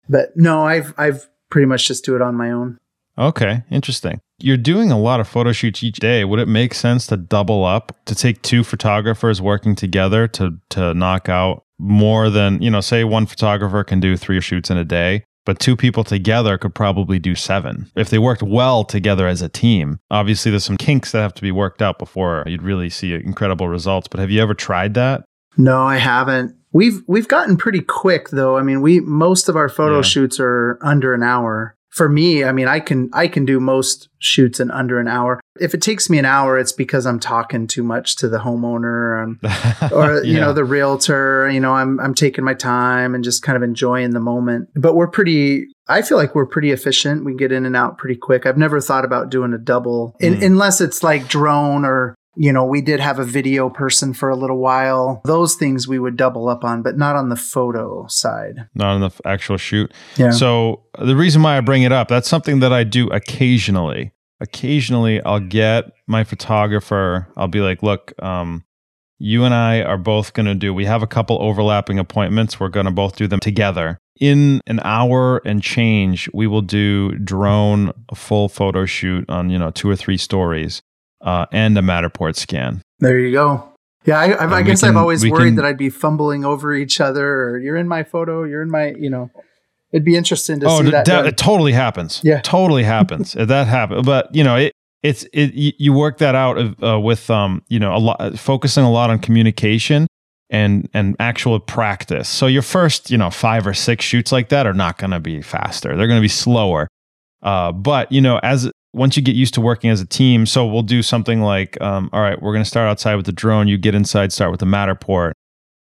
but 0.09 0.37
no 0.37 0.67
i've 0.67 0.93
i've 0.99 1.29
pretty 1.51 1.67
much 1.67 1.87
just 1.87 2.05
do 2.05 2.17
it 2.17 2.23
on 2.23 2.35
my 2.35 2.51
own 2.51 2.79
Okay, 3.19 3.63
interesting. 3.71 4.21
You're 4.39 4.57
doing 4.57 4.91
a 4.91 4.99
lot 4.99 5.21
of 5.21 5.29
photo 5.29 5.53
shoots 5.53 5.85
each 5.85 5.99
day. 5.99 6.25
Would 6.25 6.41
it 6.41 6.49
make 6.49 6.75
sense 6.75 7.07
to 7.09 7.17
double 7.17 7.65
up 7.65 7.97
to 8.07 8.15
take 8.15 8.43
two 8.43 8.65
photographers 8.65 9.41
working 9.41 9.75
together 9.75 10.27
to 10.29 10.59
to 10.71 10.95
knock 10.95 11.29
out 11.29 11.65
more 11.79 12.31
than, 12.31 12.61
you 12.63 12.71
know, 12.71 12.81
say 12.81 13.05
one 13.05 13.27
photographer 13.27 13.83
can 13.85 14.01
do 14.01 14.17
3 14.17 14.41
shoots 14.41 14.71
in 14.71 14.77
a 14.77 14.85
day, 14.85 15.25
but 15.45 15.59
two 15.59 15.77
people 15.77 16.05
together 16.05 16.57
could 16.57 16.75
probably 16.75 17.19
do 17.19 17.35
7. 17.35 17.91
If 17.97 18.11
they 18.11 18.19
worked 18.19 18.43
well 18.43 18.85
together 18.85 19.27
as 19.27 19.43
a 19.43 19.49
team. 19.49 19.99
Obviously 20.11 20.51
there's 20.51 20.65
some 20.65 20.77
kinks 20.77 21.13
that 21.13 21.23
have 21.23 21.35
to 21.35 21.43
be 21.43 21.53
worked 21.53 21.83
out 21.83 21.99
before 21.99 22.45
you'd 22.47 22.63
really 22.63 22.91
see 22.91 23.15
incredible 23.15 23.69
results, 23.69 24.09
but 24.09 24.21
have 24.21 24.31
you 24.31 24.41
ever 24.41 24.55
tried 24.55 24.95
that? 24.95 25.25
No, 25.57 25.83
I 25.83 25.99
haven't. 25.99 26.57
We've 26.73 27.03
we've 27.07 27.29
gotten 27.29 27.57
pretty 27.57 27.81
quick 27.81 28.31
though. 28.31 28.57
I 28.57 28.63
mean, 28.63 28.81
we 28.81 28.99
most 29.01 29.49
of 29.49 29.55
our 29.55 29.69
photo 29.69 29.97
yeah. 29.97 30.03
shoots 30.03 30.39
are 30.41 30.79
under 30.83 31.15
an 31.15 31.23
hour 31.23 31.77
for 31.95 32.09
me, 32.09 32.43
I 32.43 32.51
mean, 32.51 32.67
I 32.67 32.81
can 32.81 33.09
I 33.13 33.29
can 33.29 33.45
do 33.45 33.61
most 33.61 34.09
shoots 34.19 34.59
in 34.59 34.73
under 34.73 34.99
an 34.99 35.07
hour. 35.07 35.41
If 35.61 35.75
it 35.75 35.81
takes 35.81 36.11
me 36.11 36.19
an 36.19 36.25
hour, 36.25 36.59
it's 36.59 36.73
because 36.73 37.07
I'm 37.07 37.21
talking 37.21 37.69
too 37.69 37.85
much 37.85 38.17
to 38.17 38.29
the 38.29 38.39
homeowner 38.39 39.23
um, 39.23 39.41
or 39.93 40.25
you 40.25 40.41
know 40.41 40.53
the 40.53 40.65
realtor. 40.65 41.49
You 41.49 41.61
know, 41.61 41.73
I'm 41.73 42.01
I'm 42.01 42.13
taking 42.13 42.43
my 42.43 42.55
time 42.55 43.15
and 43.15 43.23
just 43.23 43.45
kind 43.45 43.57
of 43.57 43.63
enjoying 43.63 44.11
the 44.11 44.19
moment. 44.19 44.71
But 44.75 44.97
we're 44.97 45.07
pretty. 45.07 45.69
I 45.87 46.03
feel 46.03 46.19
like 46.19 46.35
we're 46.35 46.47
pretty 46.47 46.73
efficient. 46.73 47.25
We 47.25 47.37
get 47.37 47.53
in 47.53 47.65
and 47.65 47.77
out 47.77 47.97
pretty 47.97 48.17
quick. 48.17 48.45
I've 48.45 48.59
never 48.59 48.81
thought 48.81 49.05
about 49.05 49.31
doing 49.31 49.53
a 49.53 49.59
double, 49.59 50.17
mm. 50.21 50.27
in, 50.27 50.43
unless 50.43 50.81
it's 50.81 51.05
like 51.05 51.29
drone 51.29 51.85
or 51.85 52.17
you 52.37 52.53
know, 52.53 52.65
we 52.65 52.81
did 52.81 53.01
have 53.01 53.19
a 53.19 53.25
video 53.25 53.69
person 53.69 54.13
for 54.13 54.29
a 54.29 54.37
little 54.37 54.59
while. 54.59 55.21
Those 55.25 55.55
things 55.55 55.87
we 55.87 55.99
would 55.99 56.17
double 56.17 56.49
up 56.49 56.65
on, 56.65 56.83
but 56.83 56.97
not 56.97 57.17
on 57.17 57.29
the 57.29 57.37
photo 57.37 58.07
side. 58.09 58.69
Not 58.75 58.95
on 58.95 59.01
the 59.01 59.11
actual 59.25 59.57
shoot. 59.57 59.93
Yeah. 60.17 60.31
So 60.31 60.83
the 60.99 61.17
reason 61.17 61.43
why 61.43 61.57
I 61.57 61.61
bring 61.61 61.83
it 61.83 61.93
up, 61.93 62.09
that's 62.09 62.29
something 62.29 62.61
that 62.61 62.73
I 62.73 62.85
do 62.85 63.09
occasionally. 63.09 64.13
Occasionally, 64.41 65.23
I'll 65.23 65.41
get 65.41 65.93
my 66.07 66.25
photographer. 66.25 67.29
I'll 67.37 67.49
be 67.49 67.61
like, 67.61 67.83
"Look, 67.83 68.13
um, 68.23 68.65
you 69.19 69.45
and 69.45 69.55
I 69.55 69.83
are 69.83 69.97
both 69.97 70.33
going 70.33 70.47
to 70.47 70.55
do. 70.55 70.75
We 70.75 70.87
have 70.87 71.03
a 71.03 71.07
couple 71.07 71.41
overlapping 71.41 71.99
appointments. 71.99 72.59
We're 72.59 72.69
going 72.69 72.87
to 72.87 72.93
both 72.93 73.17
do 73.17 73.27
them 73.27 73.41
together." 73.41 73.99
in 74.21 74.61
an 74.69 74.79
hour 74.85 75.39
and 75.45 75.61
change 75.61 76.31
we 76.33 76.47
will 76.47 76.63
do 76.63 77.11
drone 77.19 77.93
full 78.15 78.49
photo 78.49 78.87
shoot 78.87 79.29
on 79.29 79.51
you 79.51 79.59
know 79.59 79.73
two 79.73 79.91
or 79.91 79.97
three 79.97 80.17
stories 80.17 80.83
uh, 81.25 81.47
and 81.51 81.77
a 81.77 81.83
Matterport 81.83 82.37
scan. 82.37 82.83
There 83.01 83.19
you 83.19 83.33
go. 83.33 83.73
Yeah, 84.05 84.19
I, 84.19 84.59
I 84.59 84.63
guess 84.63 84.81
can, 84.81 84.91
I've 84.91 84.97
always 84.97 85.25
worried 85.27 85.51
can, 85.51 85.55
that 85.57 85.65
I'd 85.65 85.79
be 85.79 85.89
fumbling 85.89 86.45
over 86.45 86.75
each 86.75 87.01
other, 87.01 87.27
or 87.27 87.59
you're 87.59 87.77
in 87.77 87.89
my 87.89 88.05
photo, 88.05 88.45
you're 88.45 88.63
in 88.63 88.71
my, 88.71 88.93
you 88.93 89.11
know. 89.11 89.31
It'd 89.93 90.05
be 90.05 90.17
interesting 90.17 90.61
to 90.61 90.67
oh, 90.67 90.83
see 90.83 90.91
that. 90.91 91.07
that 91.07 91.25
it 91.25 91.37
totally 91.37 91.73
happens. 91.73 92.21
Yeah, 92.23 92.41
totally 92.41 92.83
happens. 92.97 93.33
that 93.33 93.67
happens, 93.67 94.05
but 94.05 94.35
you 94.35 94.45
know, 94.45 94.57
it 94.57 94.73
it's 95.05 95.25
it 95.33 95.53
you 95.55 95.93
work 95.93 96.19
that 96.19 96.35
out 96.35 96.83
uh, 96.83 96.99
with 96.99 97.31
um 97.31 97.63
you 97.69 97.79
know 97.79 97.95
a 97.95 97.99
lot 97.99 98.39
focusing 98.39 98.83
a 98.83 98.91
lot 98.91 99.11
on 99.11 99.21
communication 99.21 100.09
and 100.51 100.89
and 100.95 101.15
actual 101.21 101.61
practice. 101.61 102.29
So 102.29 102.47
your 102.47 102.63
first 102.63 103.11
you 103.11 103.19
know 103.19 103.31
five 103.31 103.67
or 103.67 103.75
six 103.75 104.05
shoots 104.05 104.33
like 104.33 104.49
that 104.49 104.67
are 104.67 104.75
not 104.75 104.99
going 104.99 105.13
to 105.13 105.21
be 105.21 105.43
faster. 105.43 105.97
They're 105.97 106.09
going 106.09 106.19
to 106.19 106.25
be 106.25 106.29
slower. 106.29 106.89
Uh, 107.43 107.71
but 107.71 108.11
you 108.11 108.21
know, 108.21 108.41
as 108.43 108.69
once 108.95 109.17
you 109.17 109.23
get 109.23 109.35
used 109.35 109.55
to 109.55 109.61
working 109.61 109.91
as 109.91 110.01
a 110.01 110.07
team, 110.07 110.47
so 110.47 110.67
we'll 110.67 110.83
do 110.83 111.03
something 111.03 111.43
like, 111.43 111.81
um, 111.81 112.09
all 112.13 112.21
right, 112.21 112.41
we're 112.41 112.53
going 112.53 112.65
to 112.65 112.69
start 112.69 112.89
outside 112.89 113.17
with 113.17 113.27
the 113.27 113.33
drone. 113.33 113.69
You 113.69 113.77
get 113.77 113.95
inside, 113.95 114.33
start 114.33 114.51
with 114.51 114.61
the 114.61 114.67
Matterport, 114.67 115.33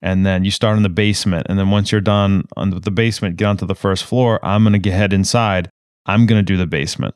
and 0.02 0.26
then 0.26 0.44
you 0.44 0.50
start 0.50 0.76
in 0.76 0.82
the 0.82 0.88
basement. 0.88 1.46
And 1.48 1.58
then 1.58 1.70
once 1.70 1.92
you're 1.92 2.00
done 2.00 2.44
on 2.56 2.70
the 2.70 2.90
basement, 2.90 3.36
get 3.36 3.46
onto 3.46 3.66
the 3.66 3.74
first 3.74 4.04
floor. 4.04 4.44
I'm 4.44 4.64
going 4.64 4.80
to 4.80 4.90
head 4.90 5.12
inside. 5.12 5.70
I'm 6.06 6.26
going 6.26 6.38
to 6.38 6.42
do 6.42 6.56
the 6.56 6.66
basement. 6.66 7.14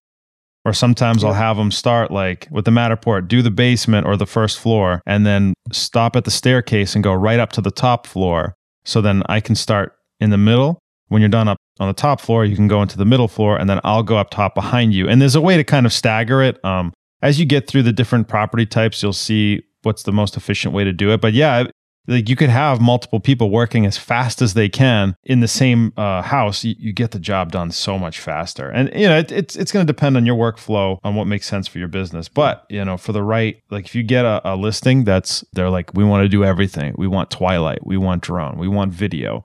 Or 0.64 0.72
sometimes 0.72 1.22
yeah. 1.22 1.28
I'll 1.28 1.34
have 1.34 1.56
them 1.56 1.70
start 1.70 2.10
like 2.10 2.46
with 2.50 2.64
the 2.64 2.70
Matterport, 2.70 3.28
do 3.28 3.42
the 3.42 3.50
basement 3.50 4.06
or 4.06 4.16
the 4.16 4.26
first 4.26 4.58
floor, 4.58 5.00
and 5.06 5.26
then 5.26 5.54
stop 5.72 6.16
at 6.16 6.24
the 6.24 6.30
staircase 6.30 6.94
and 6.94 7.04
go 7.04 7.12
right 7.12 7.40
up 7.40 7.52
to 7.52 7.60
the 7.60 7.70
top 7.70 8.06
floor. 8.06 8.54
So 8.84 9.00
then 9.00 9.22
I 9.28 9.40
can 9.40 9.54
start 9.54 9.96
in 10.20 10.30
the 10.30 10.38
middle. 10.38 10.78
When 11.08 11.22
you're 11.22 11.30
done 11.30 11.48
up 11.48 11.56
on 11.80 11.88
the 11.88 11.94
top 11.94 12.20
floor, 12.20 12.44
you 12.44 12.56
can 12.56 12.68
go 12.68 12.82
into 12.82 12.96
the 12.96 13.04
middle 13.04 13.28
floor, 13.28 13.58
and 13.58 13.68
then 13.68 13.80
I'll 13.84 14.02
go 14.02 14.16
up 14.16 14.30
top 14.30 14.54
behind 14.54 14.94
you. 14.94 15.08
And 15.08 15.20
there's 15.20 15.34
a 15.34 15.40
way 15.40 15.56
to 15.56 15.64
kind 15.64 15.86
of 15.86 15.92
stagger 15.92 16.42
it. 16.42 16.62
Um, 16.64 16.92
as 17.22 17.38
you 17.40 17.46
get 17.46 17.66
through 17.66 17.82
the 17.82 17.92
different 17.92 18.28
property 18.28 18.66
types, 18.66 19.02
you'll 19.02 19.12
see 19.12 19.62
what's 19.82 20.02
the 20.02 20.12
most 20.12 20.36
efficient 20.36 20.74
way 20.74 20.84
to 20.84 20.92
do 20.92 21.12
it. 21.12 21.20
But 21.20 21.32
yeah, 21.32 21.64
like 22.08 22.28
you 22.28 22.36
could 22.36 22.48
have 22.48 22.80
multiple 22.80 23.20
people 23.20 23.50
working 23.50 23.84
as 23.84 23.98
fast 23.98 24.40
as 24.40 24.54
they 24.54 24.68
can 24.68 25.14
in 25.24 25.40
the 25.40 25.48
same 25.48 25.92
uh, 25.96 26.22
house. 26.22 26.64
You, 26.64 26.74
you, 26.78 26.92
get 26.92 27.10
the 27.10 27.18
job 27.18 27.52
done 27.52 27.70
so 27.70 27.98
much 27.98 28.18
faster, 28.18 28.68
and 28.70 28.90
you 28.94 29.06
know 29.06 29.18
it, 29.18 29.30
it's 29.30 29.56
it's 29.56 29.70
going 29.70 29.86
to 29.86 29.92
depend 29.92 30.16
on 30.16 30.24
your 30.24 30.36
workflow 30.36 30.98
on 31.04 31.14
what 31.14 31.26
makes 31.26 31.46
sense 31.46 31.68
for 31.68 31.78
your 31.78 31.88
business. 31.88 32.28
But 32.28 32.64
you 32.70 32.82
know, 32.84 32.96
for 32.96 33.12
the 33.12 33.22
right, 33.22 33.60
like 33.70 33.84
if 33.84 33.94
you 33.94 34.02
get 34.02 34.24
a, 34.24 34.40
a 34.44 34.56
listing 34.56 35.04
that's 35.04 35.44
they're 35.52 35.70
like, 35.70 35.92
we 35.94 36.02
want 36.02 36.24
to 36.24 36.28
do 36.28 36.44
everything. 36.44 36.94
We 36.96 37.06
want 37.06 37.30
Twilight. 37.30 37.86
We 37.86 37.98
want 37.98 38.22
drone. 38.22 38.58
We 38.58 38.68
want 38.68 38.92
video. 38.92 39.44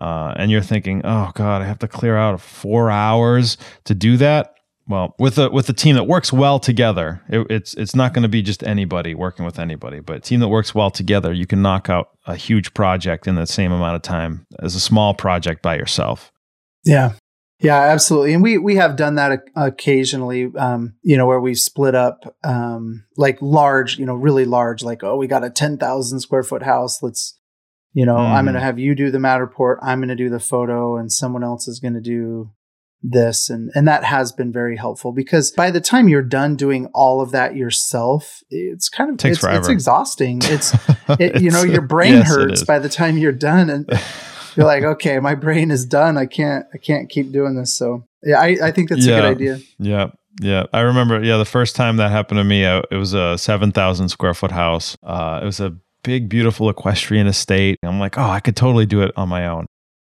Uh, 0.00 0.32
and 0.36 0.50
you're 0.50 0.62
thinking, 0.62 1.02
oh 1.04 1.32
God, 1.34 1.60
I 1.60 1.64
have 1.64 1.80
to 1.80 1.88
clear 1.88 2.16
out 2.16 2.40
four 2.40 2.90
hours 2.90 3.56
to 3.84 3.94
do 3.94 4.16
that? 4.18 4.54
Well 4.88 5.14
with 5.18 5.36
a 5.38 5.50
with 5.50 5.68
a 5.68 5.74
team 5.74 5.96
that 5.96 6.04
works 6.04 6.32
well 6.32 6.58
together 6.58 7.22
it, 7.28 7.46
it's 7.50 7.74
it's 7.74 7.94
not 7.94 8.14
going 8.14 8.22
to 8.22 8.28
be 8.28 8.40
just 8.40 8.62
anybody 8.62 9.14
working 9.14 9.44
with 9.44 9.58
anybody 9.58 10.00
but 10.00 10.22
team 10.22 10.40
that 10.40 10.48
works 10.48 10.74
well 10.74 10.90
together 10.90 11.30
you 11.30 11.46
can 11.46 11.60
knock 11.60 11.90
out 11.90 12.08
a 12.26 12.34
huge 12.34 12.72
project 12.72 13.26
in 13.26 13.34
the 13.34 13.46
same 13.46 13.70
amount 13.70 13.96
of 13.96 14.02
time 14.02 14.46
as 14.60 14.74
a 14.74 14.80
small 14.80 15.12
project 15.12 15.62
by 15.62 15.76
yourself. 15.76 16.32
Yeah. 16.84 17.12
Yeah 17.60 17.78
absolutely. 17.78 18.32
And 18.32 18.42
we 18.42 18.56
we 18.56 18.76
have 18.76 18.96
done 18.96 19.16
that 19.16 19.42
occasionally 19.54 20.50
um, 20.56 20.94
you 21.02 21.18
know 21.18 21.26
where 21.26 21.40
we 21.40 21.54
split 21.54 21.94
up 21.94 22.36
um, 22.42 23.04
like 23.18 23.36
large 23.42 23.98
you 23.98 24.06
know 24.06 24.14
really 24.14 24.46
large 24.46 24.82
like 24.82 25.04
oh 25.04 25.16
we 25.16 25.26
got 25.26 25.44
a 25.44 25.50
10,000 25.50 26.20
square 26.20 26.42
foot 26.42 26.62
house. 26.62 27.02
Let's 27.02 27.37
you 27.92 28.04
know 28.04 28.16
mm. 28.16 28.30
i'm 28.30 28.44
going 28.44 28.54
to 28.54 28.60
have 28.60 28.78
you 28.78 28.94
do 28.94 29.10
the 29.10 29.18
Matterport 29.18 29.78
i'm 29.82 29.98
going 29.98 30.08
to 30.08 30.14
do 30.14 30.28
the 30.28 30.40
photo 30.40 30.96
and 30.96 31.12
someone 31.12 31.44
else 31.44 31.68
is 31.68 31.80
going 31.80 31.94
to 31.94 32.00
do 32.00 32.50
this 33.02 33.48
and 33.48 33.70
and 33.74 33.86
that 33.86 34.02
has 34.02 34.32
been 34.32 34.52
very 34.52 34.76
helpful 34.76 35.12
because 35.12 35.52
by 35.52 35.70
the 35.70 35.80
time 35.80 36.08
you're 36.08 36.20
done 36.20 36.56
doing 36.56 36.86
all 36.92 37.20
of 37.20 37.30
that 37.30 37.54
yourself 37.54 38.42
it's 38.50 38.88
kind 38.88 39.10
of 39.10 39.16
Takes 39.18 39.36
it's, 39.36 39.40
forever. 39.40 39.58
it's 39.58 39.68
exhausting 39.68 40.40
it's, 40.44 40.74
it, 41.20 41.40
you 41.40 41.50
know 41.50 41.62
your 41.62 41.82
brain 41.82 42.14
yes, 42.14 42.28
hurts 42.28 42.64
by 42.64 42.80
the 42.80 42.88
time 42.88 43.16
you're 43.16 43.30
done 43.30 43.70
and 43.70 43.88
you're 44.56 44.66
like 44.66 44.82
okay 44.82 45.20
my 45.20 45.36
brain 45.36 45.70
is 45.70 45.86
done 45.86 46.18
i 46.18 46.26
can't 46.26 46.66
i 46.74 46.78
can't 46.78 47.08
keep 47.08 47.30
doing 47.30 47.54
this 47.54 47.72
so 47.72 48.04
yeah 48.24 48.40
i, 48.40 48.56
I 48.64 48.72
think 48.72 48.88
that's 48.88 49.06
yeah. 49.06 49.18
a 49.18 49.20
good 49.20 49.30
idea 49.30 49.58
yeah 49.78 50.10
yeah, 50.40 50.66
I 50.72 50.80
remember. 50.80 51.22
Yeah, 51.22 51.36
the 51.36 51.44
first 51.44 51.74
time 51.74 51.96
that 51.96 52.10
happened 52.10 52.38
to 52.38 52.44
me, 52.44 52.64
I, 52.64 52.78
it 52.90 52.96
was 52.96 53.12
a 53.12 53.36
seven 53.36 53.72
thousand 53.72 54.10
square 54.10 54.34
foot 54.34 54.52
house. 54.52 54.96
Uh, 55.02 55.40
it 55.42 55.44
was 55.44 55.58
a 55.60 55.76
big, 56.08 56.28
beautiful 56.28 56.70
equestrian 56.70 57.26
estate. 57.26 57.78
I'm 57.82 58.00
like, 58.00 58.16
oh, 58.16 58.22
I 58.22 58.40
could 58.40 58.56
totally 58.56 58.86
do 58.86 59.02
it 59.02 59.12
on 59.14 59.28
my 59.28 59.46
own 59.46 59.66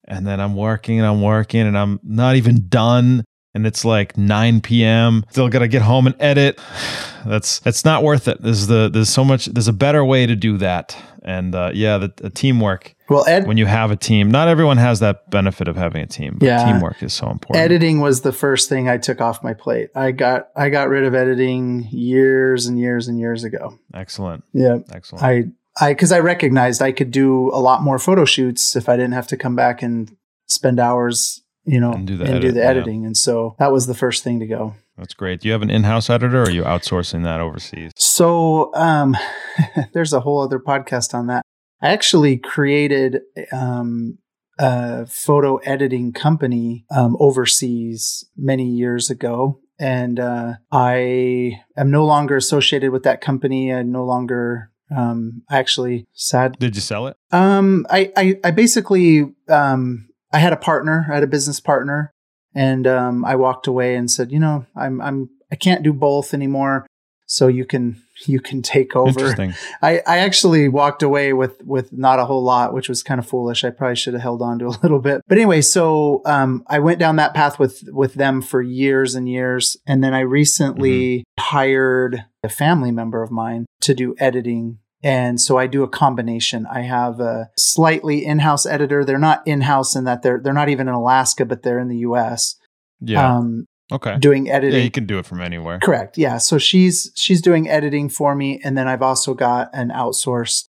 and 0.06 0.26
then 0.26 0.40
I'm 0.40 0.54
working 0.54 0.98
and 0.98 1.06
I'm 1.06 1.22
working 1.22 1.60
and 1.60 1.78
I'm 1.78 2.00
not 2.02 2.36
even 2.36 2.68
done 2.68 3.24
and 3.54 3.66
it's 3.66 3.84
like 3.84 4.16
9 4.18 4.60
p.m. 4.60 5.24
Still 5.30 5.48
got 5.48 5.60
to 5.60 5.68
get 5.68 5.82
home 5.82 6.06
and 6.06 6.16
edit. 6.18 6.60
That's 7.26 7.60
that's 7.60 7.86
not 7.86 8.02
worth 8.02 8.28
it. 8.28 8.42
There's 8.42 8.66
the 8.66 8.90
there's 8.92 9.08
so 9.08 9.24
much 9.24 9.46
there's 9.46 9.66
a 9.66 9.72
better 9.72 10.04
way 10.04 10.26
to 10.26 10.36
do 10.36 10.58
that. 10.58 10.94
And 11.22 11.54
uh, 11.54 11.70
yeah, 11.72 11.96
the, 11.96 12.12
the 12.16 12.28
teamwork. 12.28 12.94
Well, 13.08 13.24
ed- 13.26 13.46
when 13.46 13.56
you 13.56 13.64
have 13.64 13.90
a 13.90 13.96
team, 13.96 14.30
not 14.30 14.48
everyone 14.48 14.76
has 14.76 15.00
that 15.00 15.30
benefit 15.30 15.66
of 15.66 15.74
having 15.74 16.02
a 16.02 16.06
team. 16.06 16.36
yeah, 16.42 16.70
teamwork 16.70 17.02
is 17.02 17.14
so 17.14 17.30
important. 17.30 17.64
Editing 17.64 18.00
was 18.00 18.20
the 18.20 18.32
first 18.32 18.68
thing 18.68 18.90
I 18.90 18.98
took 18.98 19.22
off 19.22 19.42
my 19.42 19.54
plate. 19.54 19.88
I 19.94 20.10
got 20.12 20.48
I 20.54 20.68
got 20.68 20.90
rid 20.90 21.04
of 21.04 21.14
editing 21.14 21.88
years 21.90 22.66
and 22.66 22.78
years 22.78 23.08
and 23.08 23.18
years 23.18 23.42
ago. 23.42 23.78
Excellent. 23.94 24.44
Yeah, 24.52 24.80
excellent. 24.92 25.24
I 25.24 25.44
I 25.80 25.92
because 25.92 26.12
I 26.12 26.20
recognized 26.20 26.82
I 26.82 26.92
could 26.92 27.10
do 27.10 27.50
a 27.52 27.60
lot 27.60 27.82
more 27.82 27.98
photo 27.98 28.24
shoots 28.24 28.76
if 28.76 28.88
I 28.88 28.96
didn't 28.96 29.12
have 29.12 29.26
to 29.28 29.36
come 29.36 29.56
back 29.56 29.82
and 29.82 30.16
spend 30.46 30.78
hours, 30.78 31.42
you 31.64 31.80
know, 31.80 31.92
and 31.92 32.06
do 32.06 32.16
the, 32.16 32.24
and 32.24 32.34
edit, 32.34 32.42
do 32.42 32.52
the 32.52 32.64
editing. 32.64 33.02
Yeah. 33.02 33.08
And 33.08 33.16
so 33.16 33.56
that 33.58 33.72
was 33.72 33.86
the 33.86 33.94
first 33.94 34.22
thing 34.22 34.40
to 34.40 34.46
go. 34.46 34.74
That's 34.96 35.14
great. 35.14 35.40
Do 35.40 35.48
you 35.48 35.52
have 35.52 35.62
an 35.62 35.70
in-house 35.70 36.08
editor, 36.08 36.42
or 36.42 36.44
are 36.44 36.50
you 36.50 36.62
outsourcing 36.62 37.24
that 37.24 37.40
overseas? 37.40 37.90
So 37.96 38.72
um, 38.74 39.16
there's 39.92 40.12
a 40.12 40.20
whole 40.20 40.40
other 40.40 40.60
podcast 40.60 41.14
on 41.14 41.26
that. 41.26 41.42
I 41.82 41.88
actually 41.92 42.38
created 42.38 43.22
um, 43.52 44.18
a 44.58 45.06
photo 45.06 45.56
editing 45.58 46.12
company 46.12 46.84
um, 46.90 47.16
overseas 47.18 48.24
many 48.36 48.68
years 48.68 49.10
ago. 49.10 49.60
And 49.78 50.20
uh, 50.20 50.54
I 50.70 51.60
am 51.76 51.90
no 51.90 52.04
longer 52.04 52.36
associated 52.36 52.92
with 52.92 53.02
that 53.02 53.20
company. 53.20 53.72
I 53.72 53.82
no 53.82 54.04
longer 54.04 54.70
um, 54.90 55.42
I 55.50 55.58
actually 55.58 56.06
sad. 56.12 56.58
Did 56.58 56.74
you 56.74 56.80
sell 56.80 57.06
it? 57.06 57.16
Um, 57.30 57.86
I, 57.90 58.12
I, 58.16 58.40
I 58.44 58.50
basically, 58.50 59.32
um, 59.48 60.08
I 60.32 60.38
had 60.38 60.52
a 60.52 60.56
partner, 60.58 61.06
I 61.10 61.14
had 61.14 61.22
a 61.22 61.28
business 61.28 61.60
partner 61.60 62.12
and, 62.54 62.86
um, 62.86 63.24
I 63.24 63.36
walked 63.36 63.66
away 63.66 63.94
and 63.96 64.10
said, 64.10 64.32
you 64.32 64.38
know, 64.38 64.66
I'm, 64.76 65.00
I'm, 65.00 65.30
I 65.52 65.56
can't 65.56 65.82
do 65.82 65.92
both 65.92 66.34
anymore. 66.34 66.86
So 67.26 67.48
you 67.48 67.64
can, 67.64 68.02
you 68.26 68.40
can 68.40 68.62
take 68.62 68.94
over. 68.94 69.34
I, 69.82 70.02
I 70.06 70.18
actually 70.18 70.68
walked 70.68 71.02
away 71.02 71.32
with, 71.32 71.62
with 71.64 71.92
not 71.92 72.18
a 72.18 72.24
whole 72.24 72.42
lot, 72.42 72.74
which 72.74 72.88
was 72.88 73.02
kind 73.02 73.18
of 73.18 73.26
foolish. 73.26 73.64
I 73.64 73.70
probably 73.70 73.96
should 73.96 74.14
have 74.14 74.22
held 74.22 74.42
on 74.42 74.58
to 74.58 74.66
a 74.66 74.68
little 74.82 75.00
bit, 75.00 75.22
but 75.26 75.38
anyway, 75.38 75.60
so, 75.60 76.22
um, 76.26 76.64
I 76.66 76.78
went 76.78 76.98
down 76.98 77.16
that 77.16 77.34
path 77.34 77.58
with, 77.58 77.82
with 77.92 78.14
them 78.14 78.42
for 78.42 78.60
years 78.60 79.14
and 79.14 79.28
years. 79.28 79.76
And 79.86 80.02
then 80.02 80.14
I 80.14 80.20
recently 80.20 81.20
mm-hmm. 81.20 81.42
hired 81.42 82.24
a 82.42 82.48
family 82.48 82.90
member 82.90 83.22
of 83.22 83.30
mine 83.30 83.66
to 83.80 83.94
do 83.94 84.14
editing. 84.18 84.78
And 85.02 85.38
so 85.40 85.58
I 85.58 85.66
do 85.66 85.82
a 85.82 85.88
combination. 85.88 86.66
I 86.66 86.80
have 86.80 87.20
a 87.20 87.50
slightly 87.58 88.24
in-house 88.24 88.64
editor. 88.64 89.04
They're 89.04 89.18
not 89.18 89.46
in-house 89.46 89.94
in 89.94 90.04
that 90.04 90.22
they're 90.22 90.40
they're 90.42 90.54
not 90.54 90.70
even 90.70 90.88
in 90.88 90.94
Alaska, 90.94 91.44
but 91.44 91.62
they're 91.62 91.78
in 91.78 91.88
the 91.88 91.98
US. 91.98 92.56
Yeah. 93.00 93.36
Um, 93.36 93.66
okay. 93.92 94.18
Doing 94.18 94.50
editing. 94.50 94.78
Yeah, 94.78 94.84
you 94.84 94.90
can 94.90 95.06
do 95.06 95.18
it 95.18 95.26
from 95.26 95.40
anywhere. 95.40 95.78
Correct. 95.80 96.18
Yeah. 96.18 96.38
So 96.38 96.58
she's 96.58 97.12
she's 97.14 97.40
doing 97.40 97.68
editing 97.68 98.08
for 98.08 98.34
me, 98.34 98.60
and 98.64 98.76
then 98.76 98.88
I've 98.88 99.02
also 99.02 99.34
got 99.34 99.70
an 99.72 99.90
outsourced 99.90 100.68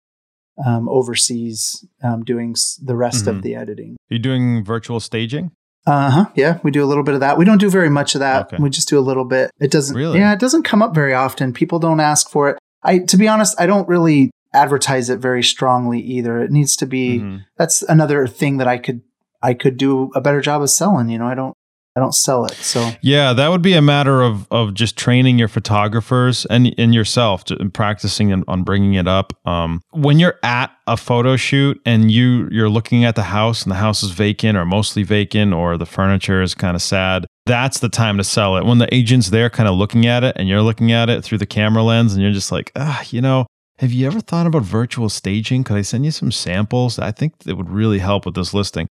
um, 0.66 0.88
overseas 0.90 1.86
um, 2.04 2.24
doing 2.24 2.56
the 2.82 2.96
rest 2.96 3.26
mm-hmm. 3.26 3.38
of 3.38 3.42
the 3.42 3.56
editing. 3.56 3.98
Are 4.12 4.14
you 4.14 4.20
doing 4.20 4.64
virtual 4.64 5.00
staging? 5.00 5.52
Uh 5.88 6.10
huh. 6.10 6.26
Yeah, 6.36 6.60
we 6.64 6.72
do 6.72 6.84
a 6.84 6.88
little 6.88 7.04
bit 7.04 7.14
of 7.14 7.20
that. 7.20 7.38
We 7.38 7.46
don't 7.46 7.60
do 7.60 7.70
very 7.70 7.90
much 7.90 8.16
of 8.16 8.20
that. 8.20 8.48
Okay. 8.48 8.58
We 8.60 8.70
just 8.70 8.90
do 8.90 8.98
a 8.98 9.02
little 9.02 9.26
bit. 9.26 9.52
It 9.60 9.72
doesn't. 9.72 9.96
Really? 9.96 10.20
Yeah, 10.20 10.34
it 10.34 10.40
doesn't 10.40 10.64
come 10.64 10.82
up 10.82 10.96
very 10.96 11.14
often. 11.14 11.54
People 11.54 11.80
don't 11.80 12.00
ask 12.00 12.30
for 12.30 12.50
it. 12.50 12.58
I, 12.82 13.00
to 13.00 13.18
be 13.18 13.28
honest, 13.28 13.60
I 13.60 13.66
don't 13.66 13.88
really 13.88 14.32
advertise 14.54 15.10
it 15.10 15.20
very 15.20 15.44
strongly 15.44 16.00
either. 16.00 16.42
It 16.42 16.52
needs 16.52 16.76
to 16.78 16.86
be. 16.86 17.20
Mm-hmm. 17.20 17.38
That's 17.58 17.84
another 17.84 18.26
thing 18.26 18.58
that 18.58 18.68
I 18.68 18.78
could 18.78 19.02
I 19.44 19.54
could 19.54 19.78
do 19.78 20.12
a 20.16 20.22
better 20.22 20.42
job 20.42 20.64
of 20.64 20.70
selling. 20.72 21.10
You 21.10 21.20
know, 21.20 21.28
I 21.28 21.36
don't 21.36 21.54
I 21.96 22.02
don't 22.02 22.14
sell 22.14 22.46
it. 22.46 22.54
So 22.56 22.92
yeah, 23.02 23.32
that 23.32 23.48
would 23.48 23.62
be 23.62 23.74
a 23.74 23.82
matter 23.82 24.22
of 24.22 24.48
of 24.52 24.74
just 24.74 24.98
training 24.98 25.40
your 25.40 25.48
photographers 25.48 26.46
and 26.48 26.76
and 26.78 26.94
yourself 26.94 27.46
to, 27.46 27.58
and 27.60 27.74
practicing 27.74 28.34
and, 28.34 28.44
on 28.50 28.64
bringing 28.64 28.96
it 28.96 29.08
up. 29.08 29.32
Um, 29.48 29.82
when 29.92 30.20
you're 30.20 30.38
at 30.44 30.76
a 30.88 30.98
photo 30.98 31.38
shoot 31.38 31.82
and 31.86 32.12
you 32.12 32.50
you're 32.52 32.70
looking 32.70 33.06
at 33.06 33.16
the 33.16 33.24
house 33.24 33.64
and 33.64 33.72
the 33.72 33.78
house 33.78 34.04
is 34.04 34.12
vacant 34.12 34.58
or 34.58 34.66
mostly 34.66 35.04
vacant 35.04 35.54
or 35.54 35.78
the 35.78 35.86
furniture 35.86 36.42
is 36.42 36.54
kind 36.54 36.76
of 36.76 36.82
sad, 36.82 37.26
that's 37.46 37.80
the 37.80 37.90
time 37.90 38.18
to 38.18 38.26
sell 38.26 38.58
it. 38.58 38.66
When 38.66 38.80
the 38.80 38.94
agent's 38.94 39.30
there, 39.30 39.50
kind 39.50 39.70
of 39.70 39.76
looking 39.76 40.06
at 40.06 40.26
it, 40.26 40.36
and 40.38 40.50
you're 40.50 40.62
looking 40.62 40.92
at 40.92 41.10
it 41.10 41.24
through 41.24 41.38
the 41.38 41.46
camera 41.46 41.82
lens, 41.82 42.14
and 42.14 42.22
you're 42.22 42.34
just 42.34 42.52
like, 42.52 42.72
ah, 42.76 43.04
you 43.10 43.22
know. 43.22 43.46
Have 43.80 43.92
you 43.92 44.08
ever 44.08 44.22
thought 44.22 44.48
about 44.48 44.62
virtual 44.64 45.10
staging? 45.10 45.66
Could 45.66 45.76
I 45.76 45.82
send 45.82 46.06
you 46.06 46.12
some 46.12 46.32
samples? 46.32 46.98
I 46.98 47.12
think 47.12 47.34
it 47.46 47.58
would 47.58 47.70
really 47.70 48.00
help 48.00 48.26
with 48.26 48.36
this 48.36 48.54
listing 48.54 48.88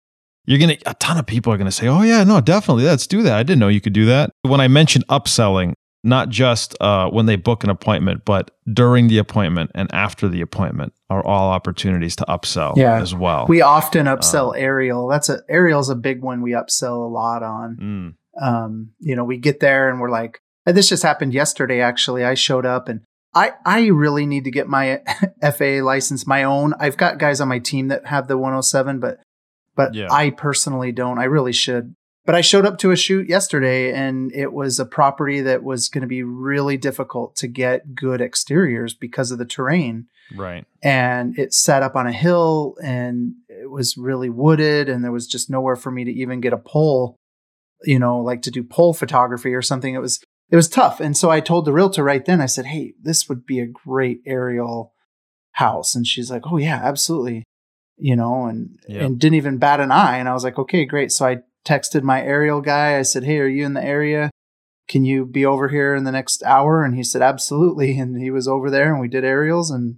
you're 0.45 0.59
going 0.59 0.77
to, 0.77 0.89
a 0.89 0.93
ton 0.95 1.17
of 1.17 1.25
people 1.25 1.53
are 1.53 1.57
going 1.57 1.65
to 1.65 1.71
say, 1.71 1.87
oh, 1.87 2.01
yeah, 2.01 2.23
no, 2.23 2.41
definitely, 2.41 2.83
let's 2.83 3.07
do 3.07 3.21
that. 3.23 3.37
I 3.37 3.43
didn't 3.43 3.59
know 3.59 3.69
you 3.69 3.81
could 3.81 3.93
do 3.93 4.05
that. 4.05 4.31
When 4.41 4.59
I 4.59 4.67
mentioned 4.67 5.07
upselling, 5.07 5.73
not 6.03 6.29
just 6.29 6.75
uh, 6.81 7.09
when 7.09 7.27
they 7.27 7.37
book 7.37 7.63
an 7.63 7.69
appointment, 7.69 8.25
but 8.25 8.51
during 8.71 9.07
the 9.07 9.17
appointment 9.17 9.71
and 9.73 9.93
after 9.93 10.27
the 10.27 10.41
appointment 10.41 10.93
are 11.09 11.25
all 11.25 11.49
opportunities 11.49 12.15
to 12.17 12.25
upsell 12.25 12.75
yeah. 12.75 13.01
as 13.01 13.15
well. 13.15 13.45
We 13.47 13.61
often 13.61 14.05
upsell 14.07 14.49
um, 14.49 14.55
aerial. 14.57 15.07
That's 15.07 15.29
a 15.29 15.39
aerial's 15.47 15.89
a 15.89 15.95
big 15.95 16.21
one 16.21 16.41
we 16.41 16.51
upsell 16.51 16.97
a 16.97 17.09
lot 17.09 17.41
on. 17.41 17.77
Mm. 18.37 18.45
Um, 18.45 18.91
you 18.99 19.15
know, 19.15 19.23
we 19.23 19.37
get 19.37 19.61
there 19.61 19.89
and 19.89 20.01
we're 20.01 20.09
like, 20.09 20.41
this 20.65 20.89
just 20.89 21.03
happened 21.03 21.33
yesterday. 21.33 21.79
Actually, 21.79 22.25
I 22.25 22.33
showed 22.33 22.65
up 22.65 22.89
and 22.89 23.01
I 23.33 23.51
I 23.65 23.87
really 23.87 24.25
need 24.25 24.43
to 24.43 24.51
get 24.51 24.67
my 24.67 25.01
FAA 25.41 25.83
license, 25.83 26.27
my 26.27 26.43
own. 26.43 26.73
I've 26.79 26.97
got 26.97 27.17
guys 27.17 27.39
on 27.39 27.47
my 27.47 27.59
team 27.59 27.87
that 27.87 28.07
have 28.07 28.27
the 28.27 28.37
107, 28.37 28.99
but 28.99 29.19
but 29.75 29.93
yeah. 29.93 30.07
I 30.11 30.29
personally 30.29 30.91
don't. 30.91 31.19
I 31.19 31.25
really 31.25 31.53
should. 31.53 31.95
But 32.25 32.35
I 32.35 32.41
showed 32.41 32.65
up 32.65 32.77
to 32.79 32.91
a 32.91 32.95
shoot 32.95 33.27
yesterday 33.27 33.93
and 33.93 34.31
it 34.33 34.53
was 34.53 34.79
a 34.79 34.85
property 34.85 35.41
that 35.41 35.61
was 35.61 35.89
going 35.89 36.03
to 36.03 36.07
be 36.07 36.23
really 36.23 36.77
difficult 36.77 37.35
to 37.37 37.47
get 37.47 37.95
good 37.95 38.21
exteriors 38.21 38.93
because 38.93 39.31
of 39.31 39.39
the 39.39 39.45
terrain. 39.45 40.07
Right. 40.33 40.65
And 40.81 41.37
it 41.37 41.53
sat 41.53 41.83
up 41.83 41.97
on 41.97 42.07
a 42.07 42.13
hill 42.13 42.75
and 42.81 43.33
it 43.49 43.69
was 43.69 43.97
really 43.97 44.29
wooded 44.29 44.87
and 44.87 45.03
there 45.03 45.11
was 45.11 45.27
just 45.27 45.49
nowhere 45.49 45.75
for 45.75 45.91
me 45.91 46.05
to 46.05 46.11
even 46.11 46.39
get 46.39 46.53
a 46.53 46.57
pole, 46.57 47.17
you 47.83 47.99
know, 47.99 48.19
like 48.19 48.41
to 48.43 48.51
do 48.51 48.63
pole 48.63 48.93
photography 48.93 49.53
or 49.53 49.61
something. 49.61 49.93
It 49.93 49.99
was 49.99 50.23
it 50.49 50.55
was 50.55 50.69
tough. 50.69 51.01
And 51.01 51.17
so 51.17 51.29
I 51.29 51.41
told 51.41 51.65
the 51.65 51.73
realtor 51.73 52.03
right 52.03 52.23
then, 52.23 52.39
I 52.39 52.45
said, 52.45 52.67
Hey, 52.67 52.93
this 53.01 53.27
would 53.27 53.45
be 53.45 53.59
a 53.59 53.67
great 53.67 54.21
aerial 54.25 54.93
house. 55.53 55.93
And 55.93 56.07
she's 56.07 56.31
like, 56.31 56.43
Oh 56.45 56.57
yeah, 56.57 56.79
absolutely. 56.81 57.43
You 57.97 58.15
know, 58.15 58.45
and 58.45 58.77
Yeah. 58.87 59.03
and 59.05 59.19
didn't 59.19 59.35
even 59.35 59.57
bat 59.57 59.79
an 59.79 59.91
eye. 59.91 60.17
And 60.17 60.27
I 60.29 60.33
was 60.33 60.43
like, 60.43 60.57
okay, 60.59 60.85
great. 60.85 61.11
So 61.11 61.25
I 61.25 61.37
texted 61.65 62.03
my 62.03 62.21
aerial 62.21 62.61
guy. 62.61 62.97
I 62.97 63.03
said, 63.03 63.23
hey, 63.23 63.39
are 63.39 63.47
you 63.47 63.65
in 63.65 63.73
the 63.73 63.83
area? 63.83 64.29
Can 64.89 65.05
you 65.05 65.25
be 65.25 65.45
over 65.45 65.69
here 65.69 65.95
in 65.95 66.03
the 66.03 66.11
next 66.11 66.43
hour? 66.43 66.83
And 66.83 66.95
he 66.95 67.03
said, 67.03 67.21
absolutely. 67.21 67.97
And 67.99 68.21
he 68.21 68.31
was 68.31 68.47
over 68.47 68.69
there, 68.69 68.91
and 68.91 68.99
we 69.01 69.07
did 69.07 69.23
aerials, 69.23 69.71
and 69.71 69.95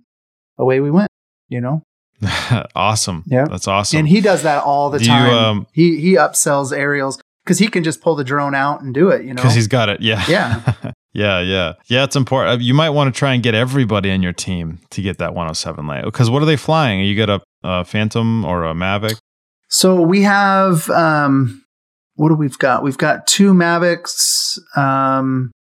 away 0.58 0.80
we 0.80 0.92
went. 0.92 1.10
You 1.50 1.62
know, 1.62 1.84
awesome. 2.76 3.24
Yeah. 3.28 3.46
That's 3.46 3.68
awesome. 3.68 4.00
and 4.00 4.08
he 4.08 4.22
does 4.22 4.44
that 4.44 4.64
all 4.64 4.90
the 4.90 5.00
Do 5.00 5.06
you, 5.06 5.10
time. 5.12 5.34
um, 5.34 5.68
he 5.74 6.00
he 6.00 6.14
upsells 6.16 6.76
aerials 6.76 7.20
because 7.44 7.60
he 7.60 7.68
can 7.68 7.84
just 7.84 8.02
pull 8.02 8.16
the 8.16 8.24
drone 8.24 8.56
out 8.56 8.82
and 8.82 8.94
do 8.94 9.10
it. 9.10 9.22
You 9.24 9.30
know, 9.34 9.36
because 9.36 9.54
he's 9.56 9.68
got 9.68 9.90
it. 9.90 10.02
Yeah. 10.02 10.24
Yeah. 10.28 10.74
yeah. 11.14 11.40
Yeah. 11.42 11.74
Yeah. 11.86 12.04
It's 12.04 12.16
important. 12.16 12.60
Uh, 12.60 12.64
You 12.64 12.74
might 12.74 12.90
want 12.92 13.14
to 13.14 13.18
try 13.18 13.34
and 13.34 13.44
get 13.44 13.54
everybody 13.54 14.12
on 14.12 14.24
your 14.24 14.34
team 14.34 14.80
to 14.92 15.02
get 15.04 15.20
that 15.20 15.34
107 15.36 15.86
lay. 15.88 16.02
Because 16.04 16.30
what 16.32 16.42
are 16.42 16.46
they 16.48 16.58
flying? 16.58 17.02
You 17.02 17.14
get 17.16 17.30
a, 17.30 17.42
a 17.66 17.84
Phantom 17.84 18.46
or 18.46 18.64
a 18.64 18.74
Mavic? 18.74 19.18
So 19.68 20.02
we 20.02 20.22
have 20.22 20.90
um 20.90 21.66
what 22.16 22.30
do 22.30 22.36
we've 22.36 22.58
got? 22.58 22.84
We've 22.84 22.98
got 22.98 23.28
two 23.28 23.54
Mavics, 23.54 24.58
um, 24.78 25.52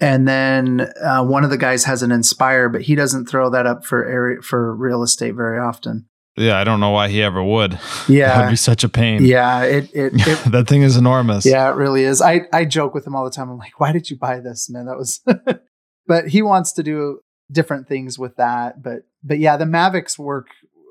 and 0.00 0.28
then 0.28 0.92
uh, 1.02 1.24
one 1.24 1.44
of 1.44 1.50
the 1.50 1.56
guys 1.56 1.84
has 1.84 2.02
an 2.02 2.12
Inspire, 2.12 2.68
but 2.68 2.82
he 2.82 2.94
doesn't 2.94 3.26
throw 3.26 3.50
that 3.50 3.66
up 3.66 3.84
for 3.84 4.04
area 4.04 4.42
for 4.42 4.74
real 4.76 5.02
estate 5.02 5.34
very 5.34 5.58
often. 5.58 6.06
Yeah. 6.36 6.56
I 6.56 6.62
don't 6.62 6.78
know 6.78 6.90
why 6.90 7.08
he 7.08 7.20
ever 7.22 7.42
would. 7.42 7.78
Yeah, 8.08 8.28
that'd 8.28 8.50
be 8.50 8.56
such 8.56 8.84
a 8.84 8.88
pain. 8.88 9.24
yeah, 9.24 9.64
it 9.64 9.90
it, 9.92 10.12
it 10.14 10.52
that 10.52 10.66
thing 10.66 10.82
is 10.82 10.96
enormous. 10.96 11.44
yeah, 11.44 11.68
it 11.70 11.74
really 11.76 12.04
is. 12.04 12.22
I 12.22 12.42
I 12.52 12.64
joke 12.64 12.94
with 12.94 13.06
him 13.06 13.14
all 13.14 13.24
the 13.24 13.30
time. 13.30 13.50
I'm 13.50 13.58
like, 13.58 13.80
why 13.80 13.92
did 13.92 14.08
you 14.08 14.16
buy 14.16 14.40
this, 14.40 14.70
man? 14.70 14.86
That 14.86 14.96
was, 14.96 15.20
but 16.06 16.28
he 16.28 16.40
wants 16.40 16.72
to 16.72 16.82
do 16.82 17.20
different 17.50 17.86
things 17.86 18.18
with 18.18 18.36
that. 18.36 18.82
But 18.82 19.00
but 19.22 19.38
yeah, 19.38 19.56
the 19.58 19.66
Mavics 19.66 20.18
work 20.18 20.46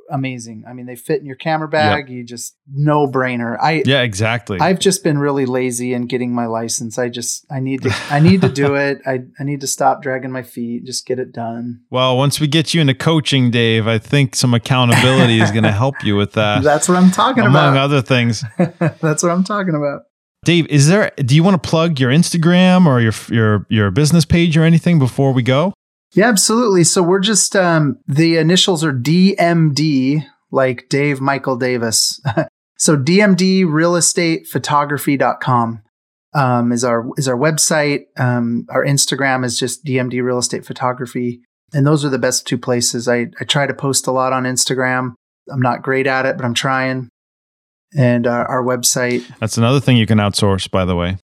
amazing. 0.09 0.63
I 0.67 0.73
mean, 0.73 0.85
they 0.85 0.95
fit 0.95 1.19
in 1.19 1.25
your 1.25 1.35
camera 1.35 1.67
bag. 1.67 2.09
You 2.09 2.23
just 2.23 2.55
no 2.71 3.07
brainer. 3.07 3.57
I 3.61 3.83
Yeah. 3.85 4.01
Exactly. 4.01 4.59
I've 4.59 4.79
just 4.79 5.03
been 5.03 5.17
really 5.17 5.45
lazy 5.45 5.93
in 5.93 6.07
getting 6.07 6.33
my 6.33 6.45
license. 6.45 6.97
I 6.97 7.09
just 7.09 7.45
I 7.51 7.59
need 7.59 7.83
to 7.83 7.95
I 8.09 8.19
need 8.19 8.41
to 8.41 8.49
do 8.49 8.75
it. 8.87 8.99
I 9.05 9.23
I 9.39 9.43
need 9.43 9.61
to 9.61 9.67
stop 9.67 10.01
dragging 10.01 10.31
my 10.31 10.43
feet, 10.43 10.85
just 10.85 11.05
get 11.05 11.19
it 11.19 11.31
done. 11.31 11.81
well, 11.89 12.17
once 12.17 12.39
we 12.39 12.47
get 12.47 12.73
you 12.73 12.81
into 12.81 12.93
coaching, 12.93 13.51
Dave, 13.51 13.87
I 13.87 13.97
think 13.97 14.35
some 14.35 14.53
accountability 14.53 15.39
is 15.39 15.51
going 15.51 15.63
to 15.63 15.71
help 15.71 16.03
you 16.03 16.15
with 16.15 16.33
that. 16.33 16.63
That's 16.63 16.87
what 16.87 16.97
I'm 16.97 17.11
talking 17.11 17.43
among 17.43 17.53
about. 17.53 17.67
Among 17.69 17.77
other 17.77 18.01
things. 18.01 18.43
That's 18.57 19.23
what 19.23 19.31
I'm 19.31 19.43
talking 19.43 19.75
about. 19.75 20.03
Dave, 20.45 20.67
is 20.67 20.87
there? 20.87 21.11
Do 21.17 21.35
you 21.35 21.43
want 21.43 21.61
to 21.61 21.69
plug 21.69 21.99
your 21.99 22.11
Instagram 22.11 22.85
or 22.85 23.01
your 23.01 23.13
your 23.29 23.65
your 23.69 23.91
business 23.91 24.23
page 24.23 24.55
or 24.55 24.63
anything 24.63 24.99
before 24.99 25.33
we 25.33 25.43
go? 25.43 25.73
Yeah, 26.13 26.27
absolutely. 26.27 26.83
So 26.83 27.03
we're 27.03 27.19
just 27.19 27.55
um 27.55 27.97
the 28.07 28.37
initials 28.37 28.83
are 28.83 28.93
DMD, 28.93 30.25
like 30.51 30.87
Dave 30.89 31.21
Michael 31.21 31.57
Davis. 31.57 32.21
so 32.77 32.97
DMD 32.97 33.65
real 33.67 33.95
estate 33.95 34.47
photography.com 34.47 35.81
um 36.33 36.71
is 36.71 36.83
our 36.83 37.07
is 37.17 37.27
our 37.27 37.37
website. 37.37 38.01
Um 38.17 38.65
our 38.69 38.85
Instagram 38.85 39.45
is 39.45 39.59
just 39.59 39.85
DMD 39.85 40.23
real 40.23 40.37
estate 40.37 40.65
photography. 40.65 41.41
And 41.73 41.85
those 41.85 42.05
are 42.05 42.09
the 42.09 42.19
best 42.19 42.47
two 42.47 42.57
places. 42.57 43.09
I, 43.09 43.27
I 43.41 43.43
try 43.43 43.67
to 43.67 43.73
post 43.73 44.07
a 44.07 44.11
lot 44.11 44.31
on 44.31 44.43
Instagram. 44.43 45.15
I'm 45.51 45.61
not 45.61 45.81
great 45.81 46.07
at 46.07 46.25
it, 46.25 46.37
but 46.37 46.45
I'm 46.45 46.53
trying. 46.53 47.09
And 47.95 48.25
uh, 48.25 48.45
our 48.47 48.63
website 48.63 49.25
That's 49.39 49.57
another 49.57 49.79
thing 49.79 49.97
you 49.97 50.05
can 50.05 50.17
outsource, 50.17 50.69
by 50.69 50.85
the 50.85 50.95
way. 50.95 51.17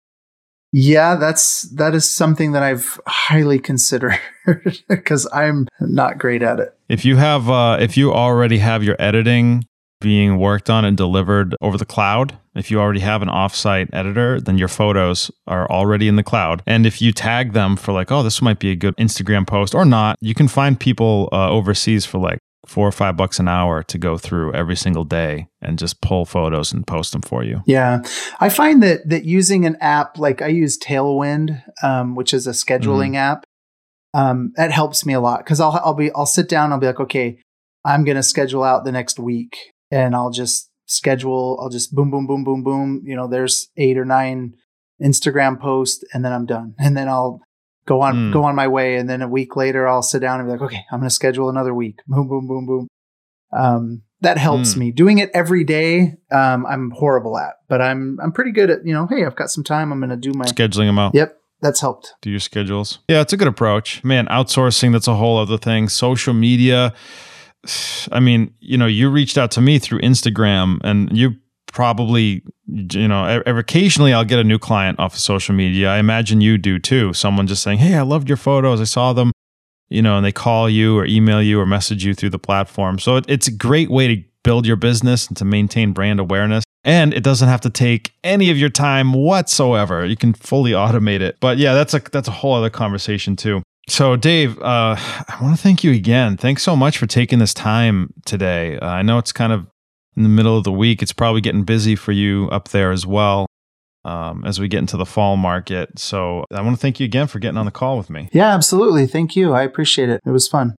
Yeah, 0.73 1.17
that's 1.17 1.63
that 1.73 1.95
is 1.95 2.09
something 2.09 2.53
that 2.53 2.63
I've 2.63 2.99
highly 3.07 3.59
considered 3.59 4.19
because 4.89 5.29
I'm 5.33 5.69
not 5.81 6.19
great 6.19 6.43
at 6.43 6.61
it. 6.61 6.75
If 6.89 7.05
you 7.05 7.17
have, 7.17 7.51
uh, 7.51 7.77
if 7.79 7.97
you 7.97 8.13
already 8.13 8.59
have 8.59 8.83
your 8.83 8.97
editing 8.99 9.67
being 10.01 10.39
worked 10.39 10.71
on 10.71 10.85
and 10.85 10.97
delivered 10.97 11.55
over 11.61 11.77
the 11.77 11.85
cloud, 11.85 12.39
if 12.55 12.71
you 12.71 12.81
already 12.81 13.01
have 13.01 13.23
an 13.23 13.29
offsite 13.29 13.89
editor, 13.93 14.41
then 14.41 14.59
your 14.59 14.69
photos 14.69 15.31
are 15.47 15.71
already 15.71 16.09
in 16.09 16.17
the 16.17 16.23
cloud. 16.23 16.63
And 16.67 16.87
if 16.87 17.01
you 17.01 17.13
tag 17.13 17.53
them 17.53 17.77
for 17.77 17.93
like, 17.93 18.11
oh, 18.11 18.23
this 18.23 18.43
might 18.43 18.59
be 18.59 18.71
a 18.71 18.77
good 18.77 18.97
Instagram 18.97 19.47
post 19.47 19.75
or 19.75 19.85
not, 19.85 20.17
you 20.21 20.35
can 20.35 20.49
find 20.49 20.81
people 20.81 21.29
uh, 21.33 21.51
overseas 21.51 22.05
for 22.05 22.19
like 22.19 22.39
four 22.67 22.87
or 22.87 22.93
five 22.93 23.17
bucks 23.17 23.39
an 23.39 23.49
hour 23.49 23.83
to 23.83 23.99
go 23.99 24.17
through 24.17 24.55
every 24.55 24.77
single 24.77 25.05
day 25.05 25.49
and 25.61 25.79
just 25.79 26.01
pull 26.01 26.25
photos 26.25 26.73
and 26.73 26.87
post 26.87 27.13
them 27.13 27.23
for 27.23 27.43
you. 27.43 27.63
Yeah, 27.67 28.03
I 28.41 28.49
find 28.49 28.83
that 28.83 29.09
that 29.09 29.25
using 29.25 29.67
an 29.67 29.77
app 29.81 30.19
like 30.19 30.43
I 30.43 30.49
use 30.49 30.79
Tailwind, 30.79 31.63
um, 31.83 32.15
which 32.15 32.33
is 32.33 32.47
a 32.47 32.53
scheduling 32.53 33.17
app, 33.17 33.45
um, 34.15 34.53
that 34.57 34.71
helps 34.71 35.05
me 35.05 35.13
a 35.13 35.21
lot 35.21 35.41
because 35.41 35.61
I'll 35.61 35.81
I'll 35.85 35.95
be 35.95 36.13
I'll 36.13 36.27
sit 36.27 36.49
down 36.49 36.73
I'll 36.73 36.79
be 36.79 36.87
like 36.87 37.01
okay 37.01 37.39
I'm 37.85 38.05
gonna 38.05 38.23
schedule 38.23 38.63
out 38.63 38.85
the 38.85 38.93
next 38.93 39.19
week 39.19 39.57
and 39.91 40.15
I'll 40.15 40.31
just 40.31 40.71
schedule 40.87 41.59
I'll 41.61 41.71
just 41.71 41.95
boom 41.95 42.11
boom 42.11 42.27
boom 42.27 42.45
boom 42.45 42.63
boom 42.63 43.03
you 43.05 43.17
know 43.17 43.27
there's 43.27 43.71
eight 43.77 43.99
or 43.99 44.05
nine 44.05 44.55
Instagram 45.03 45.61
posts 45.61 46.05
and 46.13 46.25
then 46.25 46.33
I'm 46.33 46.47
done. 46.47 46.75
And 46.79 46.97
then 46.97 47.09
I'll 47.09 47.41
go 47.87 48.01
on 48.03 48.15
Mm. 48.15 48.33
go 48.33 48.45
on 48.45 48.55
my 48.55 48.69
way 48.69 48.97
and 48.97 49.09
then 49.09 49.23
a 49.23 49.29
week 49.29 49.57
later 49.57 49.89
I'll 49.89 50.03
sit 50.03 50.21
down 50.21 50.41
and 50.41 50.49
be 50.49 50.53
like 50.53 50.63
okay 50.63 50.85
I'm 50.93 51.01
gonna 51.01 51.11
schedule 51.11 51.49
another 51.49 51.75
week 51.75 52.01
boom 52.07 52.29
boom 52.29 52.47
boom 52.47 52.67
boom 52.67 52.89
um, 53.53 54.03
that 54.21 54.39
helps 54.39 54.75
Mm. 54.75 54.79
me 54.79 54.91
doing 54.93 55.19
it 55.19 55.31
every 55.35 55.65
day 55.65 56.15
um, 56.31 56.65
I'm 56.67 56.91
horrible 56.91 57.37
at 57.39 57.55
but 57.69 57.81
I'm 57.83 58.19
I'm 58.23 58.33
pretty 58.33 58.53
good 58.53 58.71
at 58.71 58.87
you 58.87 58.93
know 58.95 59.07
hey 59.07 59.25
I've 59.25 59.37
got 59.37 59.51
some 59.51 59.65
time 59.65 59.93
I'm 59.93 60.01
gonna 60.01 60.17
do 60.17 60.33
my 60.35 60.45
Scheduling 60.47 60.87
them 60.87 60.99
out. 60.99 61.15
yep 61.15 61.37
that's 61.61 61.81
helped 61.81 62.15
do 62.23 62.29
your 62.31 62.41
schedules. 62.41 62.99
Yeah, 63.09 63.21
it's 63.21 63.33
a 63.33 63.37
good 63.37 63.47
approach. 63.47 64.03
Man, 64.03 64.27
outsourcing, 64.27 64.91
that's 64.91 65.07
a 65.07 65.15
whole 65.15 65.39
other 65.39 65.57
thing. 65.59 65.89
Social 65.89 66.35
media. 66.35 66.93
I 68.11 68.19
mean, 68.19 68.53
you 68.59 68.77
know, 68.77 68.87
you 68.87 69.09
reached 69.11 69.39
out 69.39 69.53
to 69.53 69.61
me 69.61 69.79
through 69.79 70.01
Instagram 70.01 70.81
and 70.83 71.17
you 71.17 71.37
probably, 71.73 72.43
you 72.67 73.09
know, 73.09 73.43
occasionally 73.47 74.13
I'll 74.13 74.25
get 74.25 74.39
a 74.39 74.45
new 74.45 74.59
client 74.59 74.99
off 75.01 75.15
of 75.15 75.21
social 75.21 75.55
media. 75.55 75.91
I 75.91 75.99
imagine 75.99 76.41
you 76.41 76.59
do 76.59 76.79
too. 76.79 77.13
Someone 77.13 77.47
just 77.47 77.63
saying, 77.63 77.79
Hey, 77.79 77.95
I 77.95 78.03
loved 78.03 78.29
your 78.29 78.37
photos. 78.37 78.81
I 78.81 78.85
saw 78.85 79.13
them, 79.13 79.33
you 79.89 80.03
know, 80.03 80.17
and 80.17 80.25
they 80.25 80.33
call 80.33 80.71
you 80.71 80.97
or 80.97 81.05
email 81.07 81.43
you 81.43 81.59
or 81.61 81.67
message 81.67 82.05
you 82.05 82.15
through 82.15 82.31
the 82.31 82.39
platform. 82.39 82.99
So 82.99 83.17
it, 83.17 83.25
it's 83.29 83.49
a 83.49 83.53
great 83.53 83.91
way 83.91 84.15
to 84.15 84.23
build 84.45 84.67
your 84.67 84.77
business 84.77 85.27
and 85.27 85.37
to 85.37 85.45
maintain 85.45 85.93
brand 85.93 86.21
awareness. 86.21 86.65
And 86.85 87.15
it 87.15 87.23
doesn't 87.23 87.49
have 87.49 87.61
to 87.63 87.71
take 87.71 88.13
any 88.25 88.51
of 88.51 88.59
your 88.59 88.69
time 88.69 89.13
whatsoever. 89.13 90.05
You 90.05 90.17
can 90.17 90.35
fully 90.35 90.73
automate 90.73 91.21
it. 91.21 91.37
But 91.41 91.59
yeah, 91.59 91.75
that's 91.75 91.95
a 91.95 92.01
that's 92.01 92.29
a 92.29 92.33
whole 92.33 92.55
other 92.55 92.71
conversation 92.71 93.37
too. 93.37 93.63
So, 93.89 94.17
Dave, 94.17 94.59
uh, 94.61 94.97
I 94.97 95.39
want 95.41 95.57
to 95.57 95.63
thank 95.63 95.83
you 95.83 95.93
again. 95.93 96.37
Thanks 96.37 96.63
so 96.63 96.77
much 96.77 96.99
for 96.99 97.07
taking 97.07 97.41
this 97.41 97.53
time 97.53 98.13
today. 98.25 98.79
Uh, 98.79 98.87
I 98.87 99.03
know 99.03 99.19
it's 99.19 99.33
kind 99.33 99.53
of 99.53 99.67
in 100.17 100.23
the 100.23 100.29
middle 100.29 100.57
of 100.57 100.65
the 100.65 100.73
week. 100.73 101.03
It's 101.03 101.13
probably 101.13 101.41
getting 101.41 101.65
busy 101.65 101.97
for 101.97 102.13
you 102.13 102.49
up 102.51 102.69
there 102.69 102.91
as 102.93 103.07
well 103.07 103.47
um, 104.05 104.45
as 104.45 104.59
we 104.61 104.69
get 104.69 104.79
into 104.79 104.97
the 104.97 105.07
fall 105.07 105.37
market. 105.37 105.99
So, 105.99 106.45
I 106.53 106.61
want 106.61 106.77
to 106.77 106.81
thank 106.81 107.01
you 107.01 107.05
again 107.05 107.27
for 107.27 107.39
getting 107.39 107.59
on 107.59 107.67
the 107.67 107.71
call 107.73 107.97
with 107.97 108.11
me. 108.11 108.29
yeah 108.33 108.49
absolutely 108.55 109.07
thank 109.07 109.37
you 109.37 109.53
I 109.53 109.63
appreciate 109.63 110.09
it 110.09 110.21
it 110.27 110.31
was 110.31 110.49
fun 110.49 110.75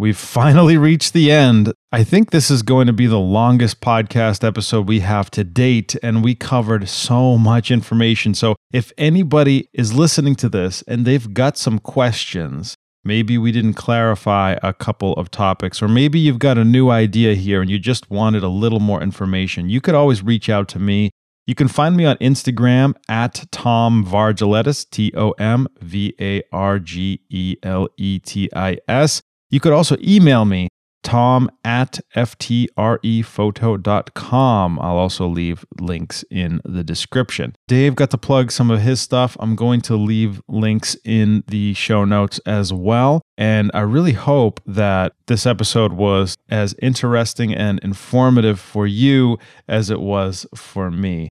We've 0.00 0.16
finally 0.16 0.76
reached 0.76 1.12
the 1.12 1.32
end. 1.32 1.72
I 1.90 2.04
think 2.04 2.30
this 2.30 2.52
is 2.52 2.62
going 2.62 2.86
to 2.86 2.92
be 2.92 3.08
the 3.08 3.18
longest 3.18 3.80
podcast 3.80 4.46
episode 4.46 4.86
we 4.86 5.00
have 5.00 5.28
to 5.32 5.42
date, 5.42 5.96
and 6.04 6.22
we 6.22 6.36
covered 6.36 6.88
so 6.88 7.36
much 7.36 7.72
information. 7.72 8.32
So, 8.34 8.54
if 8.72 8.92
anybody 8.96 9.68
is 9.72 9.94
listening 9.94 10.36
to 10.36 10.48
this 10.48 10.82
and 10.82 11.04
they've 11.04 11.34
got 11.34 11.56
some 11.58 11.80
questions, 11.80 12.76
maybe 13.04 13.38
we 13.38 13.52
didn't 13.52 13.74
clarify 13.74 14.56
a 14.62 14.72
couple 14.72 15.12
of 15.14 15.30
topics, 15.30 15.82
or 15.82 15.88
maybe 15.88 16.18
you've 16.18 16.38
got 16.38 16.58
a 16.58 16.64
new 16.64 16.90
idea 16.90 17.34
here 17.34 17.60
and 17.60 17.70
you 17.70 17.78
just 17.78 18.10
wanted 18.10 18.42
a 18.42 18.48
little 18.48 18.80
more 18.80 19.02
information, 19.02 19.68
you 19.68 19.80
could 19.80 19.94
always 19.94 20.22
reach 20.22 20.48
out 20.48 20.68
to 20.68 20.78
me. 20.78 21.10
You 21.46 21.54
can 21.54 21.68
find 21.68 21.96
me 21.96 22.04
on 22.04 22.16
Instagram 22.18 22.94
at 23.08 23.46
Tom 23.50 24.04
Vargeletis, 24.04 24.88
T 24.90 25.12
O 25.16 25.30
M 25.32 25.66
V 25.80 26.14
A 26.20 26.42
R 26.52 26.78
G 26.78 27.22
E 27.30 27.56
L 27.62 27.88
E 27.96 28.18
T 28.18 28.50
I 28.54 28.78
S. 28.86 29.22
You 29.50 29.58
could 29.60 29.72
also 29.72 29.96
email 30.02 30.44
me, 30.44 30.68
tom 31.02 31.50
at 31.64 31.98
ftrephoto.com. 32.14 34.78
I'll 34.78 34.96
also 34.96 35.26
leave 35.26 35.64
links 35.80 36.24
in 36.30 36.60
the 36.64 36.84
description. 36.84 37.56
Dave 37.66 37.94
got 37.94 38.10
to 38.10 38.18
plug 38.18 38.52
some 38.52 38.70
of 38.70 38.80
his 38.80 39.00
stuff. 39.00 39.36
I'm 39.40 39.56
going 39.56 39.80
to 39.82 39.96
leave 39.96 40.40
links 40.48 40.96
in 41.04 41.44
the 41.48 41.74
show 41.74 42.04
notes 42.04 42.40
as 42.46 42.72
well. 42.72 43.22
And 43.36 43.70
I 43.74 43.80
really 43.80 44.12
hope 44.12 44.60
that 44.66 45.12
this 45.26 45.46
episode 45.46 45.92
was 45.92 46.36
as 46.48 46.74
interesting 46.82 47.54
and 47.54 47.78
informative 47.80 48.58
for 48.58 48.86
you 48.86 49.38
as 49.68 49.90
it 49.90 50.00
was 50.00 50.46
for 50.54 50.90
me. 50.90 51.28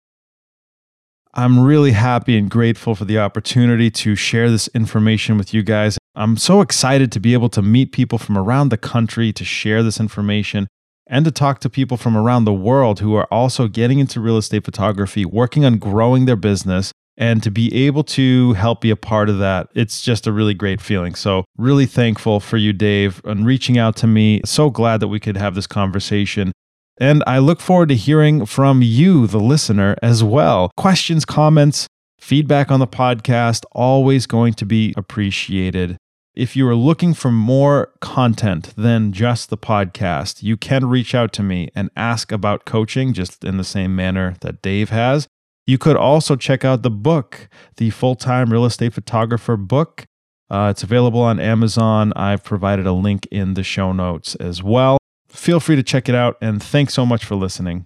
I'm 1.39 1.59
really 1.59 1.91
happy 1.91 2.35
and 2.35 2.49
grateful 2.49 2.95
for 2.95 3.05
the 3.05 3.19
opportunity 3.19 3.91
to 3.91 4.15
share 4.15 4.49
this 4.49 4.67
information 4.69 5.37
with 5.37 5.53
you 5.53 5.61
guys. 5.61 5.99
I'm 6.15 6.35
so 6.35 6.61
excited 6.61 7.11
to 7.11 7.19
be 7.19 7.33
able 7.33 7.49
to 7.49 7.61
meet 7.61 7.91
people 7.91 8.17
from 8.17 8.39
around 8.39 8.69
the 8.69 8.77
country 8.77 9.31
to 9.33 9.45
share 9.45 9.83
this 9.83 9.99
information 9.99 10.67
and 11.05 11.23
to 11.25 11.31
talk 11.31 11.59
to 11.59 11.69
people 11.69 11.95
from 11.95 12.17
around 12.17 12.45
the 12.45 12.53
world 12.53 13.01
who 13.01 13.13
are 13.13 13.27
also 13.31 13.67
getting 13.67 13.99
into 13.99 14.19
real 14.19 14.37
estate 14.37 14.65
photography, 14.65 15.25
working 15.25 15.63
on 15.63 15.77
growing 15.77 16.25
their 16.25 16.35
business, 16.35 16.91
And 17.19 17.41
to 17.41 17.49
be 17.49 17.73
able 17.73 18.03
to 18.03 18.53
help 18.53 18.81
be 18.81 18.91
a 18.91 18.95
part 18.95 19.27
of 19.27 19.39
that, 19.39 19.69
it's 19.73 20.03
just 20.03 20.27
a 20.27 20.31
really 20.31 20.53
great 20.53 20.79
feeling. 20.79 21.15
So, 21.15 21.45
really 21.57 21.87
thankful 21.87 22.39
for 22.39 22.57
you, 22.57 22.73
Dave, 22.73 23.21
and 23.25 23.43
reaching 23.43 23.77
out 23.79 23.95
to 23.97 24.07
me. 24.07 24.41
So 24.45 24.69
glad 24.69 24.99
that 24.99 25.07
we 25.07 25.19
could 25.19 25.35
have 25.35 25.55
this 25.55 25.65
conversation. 25.65 26.51
And 26.99 27.23
I 27.27 27.37
look 27.37 27.59
forward 27.59 27.89
to 27.89 27.95
hearing 27.95 28.45
from 28.45 28.81
you, 28.81 29.27
the 29.27 29.39
listener, 29.39 29.95
as 30.01 30.23
well. 30.23 30.71
Questions, 30.77 31.25
comments, 31.25 31.87
feedback 32.19 32.71
on 32.71 32.79
the 32.79 32.87
podcast, 32.87 33.65
always 33.71 34.25
going 34.25 34.53
to 34.55 34.65
be 34.65 34.93
appreciated. 34.97 35.97
If 36.35 36.55
you 36.55 36.67
are 36.67 36.75
looking 36.75 37.13
for 37.13 37.31
more 37.31 37.93
content 37.99 38.73
than 38.75 39.11
just 39.11 39.49
the 39.49 39.57
podcast, 39.57 40.43
you 40.43 40.57
can 40.57 40.85
reach 40.85 41.15
out 41.15 41.33
to 41.33 41.43
me 41.43 41.69
and 41.75 41.89
ask 41.95 42.31
about 42.31 42.65
coaching 42.65 43.13
just 43.13 43.43
in 43.43 43.57
the 43.57 43.63
same 43.63 43.95
manner 43.95 44.35
that 44.41 44.61
Dave 44.61 44.89
has. 44.89 45.27
You 45.65 45.77
could 45.77 45.97
also 45.97 46.35
check 46.35 46.63
out 46.63 46.81
the 46.81 46.89
book, 46.89 47.49
the 47.77 47.89
Full 47.89 48.15
Time 48.15 48.51
Real 48.51 48.65
Estate 48.65 48.93
Photographer 48.93 49.57
book. 49.57 50.05
Uh, 50.49 50.69
it's 50.71 50.83
available 50.83 51.21
on 51.21 51.39
Amazon. 51.39 52.13
I've 52.15 52.43
provided 52.43 52.87
a 52.87 52.93
link 52.93 53.27
in 53.31 53.53
the 53.53 53.63
show 53.63 53.91
notes 53.91 54.35
as 54.35 54.63
well. 54.63 54.97
Feel 55.37 55.59
free 55.59 55.75
to 55.75 55.83
check 55.83 56.09
it 56.09 56.15
out, 56.15 56.35
and 56.41 56.61
thanks 56.61 56.95
so 56.95 57.05
much 57.05 57.23
for 57.23 57.35
listening. 57.35 57.85